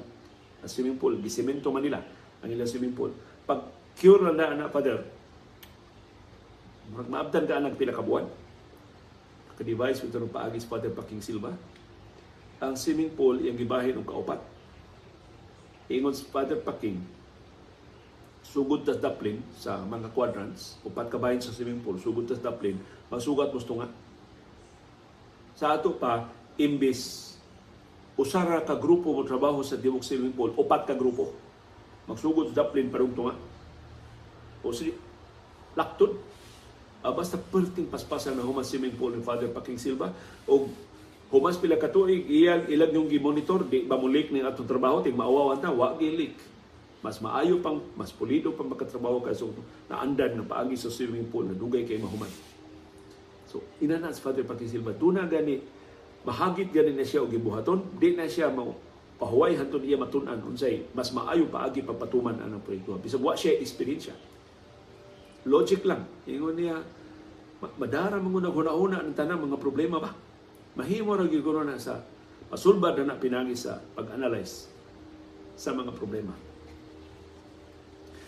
ang 0.61 0.69
swimming 0.69 1.01
pool, 1.01 1.17
gisemento 1.25 1.73
man 1.73 1.81
nila 1.81 2.05
ang 2.45 2.49
ilang 2.53 2.69
swimming 2.69 2.93
pool 2.93 3.09
pag 3.49 3.73
cure 3.97 4.21
na 4.33 4.53
na 4.53 4.69
father 4.69 5.01
mag 6.95 7.07
maabdan 7.11 7.45
ka 7.45 7.55
anak 7.59 7.75
pila 7.75 7.91
ka 7.91 8.03
buwan. 8.03 8.31
Ka-device 9.59 10.03
with 10.03 10.15
father 10.67 10.91
Paking 10.91 11.23
Silva. 11.23 11.55
Ang 12.63 12.75
swimming 12.79 13.11
pool 13.15 13.39
yung 13.43 13.59
gibahin 13.59 13.99
ng 13.99 14.07
kaupat. 14.07 14.39
Ingon 15.91 16.15
si 16.15 16.27
father 16.27 16.59
Paking 16.59 17.03
sugod 18.45 18.87
tas 18.87 19.03
daplin 19.03 19.43
sa 19.59 19.83
mga 19.83 20.15
quadrants. 20.15 20.79
Upat 20.87 21.11
ka 21.11 21.19
bahin 21.19 21.43
sa 21.43 21.51
swimming 21.51 21.83
pool 21.83 21.99
sugod 21.99 22.31
tas 22.31 22.39
daplin. 22.39 22.79
Masugat 23.11 23.51
mo 23.51 23.59
nga 23.83 23.89
sa 25.55 25.79
ato 25.79 25.95
pa 25.95 26.27
imbis 26.59 27.35
usara 28.19 28.59
ka 28.63 28.75
grupo 28.75 29.15
mo 29.15 29.23
trabaho 29.23 29.63
sa 29.63 29.79
Dibok 29.79 30.03
Swimming 30.03 30.35
Pool 30.35 30.55
upat 30.55 30.87
ka 30.87 30.95
grupo. 30.95 31.31
Magsugod 32.11 32.53
sa 32.53 32.67
Dublin 32.67 32.93
parang 32.93 33.15
tunga. 33.17 33.35
O 34.61 34.71
si 34.75 34.93
laktod. 35.73 36.21
Uh, 37.05 37.13
basta 37.13 37.37
perting 37.37 37.85
paspasan 37.85 38.33
na 38.33 38.41
humas 38.41 38.73
swimming 38.73 38.97
pool 38.97 39.13
ni 39.13 39.21
Father 39.21 39.53
Paking 39.53 39.77
Silva. 39.77 40.09
O 40.49 40.73
humas 41.29 41.61
pila 41.61 41.77
ka 41.77 41.93
tuig 41.93 42.25
iyan 42.25 42.65
ilag 42.73 42.97
yung 42.97 43.13
gi-monitor 43.13 43.61
di 43.69 43.85
ba 43.85 44.01
mo 44.01 44.09
leak 44.09 44.33
ning 44.33 44.41
atong 44.41 44.65
trabaho 44.65 45.05
tig 45.05 45.13
maawawan 45.13 45.61
ta 45.61 45.69
wa 45.69 45.93
gi 46.01 46.09
leak. 46.09 46.41
Mas 47.05 47.21
maayo 47.21 47.61
pang 47.61 47.85
mas 47.93 48.09
pulido 48.09 48.57
pang 48.57 48.73
makatrabaho 48.73 49.21
kay 49.21 49.37
so 49.37 49.53
naandan 49.93 50.41
nga 50.41 50.57
paagi 50.57 50.81
sa 50.81 50.89
swimming 50.89 51.29
pool 51.29 51.45
na 51.45 51.53
dugay 51.53 51.85
kay 51.85 52.01
mahuman. 52.01 52.33
So 53.53 53.61
inana 53.85 54.09
sa 54.09 54.25
Father 54.25 54.49
Paking 54.49 54.81
Silva. 54.81 54.97
Duna 54.97 55.29
gani 55.29 55.61
mahagit 56.25 56.73
gani 56.73 56.97
na 56.97 57.05
siya 57.05 57.21
og 57.21 57.29
gibuhaton 57.29 58.01
di 58.01 58.17
na 58.17 58.25
siya 58.25 58.49
mo 58.49 58.81
pahuway 59.21 59.53
hantud 59.61 59.85
iya 59.85 60.01
matun-an 60.01 60.41
unsay 60.41 60.89
mas 60.97 61.13
maayo 61.13 61.53
paagi 61.53 61.85
pagpatuman 61.85 62.41
ang 62.41 62.65
proyekto. 62.65 62.97
Bisag 62.97 63.21
wa 63.21 63.37
siya 63.37 63.61
experience 63.61 64.09
logic 65.49 65.85
lang. 65.85 66.05
Ingon 66.29 66.57
niya 66.57 66.77
madara 67.81 68.21
mga 68.21 68.53
hunahuna 68.53 69.01
ang 69.01 69.17
tanang 69.17 69.45
mga 69.45 69.57
problema 69.61 69.97
ba? 70.01 70.13
Mahimo 70.75 71.15
ra 71.15 71.25
gyud 71.25 71.47
na 71.65 71.79
sa 71.79 72.03
masulbad 72.51 72.99
na 73.01 73.17
pinangi 73.17 73.55
sa 73.57 73.81
pag-analyze 73.95 74.69
sa 75.55 75.71
mga 75.71 75.95
problema. 75.95 76.35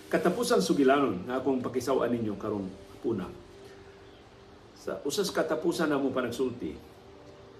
Katapusang 0.06 0.62
sugilanon 0.62 1.26
nga 1.26 1.42
akong 1.42 1.58
pakisaw 1.58 2.06
ninyo 2.06 2.38
karong 2.38 2.70
puna 3.02 3.26
sa 4.86 5.02
usas 5.02 5.34
katapusan 5.34 5.90
na 5.90 5.98
mo 5.98 6.14
pa 6.14 6.22
nagsulti 6.22 6.70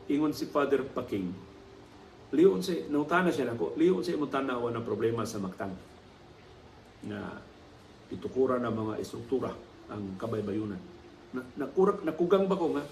ingon 0.06 0.30
si 0.30 0.46
Father 0.46 0.86
Paking 0.86 1.34
liyon 2.30 2.62
sa 2.62 2.70
nangutana 2.86 3.34
siya 3.34 3.50
nako 3.50 3.74
liyon 3.74 3.98
sa 4.06 4.14
imong 4.14 4.30
tanaw 4.30 4.62
na 4.70 4.78
problema 4.78 5.26
sa 5.26 5.42
Mactan 5.42 5.74
na 7.02 7.42
itukura 8.12 8.60
na 8.60 8.70
mga 8.70 9.02
istruktura 9.02 9.50
ang 9.90 10.18
kabaybayunan. 10.18 10.78
Na, 11.34 11.42
nakurak 11.58 12.02
nakugang 12.06 12.46
ba 12.46 12.58
ko 12.58 12.74
nga? 12.74 12.84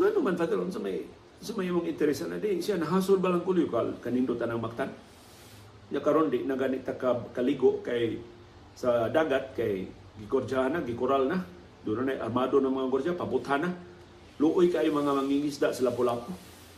Ngano 0.00 0.18
man 0.24 0.36
father 0.36 0.60
sa 0.72 0.80
may 0.80 1.04
sa 1.42 1.52
may 1.58 1.68
imong 1.68 1.90
interes 1.90 2.22
na 2.24 2.38
di 2.38 2.62
siya 2.62 2.78
nahasol 2.78 3.18
ba 3.18 3.32
lang 3.32 3.44
kuliw 3.44 3.68
kal 3.68 3.98
kanindot 3.98 4.40
anang 4.40 4.62
Mactan 4.62 4.88
nya 5.92 6.00
karon 6.00 6.32
di 6.32 6.48
na 6.48 6.56
ganit 6.56 6.88
ka 6.88 7.12
kaligo 7.36 7.84
kay 7.84 8.16
sa 8.72 9.12
dagat 9.12 9.52
kay 9.52 9.84
gikorjahan 10.24 10.80
na 10.80 10.80
gikoral 10.80 11.28
na. 11.28 11.44
Doon 11.82 12.08
na 12.08 12.22
armado 12.22 12.62
ng 12.62 12.72
mga 12.72 12.88
gordya 12.88 13.12
pabuthan 13.12 13.68
na. 13.68 13.70
Luoy 14.40 14.72
kay 14.72 14.88
mga 14.88 15.12
mangingisda 15.12 15.74
sa 15.74 15.84
lapu-lapu 15.84 16.32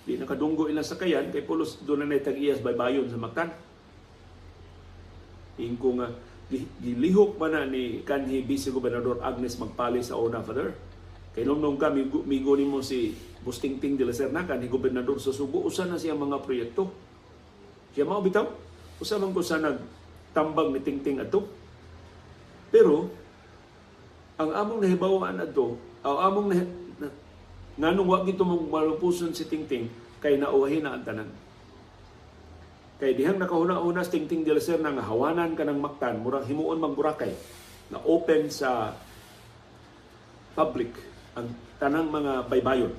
Di 0.04 0.20
nakadunggo 0.20 0.68
ilang 0.68 0.84
sakayan 0.84 1.30
kay 1.32 1.46
pulos 1.46 1.80
doon 1.86 2.04
na 2.04 2.18
tag 2.20 2.36
iyas 2.36 2.60
baybayon 2.60 3.08
sa 3.08 3.16
Mactan. 3.16 3.48
Ingko 5.56 5.88
nga 6.02 6.08
gilihok 6.78 7.40
man 7.40 7.56
na 7.56 7.66
ni 7.66 8.04
kanhi 8.06 8.44
Vice 8.46 8.70
Gobernador 8.70 9.18
Agnes 9.24 9.58
Magpali 9.58 10.04
sa 10.04 10.20
una 10.20 10.44
father. 10.44 10.76
Kay 11.34 11.42
nung 11.42 11.58
nung 11.58 11.80
kami 11.80 12.06
migo 12.28 12.54
ni 12.54 12.68
mo 12.68 12.78
si 12.78 13.10
Bustingting 13.42 13.98
de 13.98 14.06
la 14.06 14.14
Serna 14.14 14.46
kanhi 14.46 14.70
Gobernador 14.70 15.18
sa 15.18 15.34
Subo 15.34 15.66
usa 15.66 15.88
na 15.88 15.98
siya 15.98 16.14
mga 16.14 16.40
proyekto. 16.44 16.90
Siya 17.96 18.06
mao 18.06 18.22
bitaw 18.22 18.46
usa 19.02 19.18
man 19.18 19.34
ko 19.34 19.42
sa 19.42 19.58
nagtambag 19.58 20.70
ni 20.70 20.80
Tingting 20.80 21.18
ato. 21.18 21.46
Pero 22.70 23.10
ang 24.34 24.50
among 24.50 24.82
nahibawaan 24.82 25.38
adto, 25.38 25.78
ang 26.02 26.18
among 26.18 26.46
nah, 26.50 26.66
na, 26.98 27.08
nganong 27.78 28.08
wa 28.10 28.18
gito 28.26 28.42
mong 28.42 28.66
malupuson 28.66 29.30
si 29.30 29.46
Tingting 29.46 29.86
kay 30.18 30.34
nauwahin 30.38 30.82
na 30.82 30.98
ang 30.98 31.04
tanan. 31.06 31.30
Kay 32.94 33.18
dihang 33.18 33.42
nakahuna-una 33.42 34.06
sa 34.06 34.14
Tingting 34.14 34.46
de 34.46 34.54
la 34.54 34.62
Serna 34.62 34.94
nga 34.94 35.02
hawanan 35.10 35.58
ka 35.58 35.66
ng 35.66 35.82
Mactan, 35.82 36.22
murang 36.22 36.46
himuon 36.46 36.78
magburakay 36.78 37.34
na 37.90 37.98
open 38.06 38.46
sa 38.54 38.94
public 40.54 40.94
ang 41.34 41.50
tanang 41.82 42.06
mga 42.06 42.46
baybayon. 42.46 42.94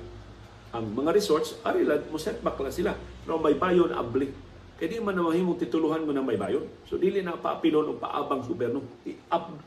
Ang 0.76 0.92
mga 0.92 1.16
resorts, 1.16 1.56
arilan, 1.64 2.04
mo 2.12 2.20
setback 2.20 2.60
lang 2.60 2.74
sila. 2.76 2.92
Pero 3.24 3.40
baybayon, 3.40 3.96
abli. 3.96 4.28
Kaya 4.76 4.92
di 4.92 5.00
man 5.00 5.16
na 5.16 5.24
mahimong 5.24 5.56
tituluhan 5.56 6.04
mo 6.04 6.12
ng 6.12 6.28
baybayon. 6.28 6.68
So, 6.84 7.00
dili 7.00 7.24
na 7.24 7.40
paapilon 7.40 7.88
o 7.88 7.96
paabang 7.96 8.44
gobyerno. 8.44 8.84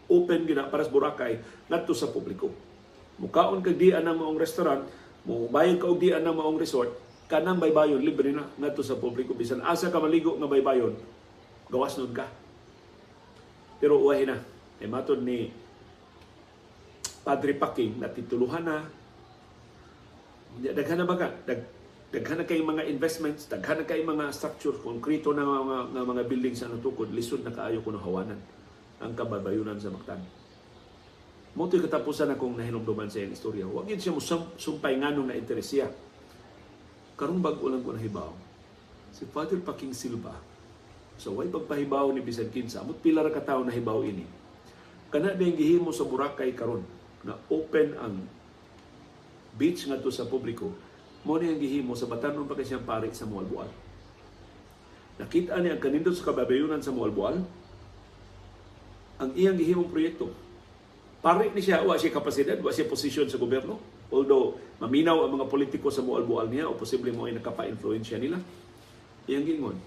Open 0.05 0.45
gina 0.45 0.69
para 0.69 0.85
sa 0.85 0.93
Boracay 0.93 1.41
ngadto 1.65 1.97
sa 1.97 2.13
publiko. 2.13 2.53
Mukaon 3.17 3.65
kag 3.65 3.81
dian 3.81 4.05
ng 4.05 4.21
maong 4.21 4.37
restaurant, 4.37 4.85
mo 5.25 5.49
bayad 5.49 5.81
ka 5.81 5.89
og 5.89 5.97
dian 5.97 6.21
ng 6.21 6.37
maong 6.37 6.61
resort, 6.61 6.93
kanang 7.29 7.61
baybayon 7.61 8.01
libre 8.01 8.33
na 8.33 8.49
ngadto 8.57 8.81
sa 8.81 8.97
publiko 8.97 9.37
bisan 9.37 9.61
asa 9.61 9.93
ka 9.93 10.01
maligo 10.01 10.33
nga 10.33 10.49
baybayon, 10.49 10.97
gawas 11.69 11.93
nun 12.01 12.09
ka. 12.09 12.25
Pero 13.77 14.01
uwahin 14.01 14.33
na. 14.33 14.37
E 14.81 14.89
matod 14.89 15.21
ni 15.21 15.53
Padre 17.21 17.53
Paking 17.53 18.01
na 18.01 18.09
tituluhan 18.09 18.65
na 18.65 18.89
daghan 20.57 20.99
na 20.99 21.07
ba 21.07 21.15
ka? 21.15 21.29
Dag, 21.45 21.61
daghan 22.09 22.41
na 22.41 22.49
kay 22.49 22.59
mga 22.65 22.89
investments, 22.89 23.45
daghan 23.45 23.83
na 23.83 23.85
kay 23.85 24.01
mga 24.01 24.33
structure, 24.33 24.75
konkreto 24.81 25.29
na 25.31 25.45
mga, 25.45 25.77
nga 25.93 26.03
mga 26.03 26.23
buildings 26.25 26.59
sa 26.65 26.67
natukod, 26.67 27.13
lisod 27.13 27.45
na 27.45 27.53
kaayo 27.53 27.85
ko 27.85 27.93
hawanan 27.93 28.41
ang 28.99 29.13
kababayunan 29.15 29.79
sa 29.79 29.93
Mactan. 29.93 30.19
Mo 31.53 31.65
katapusan 31.69 32.33
akong 32.33 32.57
nahinumduman 32.57 33.07
sa 33.09 33.21
iyang 33.21 33.33
istorya. 33.33 33.65
Huwag 33.65 33.89
yun 33.89 33.99
siya 34.01 34.13
mo 34.13 34.21
sum- 34.21 34.53
sumpay 34.59 34.97
nga 34.99 35.13
nung 35.13 35.27
na-interest 35.31 35.69
siya. 35.75 35.87
Karong 37.19 37.43
bag 37.43 37.59
ulang 37.59 37.83
ko 37.83 37.91
si 39.11 39.27
Father 39.27 39.59
Paking 39.59 39.91
Silva, 39.91 40.31
so 41.19 41.35
way 41.35 41.51
pagpahibaw 41.51 42.07
ni 42.15 42.23
Bisan 42.23 42.47
Kinsa, 42.47 42.79
amot 42.79 43.03
pila 43.03 43.19
ra 43.19 43.27
ka 43.27 43.43
tawo 43.43 43.67
nahibaw 43.67 43.99
ini. 44.07 44.23
Kana 45.11 45.35
din 45.35 45.59
gihimo 45.59 45.91
sa 45.91 46.07
Boracay 46.07 46.55
karon 46.55 46.85
na 47.27 47.35
open 47.51 47.99
ang 47.99 48.23
beach 49.59 49.83
nga 49.83 49.99
to 49.99 50.07
sa 50.07 50.23
publiko, 50.23 50.71
mo 51.27 51.35
ni 51.35 51.51
ang 51.51 51.59
gihimo 51.59 51.91
sa 51.91 52.07
batanon 52.07 52.47
pa 52.47 52.55
kay 52.55 52.63
siyang 52.63 52.87
pari 52.87 53.11
sa 53.11 53.27
Mualbual. 53.27 53.67
Nakita 55.19 55.59
niya 55.59 55.75
ang 55.75 55.83
kanindot 55.83 56.15
sa 56.15 56.31
kababayunan 56.31 56.79
sa 56.79 56.95
Mualbual, 56.95 57.43
ang 59.19 59.31
iyang 59.35 59.59
gihimong 59.59 59.91
proyekto. 59.91 60.31
Pari 61.19 61.51
ni 61.51 61.59
siya, 61.59 61.83
wa 61.83 61.99
siya 61.99 62.15
kapasidad, 62.15 62.55
wa 62.63 62.71
siya 62.71 62.87
posisyon 62.87 63.27
sa 63.27 63.35
gobyerno. 63.35 63.98
Although, 64.09 64.57
maminaw 64.81 65.25
ang 65.25 65.37
mga 65.37 65.49
politiko 65.49 65.93
sa 65.93 66.01
Mualbual 66.01 66.49
niya 66.49 66.65
o 66.65 66.73
posible 66.73 67.13
mo 67.13 67.29
ay 67.29 67.37
nakapa-influensya 67.37 68.17
nila. 68.17 68.41
Iyang 69.29 69.45
gingon, 69.45 69.77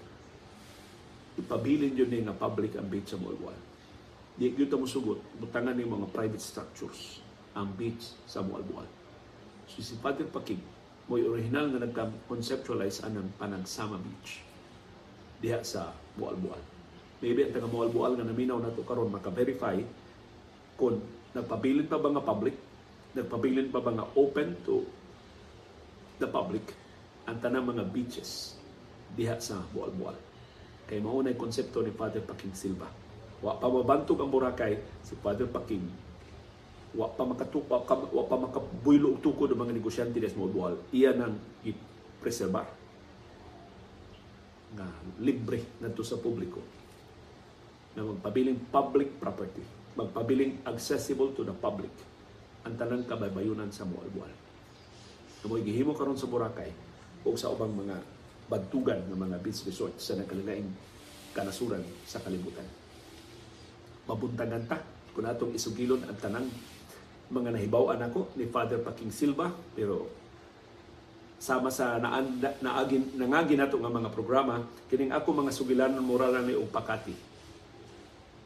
ipabilin 1.35 1.97
yun 1.97 2.07
niya 2.07 2.31
nga 2.31 2.39
public 2.47 2.79
ang 2.79 2.87
beach 2.87 3.11
sa 3.11 3.19
Mualbual. 3.19 3.55
Di 4.39 4.49
yun 4.49 4.71
mo 4.79 4.87
sugot, 4.87 5.19
butangan 5.37 5.75
ng 5.75 5.91
mga 5.91 6.07
private 6.09 6.41
structures 6.41 7.19
ang 7.53 7.69
beach 7.75 8.15
sa 8.25 8.41
Mualbual. 8.41 8.87
So 9.69 9.83
si 9.83 9.93
Father 9.99 10.25
Paking, 10.25 10.61
mo 11.11 11.19
original 11.19 11.67
nga 11.67 11.83
nagka-conceptualize 11.83 13.03
anang 13.03 13.27
Panagsama 13.35 13.99
Beach 13.99 14.39
diha 15.43 15.59
sa 15.61 15.91
Mualbual. 16.15 16.59
Maybe 17.19 17.43
ang 17.43 17.51
taga 17.51 17.67
Mualbual 17.67 18.15
nga 18.15 18.23
naminaw 18.23 18.59
na 18.63 18.71
to 18.71 18.87
karon 18.87 19.11
maka-verify 19.11 19.79
kung 20.79 21.03
nagpabilin 21.35 21.91
pa 21.91 21.99
ba 21.99 22.09
nga 22.09 22.23
public, 22.23 22.55
nagpabilin 23.13 23.69
pa 23.69 23.85
nga 23.85 24.09
open 24.17 24.57
to 24.65 24.81
the 26.17 26.25
public 26.25 26.73
ang 27.29 27.37
tanang 27.39 27.69
mga 27.69 27.85
beaches 27.93 28.57
diha 29.13 29.37
sa 29.37 29.61
Mualbual. 29.71 30.17
Kay 30.89 30.99
mao 30.99 31.21
na 31.21 31.31
konsepto 31.37 31.79
ni 31.79 31.93
Father 31.93 32.25
Paking 32.25 32.57
Silva. 32.57 32.89
Wa 33.39 33.55
pa 33.55 33.69
mabantog 33.69 34.19
ang 34.19 34.33
Boracay 34.33 34.81
si 35.05 35.13
Father 35.21 35.47
Paking 35.47 36.03
wa 36.93 37.09
pa 37.09 37.25
makatu 37.25 37.65
wa, 37.65 37.81
pa 37.81 38.37
makabuylo 38.37 39.17
og 39.17 39.21
tukod 39.25 39.49
ang 39.49 39.65
mga 39.65 39.73
negosyante 39.77 40.17
des 40.17 40.33
Mualbual. 40.37 40.77
Iya 40.93 41.13
nang 41.13 41.37
i-preserbar 41.65 42.67
nga 44.73 44.89
libre 45.21 45.61
ngadto 45.77 46.01
sa 46.01 46.17
publiko 46.17 46.61
na 47.93 48.09
magpabiling 48.09 48.57
public 48.73 49.21
property, 49.21 49.61
magpabiling 49.93 50.65
accessible 50.65 51.29
to 51.37 51.45
the 51.45 51.53
public 51.53 51.93
ang 52.63 52.73
tanang 52.79 53.03
kabaybayunan 53.03 53.69
sa 53.71 53.83
Mualbual. 53.83 54.31
Na 55.43 55.45
mo'y 55.45 55.63
gihimo 55.67 55.91
karon 55.95 56.15
sa 56.15 56.31
Boracay 56.31 56.71
o 57.27 57.35
sa 57.35 57.51
ubang 57.51 57.71
mga 57.71 57.99
bantugan 58.47 58.99
ng 59.07 59.19
mga 59.19 59.37
beach 59.43 59.63
resort 59.67 59.95
sa 59.99 60.15
nakalagaing 60.15 60.71
kanasuran 61.35 61.83
sa 62.07 62.23
kalibutan. 62.23 62.67
Mabuntagan 64.07 64.67
ta 64.67 64.79
kung 65.11 65.27
atong 65.27 65.55
isugilon 65.55 66.03
ang 66.07 66.17
tanang 66.19 66.47
mga 67.31 67.49
nahibaw 67.55 67.95
ako 67.95 68.35
ni 68.35 68.45
Father 68.47 68.79
Paking 68.83 69.09
Silva 69.09 69.49
pero 69.73 70.11
sama 71.43 71.67
sa 71.67 71.99
naan, 71.99 72.39
naagin 72.63 73.19
nangagi 73.19 73.59
nato 73.59 73.75
nga 73.75 73.91
mga 73.91 74.15
programa 74.15 74.63
kining 74.87 75.11
ako 75.11 75.43
mga 75.43 75.51
sugilanon 75.51 75.99
moral 75.99 76.39
ni 76.39 76.55
og 76.55 76.71
pakati 76.71 77.11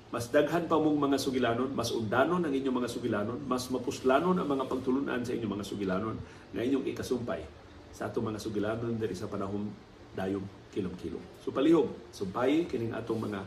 mas 0.08 0.32
daghan 0.32 0.72
pa 0.72 0.80
mong 0.80 0.96
mga 1.12 1.18
sugilanon, 1.20 1.72
mas 1.76 1.92
undanon 1.92 2.40
ang 2.40 2.54
inyong 2.54 2.78
mga 2.80 2.90
sugilanon, 2.92 3.40
mas 3.44 3.68
mapuslanon 3.68 4.40
ang 4.40 4.48
mga 4.48 4.64
pagtulunan 4.72 5.20
sa 5.20 5.36
inyong 5.36 5.54
mga 5.60 5.66
sugilanon 5.68 6.16
na 6.56 6.64
inyong 6.64 6.88
ikasumpay 6.96 7.44
sa 7.92 8.08
atong 8.08 8.32
mga 8.32 8.40
sugilanon 8.40 8.96
diri 8.96 9.12
sa 9.12 9.28
panahon 9.28 9.68
dayong 10.16 10.48
kilom-kilom. 10.72 11.22
So 11.44 11.52
palihog, 11.52 11.92
sumpay 12.16 12.72
kining 12.72 12.96
atong 12.96 13.20
mga 13.20 13.44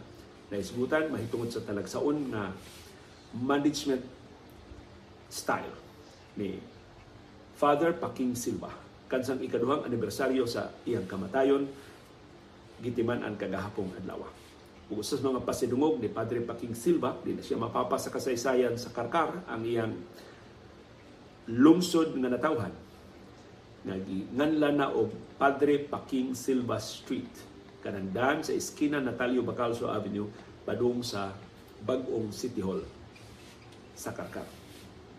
naisgutan 0.52 1.08
mahitungod 1.08 1.48
sa 1.48 1.64
talagsaon 1.64 2.28
nga 2.28 2.52
management 3.32 4.02
style 5.30 5.72
ni 6.34 6.58
Father 7.56 7.94
Paking 7.96 8.34
Silva 8.34 8.74
kansang 9.10 9.42
ikaduhang 9.42 9.86
anibersaryo 9.86 10.46
sa 10.46 10.70
iyang 10.86 11.06
kamatayon 11.06 11.66
gitiman 12.78 13.26
ang 13.26 13.34
kagahapong 13.34 13.90
adlaw. 13.98 14.39
Ug 14.90 15.06
sa 15.06 15.14
mga 15.22 15.46
pasidungog 15.46 16.02
ni 16.02 16.10
Padre 16.10 16.42
Paking 16.42 16.74
Silva, 16.74 17.14
di 17.22 17.38
na 17.38 17.42
siya 17.46 17.54
mapapa 17.54 17.94
sa 17.94 18.10
kasaysayan 18.10 18.74
sa 18.74 18.90
Karkar 18.90 19.46
ang 19.46 19.62
iyang 19.62 19.94
lungsod 21.46 22.14
nga 22.18 22.30
natawhan 22.30 22.74
nga 23.80 23.96
nganla 24.36 24.68
na 24.76 24.86
og 24.92 25.14
Padre 25.40 25.80
Paking 25.86 26.36
Silva 26.36 26.76
Street 26.82 27.30
kanandan 27.80 28.44
sa 28.44 28.52
eskina 28.52 29.00
Natalio 29.00 29.40
Bacalso 29.40 29.88
Avenue 29.88 30.28
padung 30.68 31.00
sa 31.00 31.32
Bagong 31.80 32.28
City 32.28 32.60
Hall 32.60 32.84
sa 33.96 34.12
Karkar. 34.12 34.44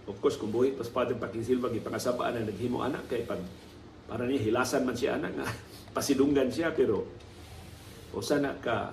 Of 0.06 0.22
course, 0.22 0.38
kung 0.38 0.54
buhi 0.54 0.78
pa 0.78 0.86
sa 0.86 0.94
Padre 0.94 1.18
Paking 1.18 1.46
Silva, 1.46 1.74
gipangasabaan 1.74 2.38
na 2.38 2.50
naghimo 2.50 2.86
anak 2.86 3.10
kay 3.10 3.26
pag 3.26 3.42
para 4.06 4.28
niya 4.28 4.44
hilasan 4.44 4.84
man 4.86 4.94
siya 4.94 5.18
anak 5.18 5.34
nga 5.40 5.48
pasidunggan 5.96 6.52
siya 6.52 6.76
pero 6.76 7.08
o 8.12 8.20
sana 8.20 8.54
ka 8.60 8.92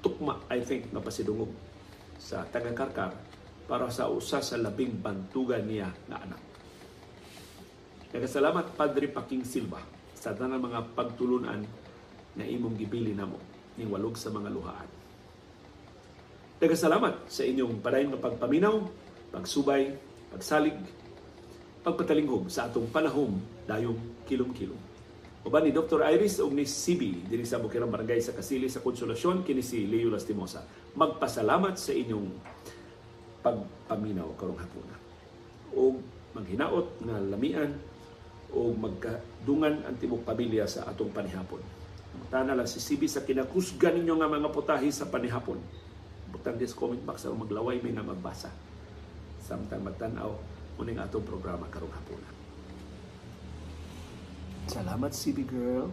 tukma 0.00 0.38
I 0.50 0.62
think 0.62 0.90
na 0.94 1.02
pasidungog 1.02 1.50
sa 2.18 2.46
taga 2.48 2.74
Karkar 2.74 3.12
para 3.68 3.86
sa 3.92 4.08
usa 4.08 4.40
sa 4.40 4.56
labing 4.56 4.98
bantugan 4.98 5.62
niya 5.68 5.92
nga 6.08 6.24
anak. 6.24 6.42
Nagasalamat 8.08 8.72
Padre 8.72 9.12
Paking 9.12 9.44
Silva 9.44 9.84
sa 10.16 10.32
tanang 10.32 10.64
mga 10.64 10.96
pagtulunan 10.96 11.60
na 12.34 12.44
imong 12.48 12.74
gibili 12.80 13.12
namo 13.12 13.36
ning 13.76 13.92
walog 13.92 14.16
sa 14.16 14.32
mga 14.32 14.48
luhaan. 14.48 14.90
Nagasalamat 16.58 17.28
sa 17.30 17.46
inyong 17.46 17.78
padayon 17.78 18.10
nga 18.16 18.24
pagpaminaw, 18.24 18.82
pagsubay, 19.30 19.94
pagsalig, 20.34 20.74
pagpatalinghog 21.86 22.50
sa 22.50 22.66
atong 22.66 22.90
panahom 22.90 23.38
dayong 23.68 24.00
kilom-kilom. 24.26 24.87
Uban 25.46 25.62
ni 25.62 25.70
Dr. 25.70 26.02
Iris 26.02 26.42
ug 26.42 26.50
ni 26.50 26.66
CB 26.66 27.30
diri 27.30 27.46
sa 27.46 27.62
Bukirang 27.62 27.92
Barangay 27.92 28.18
sa 28.18 28.34
Kasili 28.34 28.66
sa 28.66 28.82
Konsolasyon 28.82 29.46
kini 29.46 29.62
si 29.62 29.86
Leo 29.86 30.10
Lastimosa. 30.10 30.66
Magpasalamat 30.98 31.78
sa 31.78 31.94
inyong 31.94 32.26
pagpaminaw 33.38 34.34
karong 34.34 34.58
hapuna. 34.58 34.96
O 35.78 35.94
maghinaot 36.34 36.90
nga 37.06 37.16
lamian 37.22 37.70
o 38.50 38.74
magkadungan 38.74 39.86
ang 39.86 39.94
tibok 39.94 40.26
pamilya 40.26 40.66
sa 40.66 40.90
atong 40.90 41.14
panihapon. 41.14 41.62
Tana 42.28 42.58
lang 42.58 42.66
si 42.66 42.82
Sibi 42.82 43.06
sa 43.06 43.22
kinakusgan 43.22 43.94
ninyo 43.94 44.18
nga 44.18 44.26
mga 44.26 44.50
putahe 44.50 44.90
sa 44.90 45.06
panihapon. 45.06 45.62
Butang 46.34 46.58
this 46.58 46.74
comment 46.74 47.00
box 47.06 47.24
sa 47.24 47.32
maglaway 47.32 47.78
may 47.78 47.94
nga 47.94 48.02
magbasa. 48.02 48.50
Samtang 49.38 49.86
magtanaw 49.86 50.34
muning 50.76 50.98
atong 50.98 51.24
programa 51.24 51.70
karong 51.70 51.94
hapunan. 51.94 52.37
Salamat, 54.68 55.16
CB 55.16 55.48
Girl. 55.48 55.88